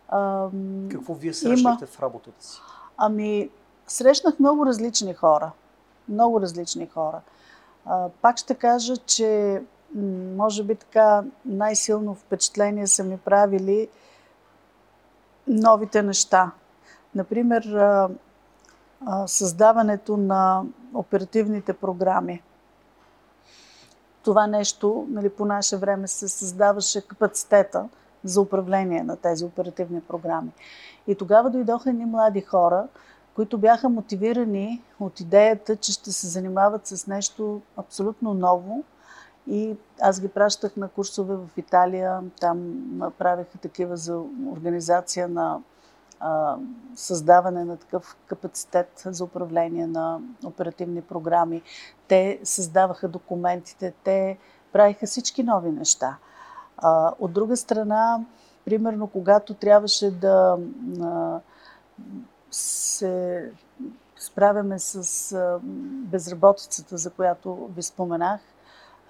Ам, 0.08 0.88
Какво 0.90 1.14
вие 1.14 1.34
срещате 1.34 1.86
в 1.86 2.00
работата 2.00 2.44
си? 2.44 2.60
Ами, 2.96 3.50
срещнах 3.86 4.38
много 4.38 4.66
различни 4.66 5.14
хора. 5.14 5.52
Много 6.08 6.40
различни 6.40 6.86
хора. 6.86 7.20
А, 7.86 8.08
пак 8.08 8.38
ще 8.38 8.54
кажа, 8.54 8.96
че 8.96 9.62
може 10.36 10.64
би 10.64 10.74
така 10.74 11.24
най-силно 11.44 12.14
впечатление 12.14 12.86
са 12.86 13.04
ми 13.04 13.18
правили 13.18 13.88
новите 15.46 16.02
неща. 16.02 16.52
Например, 17.14 17.78
създаването 19.26 20.16
на 20.16 20.62
оперативните 20.94 21.72
програми. 21.72 22.42
Това 24.22 24.46
нещо, 24.46 25.06
нали, 25.08 25.28
по 25.28 25.44
наше 25.44 25.76
време 25.76 26.08
се 26.08 26.28
създаваше 26.28 27.06
капацитета 27.06 27.88
за 28.24 28.40
управление 28.40 29.02
на 29.02 29.16
тези 29.16 29.44
оперативни 29.44 30.00
програми. 30.00 30.52
И 31.06 31.14
тогава 31.14 31.50
дойдоха 31.50 31.90
едни 31.90 32.04
млади 32.04 32.40
хора, 32.40 32.88
които 33.34 33.58
бяха 33.58 33.88
мотивирани 33.88 34.82
от 35.00 35.20
идеята, 35.20 35.76
че 35.76 35.92
ще 35.92 36.12
се 36.12 36.26
занимават 36.26 36.86
с 36.86 37.06
нещо 37.06 37.60
абсолютно 37.76 38.34
ново. 38.34 38.84
И 39.46 39.76
аз 40.00 40.20
ги 40.20 40.28
пращах 40.28 40.76
на 40.76 40.88
курсове 40.88 41.36
в 41.36 41.48
Италия, 41.56 42.20
там 42.40 42.82
правеха 43.18 43.58
такива 43.58 43.96
за 43.96 44.22
организация 44.52 45.28
на 45.28 45.60
създаване 46.94 47.64
на 47.64 47.76
такъв 47.76 48.16
капацитет 48.26 49.02
за 49.06 49.24
управление 49.24 49.86
на 49.86 50.20
оперативни 50.44 51.02
програми. 51.02 51.62
Те 52.08 52.40
създаваха 52.44 53.08
документите, 53.08 53.92
те 54.04 54.38
правиха 54.72 55.06
всички 55.06 55.42
нови 55.42 55.70
неща. 55.70 56.16
От 57.18 57.32
друга 57.32 57.56
страна, 57.56 58.24
примерно, 58.64 59.06
когато 59.06 59.54
трябваше 59.54 60.10
да 60.10 60.58
се 62.50 63.52
справяме 64.18 64.78
с 64.78 65.60
безработицата, 66.10 66.96
за 66.96 67.10
която 67.10 67.70
ви 67.76 67.82
споменах, 67.82 68.40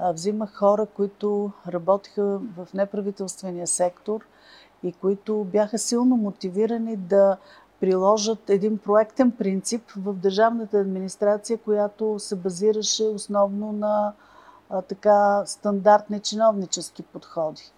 взимах 0.01 0.55
хора, 0.55 0.87
които 0.87 1.53
работиха 1.69 2.23
в 2.57 2.69
неправителствения 2.75 3.67
сектор 3.67 4.27
и 4.83 4.93
които 4.93 5.45
бяха 5.45 5.78
силно 5.78 6.16
мотивирани 6.16 6.97
да 6.97 7.37
приложат 7.80 8.51
един 8.51 8.78
проектен 8.78 9.30
принцип 9.30 9.91
в 9.97 10.14
държавната 10.14 10.78
администрация, 10.78 11.59
която 11.59 12.18
се 12.18 12.37
базираше 12.37 13.05
основно 13.05 13.72
на 13.72 14.12
а, 14.70 14.83
така 14.83 15.43
стандартни 15.47 16.20
чиновнически 16.20 17.03
подходи. 17.03 17.72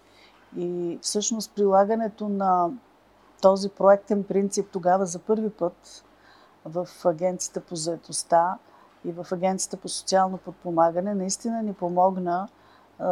И 0.57 0.99
всъщност 1.01 1.51
прилагането 1.55 2.29
на 2.29 2.69
този 3.41 3.69
проектен 3.69 4.23
принцип 4.23 4.67
тогава 4.71 5.05
за 5.05 5.19
първи 5.19 5.49
път 5.49 6.03
в 6.65 6.87
Агенцията 7.05 7.61
по 7.61 7.75
заедостта 7.75 8.57
и 9.05 9.11
в 9.11 9.27
Агенцията 9.31 9.77
по 9.77 9.89
социално 9.89 10.37
подпомагане 10.37 11.15
наистина 11.15 11.63
ни 11.63 11.73
помогна 11.73 12.47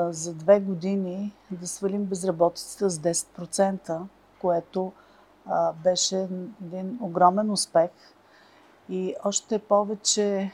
за 0.10 0.34
две 0.34 0.60
години 0.60 1.34
да 1.52 1.68
свалим 1.68 2.06
безработицата 2.06 2.90
с 2.90 3.00
10%, 3.00 4.02
което 4.42 4.92
беше 5.84 6.28
един 6.66 7.00
огромен 7.02 7.52
успех. 7.52 7.90
И 8.90 9.16
още 9.24 9.60
повече 9.60 10.52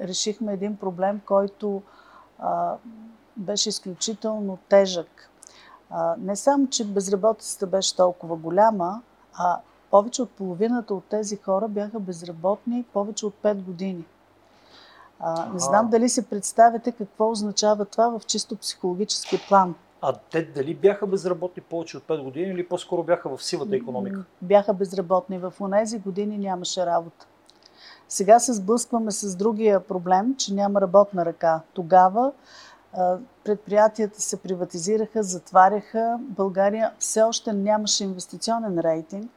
решихме 0.00 0.52
един 0.52 0.76
проблем, 0.76 1.20
който 1.26 1.82
беше 3.36 3.68
изключително 3.68 4.58
тежък 4.68 5.30
не 6.18 6.36
само, 6.36 6.68
че 6.68 6.84
безработицата 6.84 7.66
беше 7.66 7.96
толкова 7.96 8.36
голяма, 8.36 9.02
а 9.34 9.60
повече 9.90 10.22
от 10.22 10.30
половината 10.30 10.94
от 10.94 11.04
тези 11.04 11.36
хора 11.36 11.68
бяха 11.68 12.00
безработни 12.00 12.84
повече 12.92 13.26
от 13.26 13.34
5 13.42 13.54
години. 13.54 14.04
А, 15.26 15.46
не 15.52 15.58
знам 15.58 15.90
дали 15.90 16.08
си 16.08 16.24
представяте 16.24 16.92
какво 16.92 17.30
означава 17.30 17.84
това 17.84 18.18
в 18.18 18.26
чисто 18.26 18.56
психологически 18.56 19.40
план. 19.48 19.74
А 20.00 20.12
те 20.30 20.42
дали 20.42 20.74
бяха 20.74 21.06
безработни 21.06 21.62
повече 21.62 21.96
от 21.96 22.02
5 22.02 22.22
години 22.22 22.46
или 22.46 22.68
по-скоро 22.68 23.02
бяха 23.02 23.36
в 23.36 23.44
сивата 23.44 23.76
економика? 23.76 24.24
Бяха 24.42 24.74
безработни. 24.74 25.38
В 25.38 25.52
тези 25.72 25.98
години 25.98 26.38
нямаше 26.38 26.86
работа. 26.86 27.26
Сега 28.08 28.38
се 28.38 28.52
сблъскваме 28.52 29.10
с 29.10 29.36
другия 29.36 29.80
проблем, 29.80 30.36
че 30.36 30.54
няма 30.54 30.80
работна 30.80 31.24
ръка. 31.24 31.60
Тогава 31.72 32.32
предприятията 33.44 34.20
се 34.20 34.36
приватизираха, 34.36 35.22
затваряха. 35.22 36.18
България 36.20 36.92
все 36.98 37.22
още 37.22 37.52
нямаше 37.52 38.04
инвестиционен 38.04 38.78
рейтинг 38.78 39.30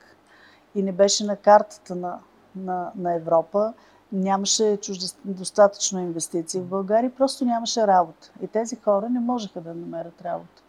и 0.76 0.84
не 0.84 0.92
беше 0.92 1.26
на 1.26 1.36
картата 1.36 1.96
на, 1.96 2.20
на, 2.56 2.92
на 2.96 3.16
Европа. 3.16 3.74
Нямаше 4.12 4.78
чужде, 4.78 5.06
достатъчно 5.26 6.00
инвестиции 6.00 6.62
в 6.62 6.66
България, 6.66 7.12
просто 7.18 7.46
нямаше 7.46 7.88
работа. 7.88 8.32
И 8.42 8.48
тези 8.48 8.76
хора 8.76 9.10
не 9.10 9.20
можеха 9.20 9.62
да 9.62 9.74
намерят 9.74 10.22
работа. 10.22 10.62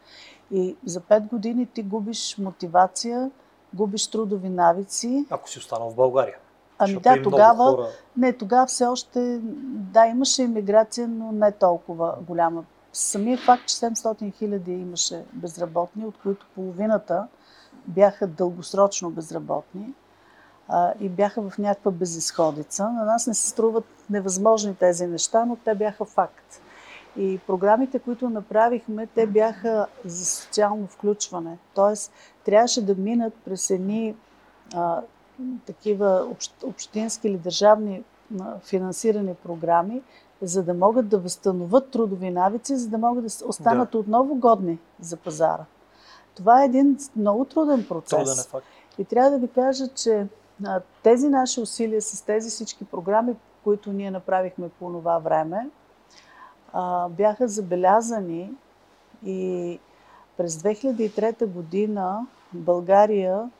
И 0.51 0.77
за 0.85 1.01
5 1.01 1.29
години 1.29 1.67
ти 1.67 1.83
губиш 1.83 2.39
мотивация, 2.39 3.31
губиш 3.75 4.07
трудови 4.07 4.49
навици. 4.49 5.27
Ако 5.31 5.51
си 5.51 5.59
останал 5.59 5.91
в 5.91 5.95
България. 5.95 6.37
Ами 6.79 7.01
да, 7.01 7.23
тогава, 7.23 7.65
хора... 7.65 7.87
не, 8.17 8.33
тогава 8.33 8.67
все 8.67 8.87
още, 8.87 9.41
да, 9.43 10.07
имаше 10.07 10.43
иммиграция, 10.43 11.09
но 11.09 11.33
не 11.33 11.53
толкова 11.53 12.15
голяма 12.27 12.65
самия 12.93 13.39
факт, 13.39 13.67
че 13.67 13.77
700 13.77 14.35
хиляди 14.35 14.73
имаше 14.73 15.25
безработни, 15.33 16.07
от 16.07 16.15
които 16.23 16.47
половината 16.55 17.27
бяха 17.87 18.27
дългосрочно 18.27 19.11
безработни 19.11 19.95
а, 20.69 20.93
и 21.01 21.09
бяха 21.09 21.51
в 21.51 21.59
някаква 21.59 21.91
безисходица. 21.91 22.91
На 22.91 23.05
нас 23.05 23.27
не 23.27 23.35
се 23.35 23.49
струват 23.49 23.85
невъзможни 24.11 24.75
тези 24.75 25.07
неща, 25.07 25.45
но 25.45 25.57
те 25.57 25.75
бяха 25.75 26.05
факт. 26.05 26.61
И 27.17 27.41
програмите, 27.47 27.99
които 27.99 28.31
направихме, 28.31 29.07
те 29.07 29.27
бяха 29.27 29.87
за 30.05 30.27
социално 30.27 30.87
включване. 30.87 31.59
Тоест, 31.75 32.13
трябваше 32.45 32.87
да 32.87 32.95
минат 32.95 33.35
през 33.45 33.71
едни 33.71 34.17
а, 34.75 35.01
такива 35.67 36.27
общ, 36.31 36.63
общински 36.63 37.29
или 37.29 37.39
държавни 37.39 38.05
а, 38.41 38.59
финансирани 38.59 39.35
програми, 39.35 40.03
за 40.43 40.63
да 40.63 40.75
могат 40.75 41.09
да 41.09 41.19
възстановят 41.19 41.91
трудови 41.91 42.31
навици, 42.31 42.77
за 42.77 42.89
да 42.89 42.99
могат 42.99 43.25
да 43.25 43.47
останат 43.47 43.91
да. 43.91 43.99
отново 43.99 44.35
годни 44.35 44.79
за 45.01 45.17
пазара. 45.17 45.65
Това 46.35 46.63
е 46.63 46.67
един 46.67 46.99
много 47.17 47.45
труден 47.45 47.87
процес. 47.89 48.19
Труден 48.19 48.39
е 48.39 48.49
факт. 48.49 48.67
И 48.99 49.05
трябва 49.05 49.31
да 49.31 49.39
ви 49.39 49.49
кажа, 49.49 49.89
че 49.89 50.27
тези 51.03 51.29
наши 51.29 51.61
усилия 51.61 52.03
с 52.03 52.23
тези 52.23 52.51
всички 52.51 52.85
програми, 52.85 53.37
които 53.65 53.93
ние 53.93 54.11
направихме 54.11 54.69
по 54.69 54.93
това 54.93 55.19
време, 55.19 55.69
бяха 57.11 57.49
забелязани 57.49 58.53
и 59.25 59.81
през 60.37 60.57
2003 60.57 61.47
година 61.47 62.27
България, 62.53 63.51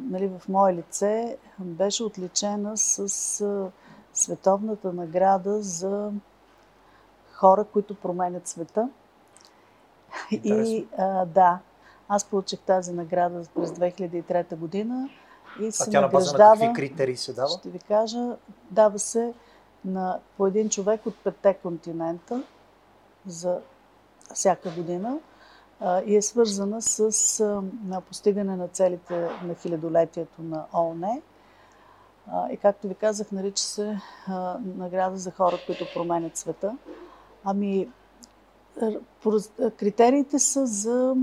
нали, 0.00 0.28
в 0.28 0.48
мое 0.48 0.74
лице, 0.74 1.36
беше 1.58 2.04
отличена 2.04 2.76
с 2.76 3.08
световната 4.12 4.92
награда 4.92 5.62
за 5.62 6.12
хора, 7.32 7.64
които 7.64 7.94
променят 7.94 8.48
света. 8.48 8.88
Интересно. 10.30 10.74
И 10.74 10.86
а, 10.98 11.24
да, 11.24 11.58
аз 12.08 12.24
получих 12.24 12.60
тази 12.60 12.92
награда 12.92 13.44
през 13.54 13.70
2003 13.70 14.56
година 14.56 15.08
и 15.60 15.72
се 15.72 15.84
А 15.88 15.90
тя 15.90 16.00
на 16.00 16.08
база 16.08 16.38
на 16.38 16.50
какви 16.50 16.72
критерии 16.72 17.16
се 17.16 17.32
дава? 17.32 17.48
Ще 17.48 17.70
ви 17.70 17.78
кажа, 17.78 18.36
дава 18.70 18.98
се 18.98 19.32
на, 19.84 20.18
по 20.36 20.46
един 20.46 20.68
човек 20.68 21.06
от 21.06 21.14
петте 21.24 21.54
континента 21.54 22.42
за 23.26 23.58
всяка 24.34 24.70
година 24.70 25.18
а, 25.80 26.02
и 26.02 26.16
е 26.16 26.22
свързана 26.22 26.82
с 26.82 27.40
а, 27.40 27.62
на 27.84 28.00
постигане 28.00 28.56
на 28.56 28.68
целите 28.68 29.28
на 29.44 29.54
хилядолетието 29.54 30.42
на 30.42 30.64
ООН. 30.74 31.22
А, 32.32 32.52
и 32.52 32.56
както 32.56 32.88
ви 32.88 32.94
казах, 32.94 33.32
нарича 33.32 33.62
се 33.62 34.00
а, 34.26 34.58
награда 34.76 35.16
за 35.16 35.30
хора, 35.30 35.58
които 35.66 35.86
променят 35.94 36.36
света. 36.36 36.76
Ами, 37.44 37.88
критериите 39.78 40.38
са 40.38 40.66
за 40.66 41.16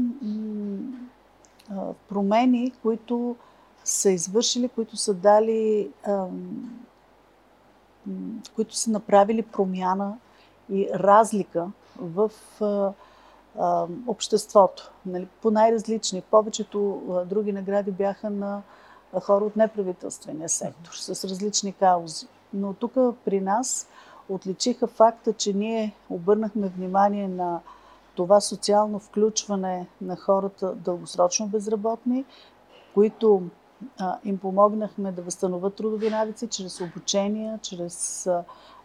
промени, 2.09 2.71
които 2.81 3.35
са 3.83 4.11
извършили, 4.11 4.69
които 4.69 4.97
са 4.97 5.13
дали, 5.13 5.91
които 8.55 8.75
са 8.75 8.91
направили 8.91 9.41
промяна 9.41 10.17
и 10.69 10.89
разлика 10.93 11.71
в 11.95 12.31
обществото. 14.07 14.91
Нали, 15.05 15.27
по 15.41 15.51
най-различни. 15.51 16.21
Повечето 16.21 17.01
други 17.29 17.51
награди 17.51 17.91
бяха 17.91 18.29
на 18.29 18.61
хора 19.21 19.45
от 19.45 19.55
неправителствения 19.55 20.49
сектор, 20.49 20.93
с 20.93 21.23
различни 21.29 21.73
каузи. 21.73 22.27
Но 22.53 22.73
тук 22.73 22.93
при 23.25 23.41
нас 23.41 23.87
отличиха 24.29 24.87
факта, 24.87 25.33
че 25.33 25.53
ние 25.53 25.95
обърнахме 26.09 26.67
внимание 26.67 27.27
на 27.27 27.59
това 28.15 28.41
социално 28.41 28.99
включване 28.99 29.87
на 30.01 30.15
хората 30.15 30.75
дългосрочно 30.75 31.47
безработни, 31.47 32.25
които 32.93 33.41
им 34.23 34.37
помогнахме 34.37 35.11
да 35.11 35.21
възстановят 35.21 35.75
трудови 35.75 36.09
навици 36.09 36.47
чрез 36.47 36.81
обучение, 36.81 37.59
чрез 37.61 38.29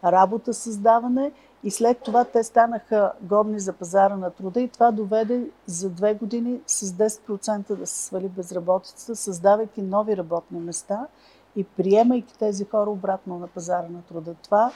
работа, 0.03 0.53
създаване 0.53 1.31
и 1.63 1.71
след 1.71 1.99
това 1.99 2.23
те 2.23 2.43
станаха 2.43 3.13
годни 3.21 3.59
за 3.59 3.73
пазара 3.73 4.15
на 4.15 4.29
труда 4.31 4.61
и 4.61 4.67
това 4.67 4.91
доведе 4.91 5.49
за 5.65 5.89
две 5.89 6.13
години 6.13 6.59
с 6.67 6.91
10% 6.91 7.75
да 7.75 7.87
се 7.87 8.03
свали 8.03 8.29
безработицата, 8.29 9.15
създавайки 9.15 9.81
нови 9.81 10.17
работни 10.17 10.59
места 10.59 11.07
и 11.55 11.63
приемайки 11.63 12.37
тези 12.37 12.65
хора 12.65 12.89
обратно 12.89 13.39
на 13.39 13.47
пазара 13.47 13.87
на 13.89 14.01
труда. 14.01 14.35
Това 14.43 14.71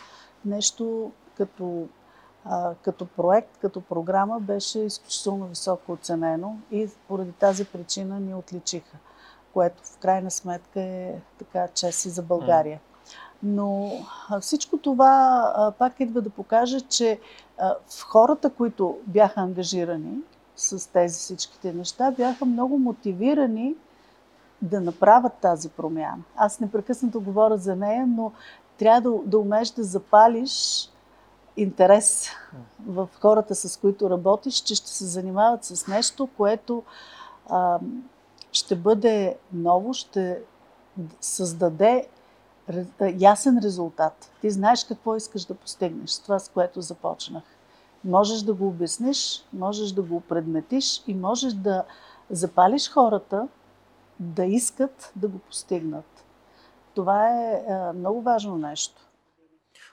нещо 0.46 1.12
като, 1.38 1.88
а, 2.46 2.74
като 2.82 3.06
проект, 3.06 3.58
като 3.58 3.82
програма 3.82 4.40
беше 4.40 4.80
изключително 4.80 5.46
високо 5.46 5.92
оценено 5.92 6.58
и 6.72 6.90
поради 7.08 7.32
тази 7.32 7.66
причина 7.66 8.20
ни 8.20 8.34
отличиха 8.36 8.98
което 9.54 9.84
в 9.84 9.98
крайна 9.98 10.32
сметка 10.32 10.82
е 10.82 11.14
така 11.40 11.68
чест 11.68 12.06
и 12.06 12.10
за 12.10 12.22
България. 12.22 12.80
Но 13.44 13.92
всичко 14.42 14.78
това 14.78 15.74
пак 15.80 16.00
идва 16.00 16.22
да 16.22 16.30
покаже, 16.30 16.82
че 16.82 17.20
в 17.90 18.04
хората, 18.04 18.50
които 18.50 18.98
бяха 19.08 19.42
ангажирани 19.42 20.18
с 20.56 20.92
тези 20.92 21.20
всичките 21.20 21.74
неща, 21.74 22.12
бяха 22.12 22.46
много 22.46 22.78
мотивирани 22.78 23.76
да 24.62 24.82
направят 24.82 25.34
тази 25.34 25.70
промяна. 25.70 26.24
Аз 26.36 26.60
непрекъснато 26.60 27.22
говоря 27.22 27.58
за 27.58 27.76
нея, 27.76 28.08
но 28.08 28.32
трябва 28.78 29.02
да, 29.02 29.18
да 29.26 29.40
умееш 29.40 29.70
да 29.70 29.84
запалиш 29.84 30.88
интерес 31.58 32.30
в 32.88 33.10
хората, 33.22 33.56
с 33.56 33.78
които 33.78 34.10
работиш, 34.10 34.56
че 34.56 34.76
ще 34.76 34.90
се 34.90 35.06
занимават 35.06 35.64
с 35.64 35.88
нещо, 35.88 36.30
което 36.38 36.84
а, 37.50 37.80
ще 38.52 38.76
бъде 38.76 39.38
ново, 39.54 39.94
ще 39.94 40.42
създаде 41.22 42.08
ясен 43.18 43.60
резултат. 43.64 44.32
Ти 44.42 44.50
знаеш 44.50 44.84
какво 44.84 45.16
искаш 45.16 45.46
да 45.46 45.56
постигнеш 45.56 46.10
с 46.10 46.20
това, 46.20 46.40
с 46.40 46.50
което 46.50 46.82
започнах. 46.82 47.44
Можеш 48.04 48.42
да 48.42 48.54
го 48.54 48.68
обясниш, 48.68 49.46
можеш 49.54 49.92
да 49.92 50.02
го 50.02 50.22
предметиш 50.22 51.04
и 51.08 51.14
можеш 51.14 51.54
да 51.54 51.84
запалиш 52.30 52.92
хората 52.92 53.48
да 54.20 54.46
искат 54.46 55.12
да 55.16 55.28
го 55.28 55.40
постигнат. 55.40 56.26
Това 56.94 57.30
е 57.30 57.64
много 57.94 58.22
важно 58.22 58.58
нещо. 58.58 59.08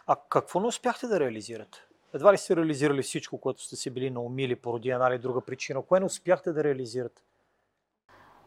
А 0.06 0.16
какво 0.28 0.60
не 0.60 0.66
успяхте 0.66 1.06
да 1.06 1.20
реализирате? 1.20 1.78
Едва 2.14 2.32
ли 2.32 2.38
сте 2.38 2.56
реализирали 2.56 3.02
всичко, 3.02 3.38
което 3.38 3.62
сте 3.62 3.76
си 3.76 3.90
били 3.90 4.10
наумили 4.10 4.56
поради 4.56 4.88
една 4.88 5.08
или 5.08 5.18
друга 5.18 5.40
причина? 5.40 5.82
Кое 5.82 6.00
не 6.00 6.06
успяхте 6.06 6.52
да 6.52 6.64
реализирате? 6.64 7.22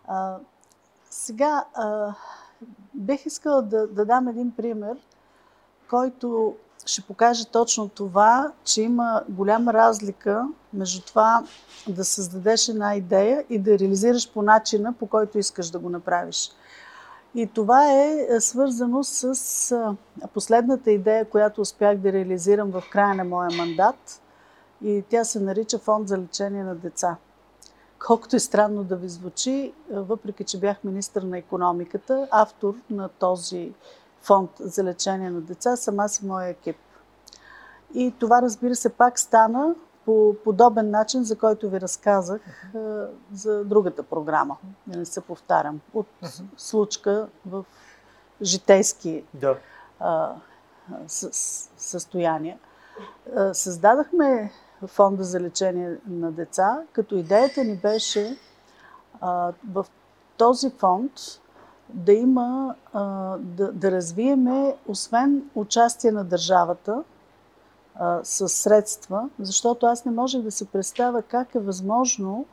А, 0.07 0.37
сега 1.09 1.65
а, 1.73 2.13
бих 2.93 3.25
искала 3.25 3.61
да, 3.61 3.87
да 3.87 4.05
дам 4.05 4.27
един 4.27 4.51
пример, 4.51 4.97
който 5.89 6.55
ще 6.85 7.01
покаже 7.01 7.45
точно 7.45 7.89
това, 7.89 8.51
че 8.63 8.81
има 8.81 9.23
голяма 9.29 9.73
разлика 9.73 10.47
между 10.73 11.01
това 11.01 11.43
да 11.87 12.05
създадеш 12.05 12.67
една 12.67 12.95
идея 12.95 13.45
и 13.49 13.59
да 13.59 13.79
реализираш 13.79 14.33
по 14.33 14.41
начина, 14.41 14.93
по 14.93 15.07
който 15.07 15.37
искаш 15.37 15.69
да 15.69 15.79
го 15.79 15.89
направиш. 15.89 16.51
И 17.35 17.47
това 17.47 17.91
е 17.91 18.27
е, 18.29 18.39
свързано 18.39 19.03
с 19.03 19.95
последната 20.33 20.91
идея, 20.91 21.29
която 21.29 21.61
успях 21.61 21.97
да 21.97 22.11
реализирам 22.13 22.71
в 22.71 22.83
края 22.91 23.15
на 23.15 23.23
моя 23.23 23.49
мандат. 23.57 24.21
И 24.83 25.03
тя 25.09 25.23
се 25.23 25.39
нарича 25.39 25.79
Фонд 25.79 26.07
за 26.07 26.17
лечение 26.17 26.63
на 26.63 26.75
деца. 26.75 27.17
Колкото 28.07 28.35
и 28.35 28.39
странно 28.39 28.83
да 28.83 28.95
ви 28.95 29.09
звучи, 29.09 29.73
въпреки 29.91 30.43
че 30.43 30.59
бях 30.59 30.83
министър 30.83 31.21
на 31.21 31.37
економиката, 31.37 32.27
автор 32.31 32.75
на 32.89 33.09
този 33.09 33.73
фонд 34.21 34.49
за 34.59 34.83
лечение 34.83 35.29
на 35.29 35.41
деца 35.41 35.75
съм 35.75 35.99
аз 35.99 36.19
и 36.19 36.25
моя 36.25 36.47
екип. 36.47 36.77
И 37.93 38.13
това, 38.19 38.41
разбира 38.41 38.75
се, 38.75 38.89
пак 38.89 39.19
стана 39.19 39.75
по 40.05 40.35
подобен 40.43 40.89
начин, 40.89 41.23
за 41.23 41.35
който 41.37 41.69
ви 41.69 41.81
разказах 41.81 42.71
за 43.33 43.65
другата 43.65 44.03
програма. 44.03 44.57
Да 44.87 44.99
не 44.99 45.05
се 45.05 45.21
повтарям. 45.21 45.81
От 45.93 46.07
случка 46.57 47.27
в 47.45 47.65
житейски 48.41 49.23
Да. 49.33 49.57
състояния. 51.77 52.59
Създадахме 53.53 54.51
фонда 54.88 55.23
за 55.23 55.39
лечение 55.39 55.97
на 56.07 56.32
деца, 56.32 56.82
като 56.91 57.15
идеята 57.15 57.63
ни 57.63 57.77
беше 57.77 58.38
в 59.71 59.86
този 60.38 60.69
фонд 60.69 61.11
да 61.89 62.13
има, 62.13 62.75
да, 63.39 63.71
да 63.71 63.91
развиеме, 63.91 64.75
освен 64.88 65.49
участие 65.55 66.11
на 66.11 66.23
държавата 66.23 67.03
а, 67.95 68.19
с 68.23 68.49
средства, 68.49 69.29
защото 69.39 69.86
аз 69.86 70.05
не 70.05 70.11
можех 70.11 70.41
да 70.41 70.51
се 70.51 70.65
представя 70.65 71.21
как 71.21 71.55
е 71.55 71.59
възможно 71.59 72.45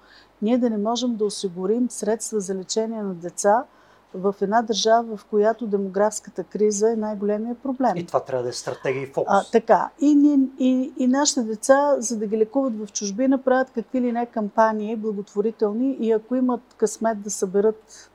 ние 0.43 0.59
да 0.59 0.71
не 0.71 0.79
можем 0.79 1.17
да 1.17 1.25
осигурим 1.25 1.91
средства 1.91 2.41
за 2.41 2.55
лечение 2.55 3.03
на 3.03 3.15
деца 3.15 3.65
в 4.15 4.35
една 4.41 4.63
държава, 4.63 5.17
в 5.17 5.25
която 5.25 5.67
демографската 5.67 6.45
криза 6.45 6.93
е 6.93 6.97
най-големия 6.97 7.55
проблем. 7.55 7.97
И 7.97 8.07
това 8.07 8.21
трябва 8.21 8.43
да 8.43 8.49
е 8.49 8.53
стратегия 8.53 9.03
и 9.03 9.07
фокус. 9.07 9.29
А, 9.29 9.45
така. 9.53 9.91
И, 10.01 10.15
ние, 10.15 10.39
и, 10.59 10.93
и 10.97 11.07
нашите 11.07 11.43
деца, 11.43 11.97
за 11.99 12.17
да 12.17 12.27
ги 12.27 12.39
лекуват 12.39 12.73
в 12.79 12.93
чужбина, 12.93 13.43
правят 13.43 13.71
какви 13.75 14.01
ли 14.01 14.13
не 14.13 14.27
кампании 14.27 14.97
благотворителни 14.97 15.97
и 16.01 16.13
ако 16.13 16.35
имат 16.35 16.61
късмет 16.77 17.23
да 17.23 17.31
съберат 17.31 18.11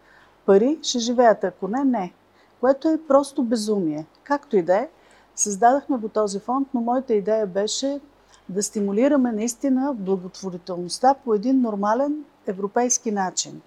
пари, 0.45 0.79
ще 0.81 0.99
живеят. 0.99 1.43
Ако 1.43 1.67
не, 1.67 1.83
не. 1.83 2.13
Което 2.59 2.87
е 2.87 2.99
просто 3.07 3.43
безумие. 3.43 4.05
Както 4.23 4.57
и 4.57 4.61
да 4.61 4.75
е, 4.75 4.89
създадахме 5.35 5.97
го 5.97 6.09
този 6.09 6.39
фонд, 6.39 6.67
но 6.73 6.81
моята 6.81 7.13
идея 7.13 7.47
беше 7.47 7.99
да 8.49 8.63
стимулираме 8.63 9.31
наистина 9.31 9.93
благотворителността 9.93 11.13
по 11.25 11.33
един 11.33 11.61
нормален 11.61 12.25
европейски 12.47 13.11
начин. 13.11 13.61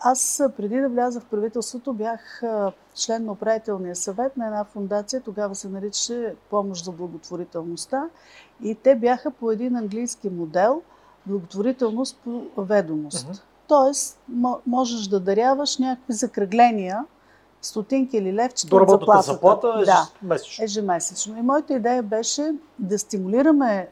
Аз 0.00 0.42
преди 0.56 0.80
да 0.80 0.88
вляза 0.88 1.20
в 1.20 1.24
правителството 1.24 1.92
бях 1.92 2.42
член 2.94 3.24
на 3.24 3.32
управителния 3.32 3.96
съвет 3.96 4.36
на 4.36 4.46
една 4.46 4.64
фундация, 4.64 5.20
тогава 5.20 5.54
се 5.54 5.68
наричаше 5.68 6.34
Помощ 6.50 6.84
за 6.84 6.92
благотворителността 6.92 8.08
и 8.62 8.74
те 8.74 8.94
бяха 8.94 9.30
по 9.30 9.50
един 9.50 9.76
английски 9.76 10.30
модел 10.30 10.82
благотворителност 11.26 12.18
по 12.24 12.42
ведомост. 12.58 13.24
Мгм. 13.28 13.38
Тоест, 13.68 14.18
мо- 14.32 14.58
можеш 14.66 15.06
да 15.06 15.20
даряваш 15.20 15.78
някакви 15.78 16.12
закръгления, 16.12 17.04
стотинки 17.62 18.16
или 18.16 18.34
левчета 18.34 18.68
До 18.68 18.76
от 18.76 18.90
заплатата. 18.90 19.32
заплата 19.32 19.78
е 19.82 19.84
да, 19.84 20.08
месечно. 20.22 20.64
ежемесечно. 20.64 21.38
И 21.38 21.42
моята 21.42 21.74
идея 21.74 22.02
беше 22.02 22.54
да 22.78 22.98
стимулираме 22.98 23.88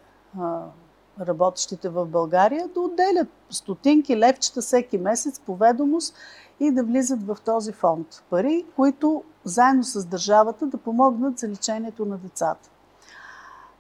работещите 1.21 1.89
в 1.89 2.07
България 2.07 2.69
да 2.69 2.81
отделят 2.81 3.29
стотинки, 3.51 4.17
левчета 4.17 4.61
всеки 4.61 4.99
месец 4.99 5.41
по 5.41 5.57
ведомост 5.57 6.15
и 6.61 6.71
да 6.71 6.85
влизат 6.85 7.27
в 7.27 7.37
този 7.45 7.73
фонд. 7.73 8.23
Пари, 8.31 8.65
които 8.77 9.25
заедно 9.45 9.85
с 9.85 10.05
държавата 10.05 10.67
да 10.67 10.77
помогнат 10.77 11.39
за 11.39 11.49
лечението 11.49 12.05
на 12.05 12.17
децата. 12.19 12.71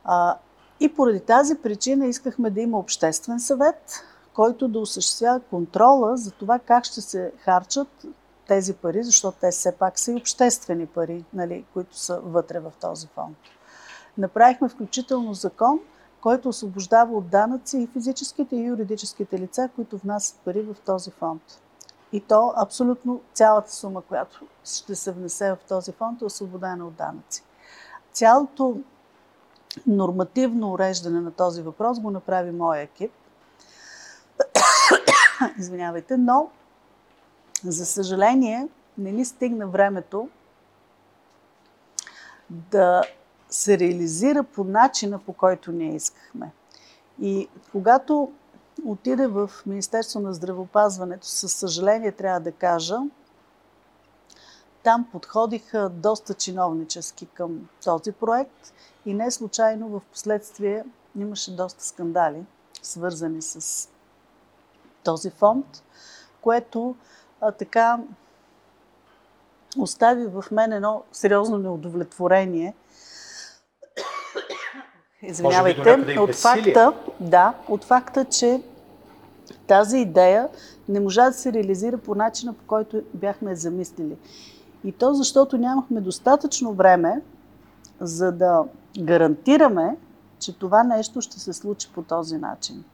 А, 0.05 0.39
и 0.80 0.95
поради 0.95 1.20
тази 1.20 1.55
причина 1.55 2.07
искахме 2.07 2.51
да 2.51 2.61
има 2.61 2.78
обществен 2.78 3.41
съвет, 3.41 4.05
който 4.35 4.68
да 4.68 4.78
осъществява 4.78 5.41
контрола 5.41 6.16
за 6.16 6.30
това 6.30 6.59
как 6.59 6.85
ще 6.85 7.01
се 7.01 7.32
харчат 7.39 8.07
тези 8.49 8.74
пари, 8.74 9.03
защото 9.03 9.39
те 9.41 9.51
все 9.51 9.72
пак 9.72 9.99
са 9.99 10.12
и 10.12 10.16
обществени 10.16 10.87
пари, 10.87 11.24
нали, 11.32 11.64
които 11.72 11.99
са 11.99 12.20
вътре 12.20 12.61
в 12.61 12.72
този 12.80 13.07
фонд. 13.07 13.37
Направихме 14.18 14.68
включително 14.68 15.35
закон, 15.35 15.80
който 16.25 16.49
освобождава 16.49 17.16
от 17.16 17.29
данъци 17.29 17.79
и 17.79 17.87
физическите 17.87 18.57
и 18.57 18.64
юридическите 18.64 19.39
лица, 19.39 19.68
които 19.75 19.99
внасят 19.99 20.41
пари 20.45 20.62
в 20.62 20.77
този 20.87 21.11
фонд. 21.11 21.43
И 22.12 22.20
то 22.20 22.53
абсолютно 22.57 23.20
цялата 23.35 23.72
сума, 23.72 24.03
която 24.03 24.47
ще 24.64 24.95
се 24.95 25.12
внесе 25.12 25.53
в 25.53 25.59
този 25.68 25.93
фонд, 25.93 26.22
е 26.22 26.25
освободена 26.25 26.87
от 26.87 26.95
данъци. 26.95 27.45
Цялото 28.12 28.77
нормативно 29.87 30.72
уреждане 30.72 31.20
на 31.20 31.31
този 31.31 31.62
въпрос 31.62 32.01
го 32.01 32.11
направи 32.11 32.51
моя 32.51 32.83
екип. 32.83 33.12
Извинявайте, 35.59 36.16
но 36.16 36.51
за 37.64 37.87
съжаление 37.87 38.68
не 38.99 39.12
ни 39.12 39.25
стигна 39.25 39.66
времето 39.66 40.29
да 42.51 43.03
се 43.55 43.79
реализира 43.79 44.43
по 44.43 44.65
начина, 44.65 45.19
по 45.19 45.33
който 45.33 45.73
ние 45.73 45.95
искахме. 45.95 46.53
И 47.21 47.49
когато 47.73 48.33
отиде 48.85 49.27
в 49.27 49.51
Министерство 49.67 50.21
на 50.21 50.35
здравеопазването, 50.35 51.27
със 51.27 51.53
съжаление 51.53 52.13
трябва 52.13 52.41
да 52.41 52.53
кажа, 52.53 52.97
там 54.83 55.09
подходиха 55.13 55.89
доста 55.89 56.35
чиновнически 56.35 57.27
към 57.27 57.69
този 57.85 58.13
проект 58.13 58.73
и 59.07 59.15
не 59.15 59.31
случайно 59.31 59.89
в 59.89 60.01
последствие 60.13 60.85
имаше 61.19 61.57
доста 61.57 61.85
скандали, 61.85 62.45
свързани 62.83 63.43
с 63.43 63.89
този 65.05 65.31
фонд, 65.31 65.83
което 66.41 66.97
а, 67.41 67.53
така 67.53 67.99
остави 69.79 70.27
в 70.27 70.45
мен 70.51 70.73
едно 70.73 71.03
сериозно 71.13 71.59
неудовлетворение. 71.59 72.75
Извинявайте, 75.27 76.18
от 76.18 76.35
факта, 76.35 76.93
да, 77.20 77.55
от 77.68 77.85
факта, 77.85 78.25
че 78.25 78.62
тази 79.66 79.99
идея 79.99 80.49
не 80.89 81.01
можа 81.01 81.25
да 81.25 81.33
се 81.33 81.53
реализира 81.53 81.99
по 81.99 82.14
начина, 82.14 82.53
по 82.53 82.64
който 82.66 83.03
бяхме 83.14 83.51
я 83.51 83.57
замислили. 83.57 84.16
И 84.85 84.93
то 84.93 85.14
защото 85.14 85.59
нямахме 85.59 86.01
достатъчно 86.01 86.72
време, 86.72 87.22
за 88.01 88.33
да 88.33 88.64
гарантираме, 88.99 89.97
че 90.39 90.59
това 90.59 90.83
нещо 90.83 91.20
ще 91.20 91.41
се 91.41 91.53
случи 91.53 91.89
по 91.95 92.03
този 92.03 92.37
начин. 92.37 92.85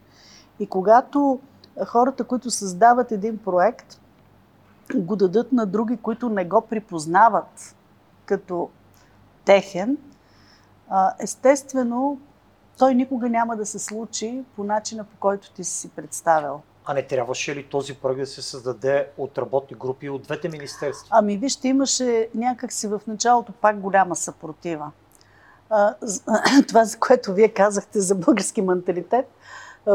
И 0.61 0.67
когато 0.67 1.39
хората, 1.87 2.25
които 2.25 2.51
създават 2.51 3.13
един 3.13 3.39
проект, 3.39 4.01
го 4.95 5.17
дадат 5.17 5.53
на 5.53 5.67
други, 5.67 5.97
които 5.97 6.29
не 6.29 6.45
го 6.45 6.61
припознават 6.61 7.77
като 8.27 8.69
техен, 9.45 9.97
естествено, 11.19 12.21
той 12.79 12.95
никога 12.95 13.29
няма 13.29 13.57
да 13.57 13.67
се 13.67 13.79
случи 13.79 14.43
по 14.57 14.65
начина, 14.65 15.05
по 15.05 15.17
който 15.21 15.53
ти 15.53 15.65
си 15.65 15.89
представил. 15.89 16.61
А 16.85 16.95
не 16.95 17.07
трябваше 17.07 17.57
ли 17.57 17.67
този 17.67 17.95
проект 17.95 18.21
да 18.21 18.27
се 18.27 18.43
създаде 18.43 19.09
от 19.19 19.39
работни 19.39 19.77
групи 19.77 20.11
от 20.11 20.23
двете 20.23 20.49
министерства? 20.49 21.09
Ами 21.11 21.37
вижте, 21.37 21.69
имаше 21.69 22.29
някакси 22.35 22.89
в 22.89 23.01
началото 23.07 23.53
пак 23.53 23.81
голяма 23.81 24.17
съпротива. 24.17 24.91
Това, 26.69 26.85
за 26.85 26.99
което 26.99 27.35
вие 27.35 27.49
казахте 27.49 28.01
за 28.01 28.15
български 28.15 28.63
менталитет, 28.63 29.31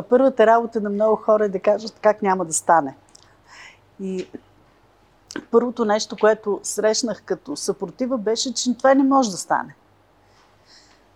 първата 0.09 0.47
работа 0.47 0.81
на 0.81 0.89
много 0.89 1.15
хора 1.15 1.45
е 1.45 1.49
да 1.49 1.59
кажат 1.59 1.99
как 2.01 2.21
няма 2.21 2.45
да 2.45 2.53
стане. 2.53 2.95
И 3.99 4.27
първото 5.51 5.85
нещо, 5.85 6.15
което 6.19 6.59
срещнах 6.63 7.23
като 7.25 7.55
съпротива, 7.55 8.17
беше, 8.17 8.53
че 8.53 8.77
това 8.77 8.93
не 8.93 9.03
може 9.03 9.31
да 9.31 9.37
стане. 9.37 9.75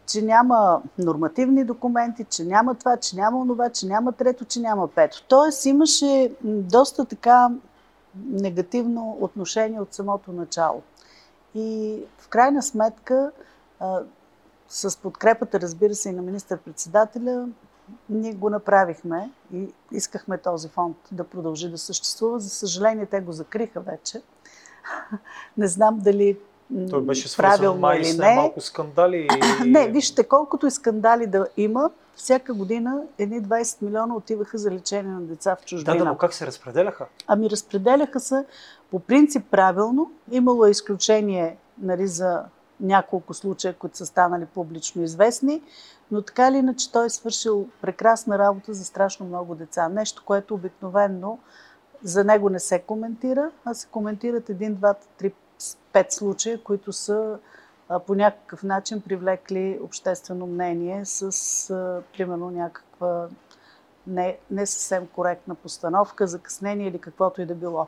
Че 0.10 0.22
няма 0.22 0.82
нормативни 0.98 1.64
документи, 1.64 2.24
че 2.24 2.44
няма 2.44 2.76
това, 2.76 2.98
че 2.98 3.16
няма 3.16 3.40
онова, 3.40 3.70
че 3.70 3.88
няма 3.88 4.12
трето, 4.12 4.46
че 4.46 4.60
няма 4.60 4.88
пето. 4.88 5.24
Тоест 5.28 5.66
имаше 5.66 6.32
доста 6.44 7.06
така 7.06 7.52
негативно 8.16 9.18
отношение 9.22 9.82
от 9.82 9.94
самото 9.94 10.32
начало. 10.32 10.82
И 11.56 12.00
в 12.18 12.28
крайна 12.28 12.64
сметка, 12.64 13.32
а, 13.80 14.00
с 14.68 14.98
подкрепата, 14.98 15.60
разбира 15.60 15.96
се, 15.96 16.10
и 16.10 16.14
на 16.14 16.22
министър-председателя, 16.22 17.48
ние 18.10 18.34
го 18.34 18.50
направихме 18.50 19.32
и 19.54 19.74
искахме 19.92 20.38
този 20.38 20.70
фонд 20.70 20.98
да 21.12 21.24
продължи 21.24 21.70
да 21.70 21.78
съществува. 21.78 22.40
За 22.40 22.50
съжаление, 22.50 23.06
те 23.06 23.22
го 23.22 23.32
закриха 23.32 23.82
вече. 23.82 24.22
Не 25.58 25.68
знам 25.68 26.00
дали 26.00 26.38
Той 26.90 27.02
беше 27.02 27.28
свързан 27.28 27.80
май 27.80 28.04
с 28.04 28.18
малко 28.18 28.62
скандали. 28.62 29.28
и- 29.66 29.70
Не, 29.70 29.88
вижте, 29.88 30.24
колкото 30.24 30.68
и 30.68 30.72
скандали 30.72 31.28
да 31.28 31.48
има, 31.58 31.90
всяка 32.16 32.54
година 32.54 33.02
едни 33.18 33.42
20 33.42 33.82
милиона 33.82 34.16
отиваха 34.16 34.58
за 34.58 34.72
лечение 34.72 35.12
на 35.12 35.22
деца 35.22 35.56
в 35.56 35.60
Да, 35.60 35.66
чужбина. 35.66 35.98
да, 35.98 36.06
но 36.06 36.18
как 36.18 36.34
се 36.34 36.48
разпределяха? 36.48 37.06
Ами 37.28 37.50
разпределяха 37.50 38.20
се 38.20 38.46
по 38.92 39.00
принцип 39.00 39.46
правилно. 39.52 40.12
Имало 40.32 40.66
е 40.66 40.70
изключение 40.70 41.58
нали, 41.78 42.08
за 42.08 42.44
няколко 42.80 43.34
случая, 43.34 43.74
които 43.74 43.98
са 43.98 44.06
станали 44.06 44.46
публично 44.46 45.04
известни, 45.04 45.62
но 46.12 46.22
така 46.22 46.48
или 46.48 46.58
иначе 46.58 46.92
той 46.92 47.06
е 47.06 47.10
свършил 47.10 47.68
прекрасна 47.82 48.40
работа 48.40 48.74
за 48.74 48.86
страшно 48.86 49.26
много 49.26 49.56
деца. 49.56 49.90
Нещо, 49.90 50.24
което 50.26 50.54
обикновенно 50.54 51.40
за 52.04 52.24
него 52.24 52.50
не 52.50 52.60
се 52.60 52.80
коментира, 52.80 53.52
а 53.66 53.74
се 53.74 53.88
коментират 53.88 54.50
един, 54.50 54.76
два, 54.76 54.94
три, 55.18 55.34
пет 55.94 56.12
случая, 56.12 56.64
които 56.64 56.94
са 56.94 57.40
по 58.08 58.16
някакъв 58.16 58.64
начин 58.64 59.02
привлекли 59.02 59.80
обществено 59.84 60.48
мнение 60.48 61.06
с, 61.06 62.04
примерно, 62.14 62.52
някаква 62.52 63.28
не, 64.08 64.38
не 64.52 64.66
съвсем 64.66 65.08
коректна 65.08 65.56
постановка, 65.56 66.28
закъснение 66.28 66.88
или 66.88 67.00
каквото 67.00 67.42
и 67.42 67.46
да 67.46 67.56
било. 67.56 67.88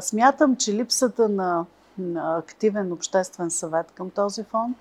Смятам, 0.00 0.56
че 0.56 0.74
липсата 0.74 1.28
на, 1.28 1.66
на 1.98 2.38
активен 2.38 2.92
обществен 2.92 3.50
съвет 3.50 3.92
към 3.94 4.10
този 4.10 4.44
фонд 4.44 4.76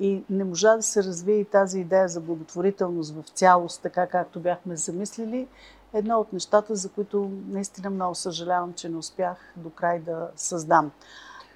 и 0.00 0.24
не 0.30 0.44
можа 0.44 0.76
да 0.76 0.82
се 0.82 1.04
развие 1.04 1.36
и 1.36 1.44
тази 1.44 1.80
идея 1.80 2.08
за 2.08 2.20
благотворителност 2.20 3.14
в 3.14 3.28
цялост, 3.28 3.82
така 3.82 4.06
както 4.06 4.40
бяхме 4.40 4.76
замислили, 4.76 5.48
е 5.94 5.98
едно 5.98 6.20
от 6.20 6.32
нещата, 6.32 6.76
за 6.76 6.88
които 6.88 7.30
наистина 7.48 7.90
много 7.90 8.14
съжалявам, 8.14 8.72
че 8.72 8.88
не 8.88 8.96
успях 8.96 9.36
до 9.56 9.70
край 9.70 9.98
да 9.98 10.28
създам. 10.36 10.90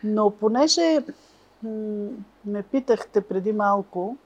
Но 0.05 0.31
понеже 0.31 0.99
ме 2.45 2.63
питахте 2.63 3.21
преди 3.21 3.53
малко, 3.53 4.17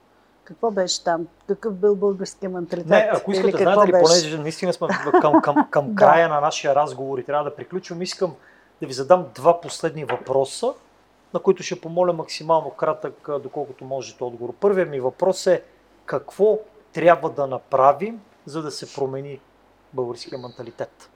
какво 0.45 0.70
беше 0.70 1.05
там? 1.05 1.26
Какъв 1.49 1.74
бил 1.74 1.97
българския 1.97 2.51
менталитет? 2.51 2.91
Не, 2.91 3.11
ако 3.12 3.33
искате, 3.33 3.53
какво 3.53 3.72
знаете 3.72 3.89
ли, 3.89 3.93
беше? 3.93 4.05
понеже 4.05 4.39
наистина 4.39 4.72
сме 4.72 4.89
към, 5.20 5.43
към, 5.43 5.68
към 5.70 5.89
Да. 5.95 5.95
края 5.95 6.29
на 6.29 6.41
нашия 6.41 6.74
разговор 6.74 7.18
и 7.18 7.24
трябва 7.24 7.45
да 7.45 7.57
приключвам, 7.57 8.03
искам 8.03 8.35
да 8.81 8.87
ви 8.87 8.93
задам 8.93 9.26
два 9.35 9.61
последни 9.61 10.05
въпроса, 10.05 10.74
на 11.35 11.41
които 11.41 11.62
ще 11.62 11.81
помоля 11.81 12.12
максимално 12.12 12.70
кратък, 12.70 13.29
доколкото 13.43 13.85
можете 13.85 14.24
отговор. 14.24 14.53
Първият 14.61 14.91
ми 14.91 15.01
въпрос 15.01 15.47
е 15.47 15.62
какво 16.05 16.59
трябва 16.93 17.31
да 17.31 17.47
направим, 17.47 18.20
за 18.47 18.62
да 18.62 18.70
се 18.70 18.95
промени 18.95 19.41
българския 19.93 20.39
менталитет? 20.39 21.11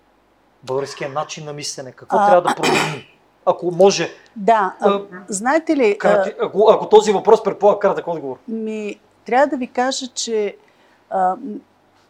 Българския 0.63 1.11
начин 1.11 1.45
на 1.45 1.53
мислене. 1.53 1.93
Какво 1.93 2.17
А, 2.17 2.27
трябва 2.27 2.43
да 2.43 2.55
променим? 2.55 3.03
Ако 3.47 3.71
може, 3.71 4.11
Да, 4.37 4.77
а, 4.81 5.01
знаете 5.29 5.77
ли, 5.77 5.91
а, 5.91 5.99
крати, 5.99 6.33
ако, 6.43 6.71
ако 6.71 6.89
този 6.89 7.13
въпрос 7.13 7.43
предполага 7.43 7.79
кратък 7.79 8.07
отговор. 8.09 8.39
ми, 8.49 9.01
трябва 9.25 9.47
да 9.47 9.57
ви 9.57 9.67
кажа, 9.67 10.07
че 10.07 10.57
А, 11.11 11.37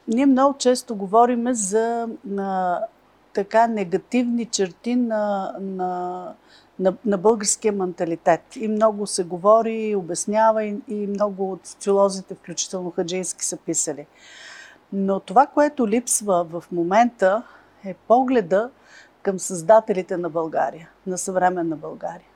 ние 0.08 0.26
много 0.26 0.58
често 0.58 0.96
говорим 0.96 1.54
за 1.54 2.08
на, 2.24 2.80
така 3.32 3.66
негативни 3.66 4.44
черти 4.44 4.96
на, 4.96 5.54
на, 5.60 6.32
на, 6.78 6.94
на 7.04 7.18
българския 7.18 7.72
менталитет. 7.72 8.40
И 8.56 8.68
много 8.68 9.06
се 9.06 9.24
говори, 9.24 9.96
обяснява 9.96 10.64
и, 10.64 10.76
и 10.88 11.06
много 11.06 11.52
от 11.52 11.66
социолозите, 11.66 12.34
включително 12.34 12.90
хаджийски, 12.90 13.44
са 13.44 13.56
писали. 13.56 14.06
Но 14.92 15.20
това, 15.20 15.46
което 15.46 15.88
липсва 15.88 16.44
в 16.44 16.64
момента 16.72 17.42
е 17.84 17.94
погледа 17.94 18.70
към 19.22 19.38
създателите 19.38 20.16
на 20.16 20.30
България, 20.30 20.88
на 21.06 21.18
съвременна 21.18 21.76
България. 21.76 22.28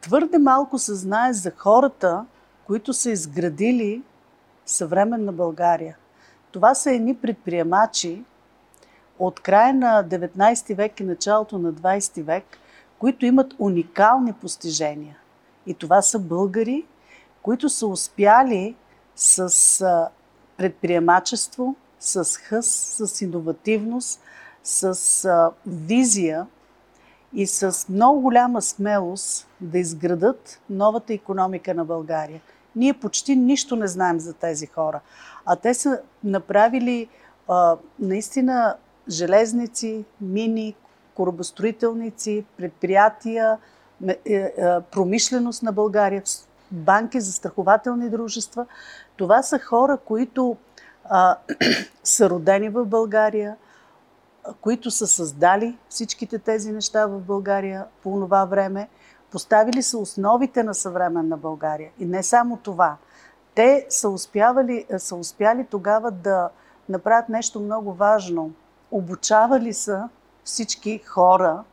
Твърде 0.00 0.38
малко 0.38 0.78
се 0.78 0.94
знае 0.94 1.32
за 1.32 1.50
хората, 1.56 2.24
които 2.66 2.92
са 2.92 3.10
изградили 3.10 4.02
съвременна 4.66 5.32
България. 5.32 5.96
Това 6.52 6.74
са 6.74 6.92
едни 6.92 7.16
предприемачи 7.16 8.24
от 9.18 9.40
края 9.40 9.74
на 9.74 10.04
19 10.04 10.74
век 10.74 11.00
и 11.00 11.04
началото 11.04 11.58
на 11.58 11.72
20 11.72 12.22
век, 12.22 12.44
които 12.98 13.26
имат 13.26 13.54
уникални 13.58 14.32
постижения. 14.32 15.18
И 15.66 15.74
това 15.74 16.02
са 16.02 16.18
българи, 16.18 16.86
които 17.42 17.68
са 17.68 17.86
успяли 17.86 18.76
с 19.16 20.10
предприемачество, 20.56 21.74
с 22.00 22.36
хъс, 22.36 22.66
с 23.00 23.22
иновативност, 23.22 24.20
с 24.62 25.52
визия 25.66 26.46
и 27.34 27.46
с 27.46 27.86
много 27.88 28.20
голяма 28.20 28.62
смелост 28.62 29.48
да 29.60 29.78
изградат 29.78 30.60
новата 30.70 31.12
економика 31.12 31.74
на 31.74 31.84
България. 31.84 32.40
Ние 32.76 32.94
почти 32.94 33.36
нищо 33.36 33.76
не 33.76 33.86
знаем 33.86 34.20
за 34.20 34.32
тези 34.32 34.66
хора, 34.66 35.00
а 35.46 35.56
те 35.56 35.74
са 35.74 36.00
направили 36.24 37.08
а, 37.48 37.76
наистина 37.98 38.76
железници, 39.08 40.04
мини, 40.20 40.74
корабостроителници, 41.14 42.44
предприятия, 42.56 43.58
е, 44.08 44.18
е, 44.26 44.52
промишленост 44.80 45.62
на 45.62 45.72
България, 45.72 46.22
банки, 46.70 47.20
застрахователни 47.20 48.10
дружества. 48.10 48.66
Това 49.16 49.42
са 49.42 49.58
хора, 49.58 49.98
които 50.04 50.56
а, 51.04 51.36
са 52.04 52.30
родени 52.30 52.68
в 52.68 52.84
България, 52.84 53.56
които 54.60 54.90
са 54.90 55.06
създали 55.06 55.78
всичките 55.88 56.38
тези 56.38 56.72
неща 56.72 57.06
в 57.06 57.20
България 57.20 57.86
по 58.02 58.10
това 58.10 58.44
време, 58.44 58.88
поставили 59.30 59.82
са 59.82 59.98
основите 59.98 60.62
на 60.62 60.74
съвременна 60.74 61.36
България. 61.36 61.90
И 61.98 62.04
не 62.04 62.22
само 62.22 62.56
това. 62.56 62.96
Те 63.54 63.86
са, 63.88 64.08
успявали, 64.08 64.86
са 64.98 65.16
успяли 65.16 65.66
тогава 65.70 66.10
да 66.10 66.48
направят 66.88 67.28
нещо 67.28 67.60
много 67.60 67.92
важно. 67.92 68.50
Обучавали 68.90 69.72
са 69.72 70.08
всички 70.44 70.98
хора, 70.98 71.64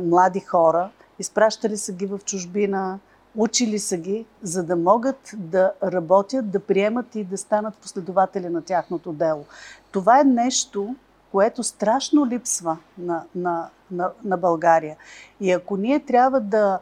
млади 0.00 0.40
хора, 0.40 0.90
изпращали 1.18 1.76
са 1.76 1.92
ги 1.92 2.06
в 2.06 2.20
чужбина, 2.24 2.98
учили 3.36 3.78
са 3.78 3.96
ги, 3.96 4.26
за 4.42 4.62
да 4.62 4.76
могат 4.76 5.30
да 5.34 5.72
работят, 5.82 6.50
да 6.50 6.60
приемат 6.60 7.14
и 7.14 7.24
да 7.24 7.38
станат 7.38 7.74
последователи 7.74 8.48
на 8.48 8.62
тяхното 8.62 9.12
дело. 9.12 9.44
Това 9.92 10.20
е 10.20 10.24
нещо, 10.24 10.94
което 11.32 11.62
страшно 11.62 12.26
липсва 12.26 12.78
на, 12.98 13.24
на, 13.34 13.68
на, 13.90 14.10
на 14.24 14.36
България. 14.36 14.96
И 15.40 15.52
ако 15.52 15.76
ние 15.76 16.00
трябва 16.00 16.40
да, 16.40 16.78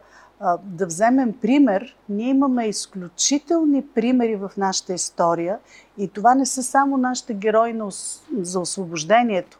да 0.63 0.85
вземем 0.85 1.39
пример, 1.41 1.97
ние 2.09 2.29
имаме 2.29 2.67
изключителни 2.67 3.87
примери 3.87 4.35
в 4.35 4.51
нашата 4.57 4.93
история 4.93 5.59
и 5.97 6.07
това 6.07 6.35
не 6.35 6.45
са 6.45 6.63
само 6.63 6.97
нашите 6.97 7.33
герои 7.33 7.79
за 8.41 8.59
освобождението. 8.59 9.59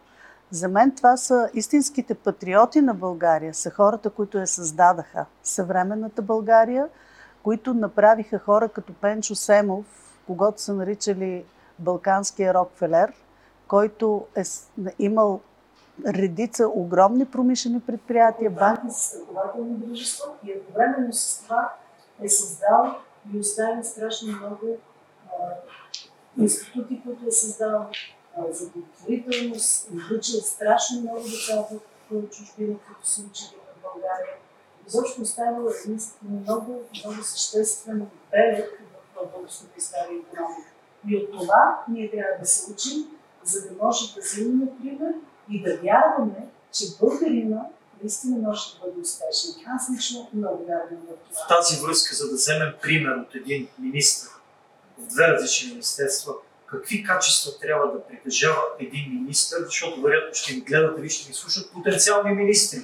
За 0.51 0.67
мен 0.67 0.91
това 0.95 1.17
са 1.17 1.49
истинските 1.53 2.13
патриоти 2.13 2.81
на 2.81 2.93
България, 2.93 3.53
са 3.53 3.69
хората, 3.69 4.09
които 4.09 4.37
я 4.37 4.47
създадаха. 4.47 5.25
Съвременната 5.43 6.21
България, 6.21 6.87
които 7.43 7.73
направиха 7.73 8.39
хора 8.39 8.69
като 8.69 8.93
Пенчо 8.93 9.35
Семов, 9.35 9.85
когато 10.27 10.61
са 10.61 10.73
наричали 10.73 11.43
Балканския 11.79 12.53
Рокфелер– 12.53 13.13
който 13.69 14.27
е 14.35 14.43
имал 14.99 15.41
редица 16.07 16.67
огромни 16.67 17.25
промишлени 17.25 17.79
предприятия, 17.79 18.51
банки, 18.51 18.89
застрахователни 18.89 19.77
дружества 19.77 20.25
и 20.43 20.51
едновременно 20.51 21.13
с 21.13 21.43
това 21.43 21.73
е 22.21 22.29
създал 22.29 22.95
и 23.33 23.39
оставил 23.39 23.83
страшно 23.83 24.37
много 24.37 24.77
а, 25.27 25.33
институти, 26.37 27.01
които 27.05 27.27
е 27.27 27.31
създал 27.31 27.87
а, 28.37 28.51
за 28.51 28.69
благотворителност, 28.69 29.89
излучил 29.91 30.39
страшно 30.39 31.01
много 31.01 31.19
деца 31.19 31.65
в 32.11 32.29
чужбина, 32.29 32.75
които 32.87 33.07
са 33.07 33.21
учили 33.21 33.55
в 33.77 33.81
България. 33.81 34.35
Изобщо 34.87 35.21
оставил 35.21 35.71
един 35.85 35.99
много, 36.21 36.81
много 37.05 37.23
съществен 37.23 38.07
белег 38.31 38.83
в 39.15 39.31
българската 39.33 39.73
история 39.77 40.11
и 40.11 40.19
економика. 40.19 40.69
И 41.07 41.17
от 41.17 41.31
това 41.31 41.83
ние 41.89 42.11
трябва 42.11 42.39
да 42.39 42.45
се 42.45 42.71
учим 42.71 43.18
за 43.49 43.61
да 43.61 43.83
може 43.83 44.15
да 44.15 44.21
взимаме 44.21 44.65
пример 44.81 45.13
и 45.49 45.63
да 45.63 45.77
вярваме, 45.77 46.47
че 46.73 46.85
българина 46.99 47.65
наистина 48.01 48.37
може 48.37 48.61
да 48.73 48.79
бъде 48.85 49.01
успешен. 49.01 49.51
Аз 49.75 49.89
лично 49.95 50.29
много 50.33 50.65
вярвам 50.65 51.01
в 51.09 51.29
това. 51.29 51.45
В 51.45 51.47
тази 51.47 51.81
връзка, 51.81 52.15
за 52.15 52.29
да 52.29 52.35
вземем 52.35 52.73
пример 52.81 53.15
от 53.15 53.35
един 53.35 53.67
министр 53.79 54.29
в 54.97 55.07
две 55.07 55.27
различни 55.27 55.69
министерства, 55.69 56.33
какви 56.65 57.03
качества 57.03 57.59
трябва 57.61 57.91
да 57.91 58.03
притежава 58.07 58.61
един 58.79 59.05
министр, 59.13 59.55
защото 59.65 60.01
вероятно 60.01 60.33
ще 60.33 60.53
ни 60.53 60.61
гледат 60.61 60.99
и 61.03 61.09
ще 61.09 61.29
ни 61.29 61.35
слушат 61.35 61.71
потенциални 61.71 62.31
министри. 62.31 62.79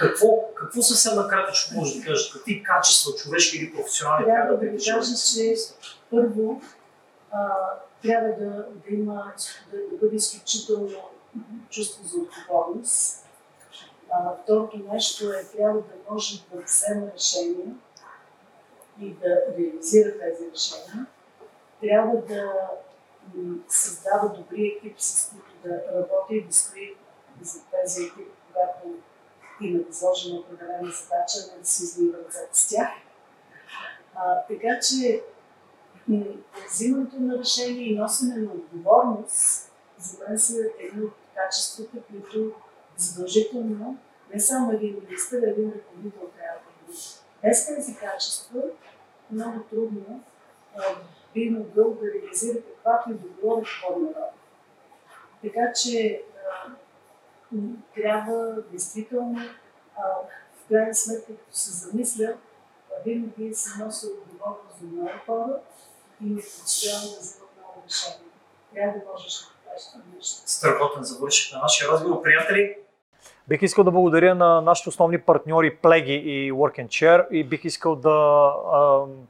Какво, 0.00 0.26
какво 0.54 0.82
съвсем 0.82 1.16
накратичко 1.16 1.74
може 1.74 1.98
да 1.98 2.04
кажат? 2.04 2.32
Какви 2.32 2.62
качества, 2.62 3.12
човешки 3.14 3.58
или 3.58 3.74
професионални, 3.74 4.24
трябва, 4.24 4.42
трябва 4.42 4.54
да 4.54 4.60
притежава? 4.60 5.00
Трябва 5.00 5.16
да 5.16 5.22
кажа, 5.22 5.54
че 5.54 5.56
първо 6.10 6.62
трябва 8.02 8.28
да, 8.28 8.66
да 8.86 8.94
има, 8.94 9.32
да, 9.70 9.78
да 9.90 9.96
бъде 9.96 10.16
изключително 10.16 10.88
чувство 11.70 12.04
за 12.04 12.18
отговорност. 12.18 13.24
Второто 14.42 14.78
нещо 14.92 15.32
е, 15.32 15.44
трябва 15.44 15.80
да 15.80 15.94
може 16.10 16.44
да 16.52 16.62
взема 16.62 17.06
решения 17.14 17.66
и 19.00 19.14
да 19.14 19.42
реализира 19.58 20.18
тези 20.18 20.50
решения. 20.52 21.06
Трябва 21.80 22.16
да 22.16 22.68
създава 23.68 24.28
добри 24.28 24.66
екип, 24.66 25.00
с 25.00 25.30
които 25.30 25.68
да 25.68 25.98
работи 25.98 26.34
и 26.34 26.44
да 26.44 26.52
стои 26.52 26.96
за 27.42 27.60
тези 27.70 28.02
екипи, 28.02 28.30
когато 28.46 28.88
има 29.60 29.84
възложена 29.88 30.38
определена 30.38 30.90
задача, 30.90 31.38
не 31.54 31.60
да 31.60 31.66
се 31.66 31.84
излива 31.84 32.18
с 32.52 32.68
тях. 32.68 32.88
А, 34.14 34.46
така 34.46 34.80
че 34.80 35.22
взимането 36.70 37.20
на 37.20 37.38
решение 37.38 37.82
и 37.82 37.98
носене 37.98 38.36
на 38.36 38.52
отговорност 38.52 39.72
за 39.98 40.24
мен 40.28 40.38
са 40.38 40.56
едни 40.78 41.04
от 41.04 41.12
качествата, 41.34 41.98
които 42.10 42.52
задължително 42.96 43.98
не 44.34 44.40
само 44.40 44.72
един 44.72 44.96
министър, 45.04 45.42
а 45.42 45.50
един 45.50 45.72
ръководител 45.72 46.28
трябва 46.36 46.58
да 46.60 46.92
има. 46.92 46.98
Без 47.42 47.66
тези 47.66 47.96
качества 47.96 48.62
много 49.30 49.60
трудно 49.70 50.24
би 51.34 51.50
могъл 51.50 51.94
да 51.94 52.06
реализира 52.14 52.62
каквато 52.62 53.10
и 53.10 53.14
да 53.14 53.28
било 53.28 53.62
реформа. 53.62 54.08
Така 55.42 55.72
че 55.72 56.22
трябва 57.94 58.62
действително 58.70 59.38
в 60.64 60.68
крайна 60.68 60.94
сметка, 60.94 61.26
като 61.26 61.56
се 61.56 61.70
замисля, 61.70 62.36
винаги 63.04 63.54
се 63.54 63.84
носи 63.84 64.06
отговорност 64.06 64.78
за 64.80 64.86
много 64.86 65.10
хора, 65.26 65.60
и 66.20 66.30
не 66.30 66.42
постоянно 66.42 67.08
да 67.10 67.20
вземат 67.20 67.50
много 67.56 67.82
решения. 67.86 68.18
Трябва 68.74 68.98
да 68.98 69.12
можеш 69.12 69.40
да 69.40 69.70
кажеш 69.70 69.88
това. 69.88 70.02
Страхотен 70.46 71.02
завърших 71.02 71.52
на 71.52 71.58
нашия 71.58 71.92
разговор, 71.92 72.22
приятели. 72.22 72.76
Бих 73.48 73.62
искал 73.62 73.84
да 73.84 73.90
благодаря 73.90 74.34
на 74.34 74.60
нашите 74.60 74.88
основни 74.88 75.20
партньори 75.20 75.76
Плеги 75.76 76.12
и 76.12 76.52
Work 76.52 76.86
and 76.86 76.88
Share 76.88 77.28
и 77.30 77.44
бих 77.44 77.64
искал 77.64 77.96
да 77.96 78.52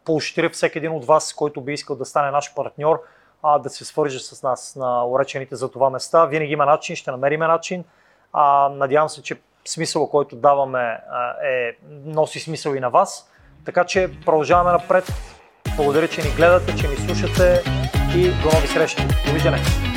поощря 0.04 0.50
всеки 0.50 0.78
един 0.78 0.92
от 0.92 1.04
вас, 1.04 1.32
който 1.32 1.60
би 1.60 1.72
искал 1.72 1.96
да 1.96 2.04
стане 2.04 2.30
наш 2.30 2.54
партньор, 2.54 3.02
а, 3.42 3.58
да 3.58 3.70
се 3.70 3.84
свърже 3.84 4.18
с 4.18 4.42
нас 4.42 4.76
на 4.76 5.06
уречените 5.06 5.56
за 5.56 5.70
това 5.70 5.90
места. 5.90 6.26
Винаги 6.26 6.52
има 6.52 6.66
начин, 6.66 6.96
ще 6.96 7.10
намериме 7.10 7.46
начин. 7.46 7.84
А, 8.32 8.68
надявам 8.68 9.08
се, 9.08 9.22
че 9.22 9.40
смисъл, 9.64 10.10
който 10.10 10.36
даваме 10.36 10.78
а, 10.78 11.34
е, 11.42 11.76
носи 11.90 12.40
смисъл 12.40 12.74
и 12.74 12.80
на 12.80 12.90
вас. 12.90 13.30
Така 13.64 13.84
че 13.84 14.10
продължаваме 14.24 14.72
напред 14.72 15.04
благодаря, 15.78 16.08
че 16.08 16.22
ни 16.22 16.30
гледате, 16.36 16.76
че 16.76 16.88
ни 16.88 16.96
слушате 16.96 17.62
и 18.16 18.28
до 18.28 18.50
нови 18.54 18.68
срещи. 18.68 19.02
Довиждане! 19.26 19.87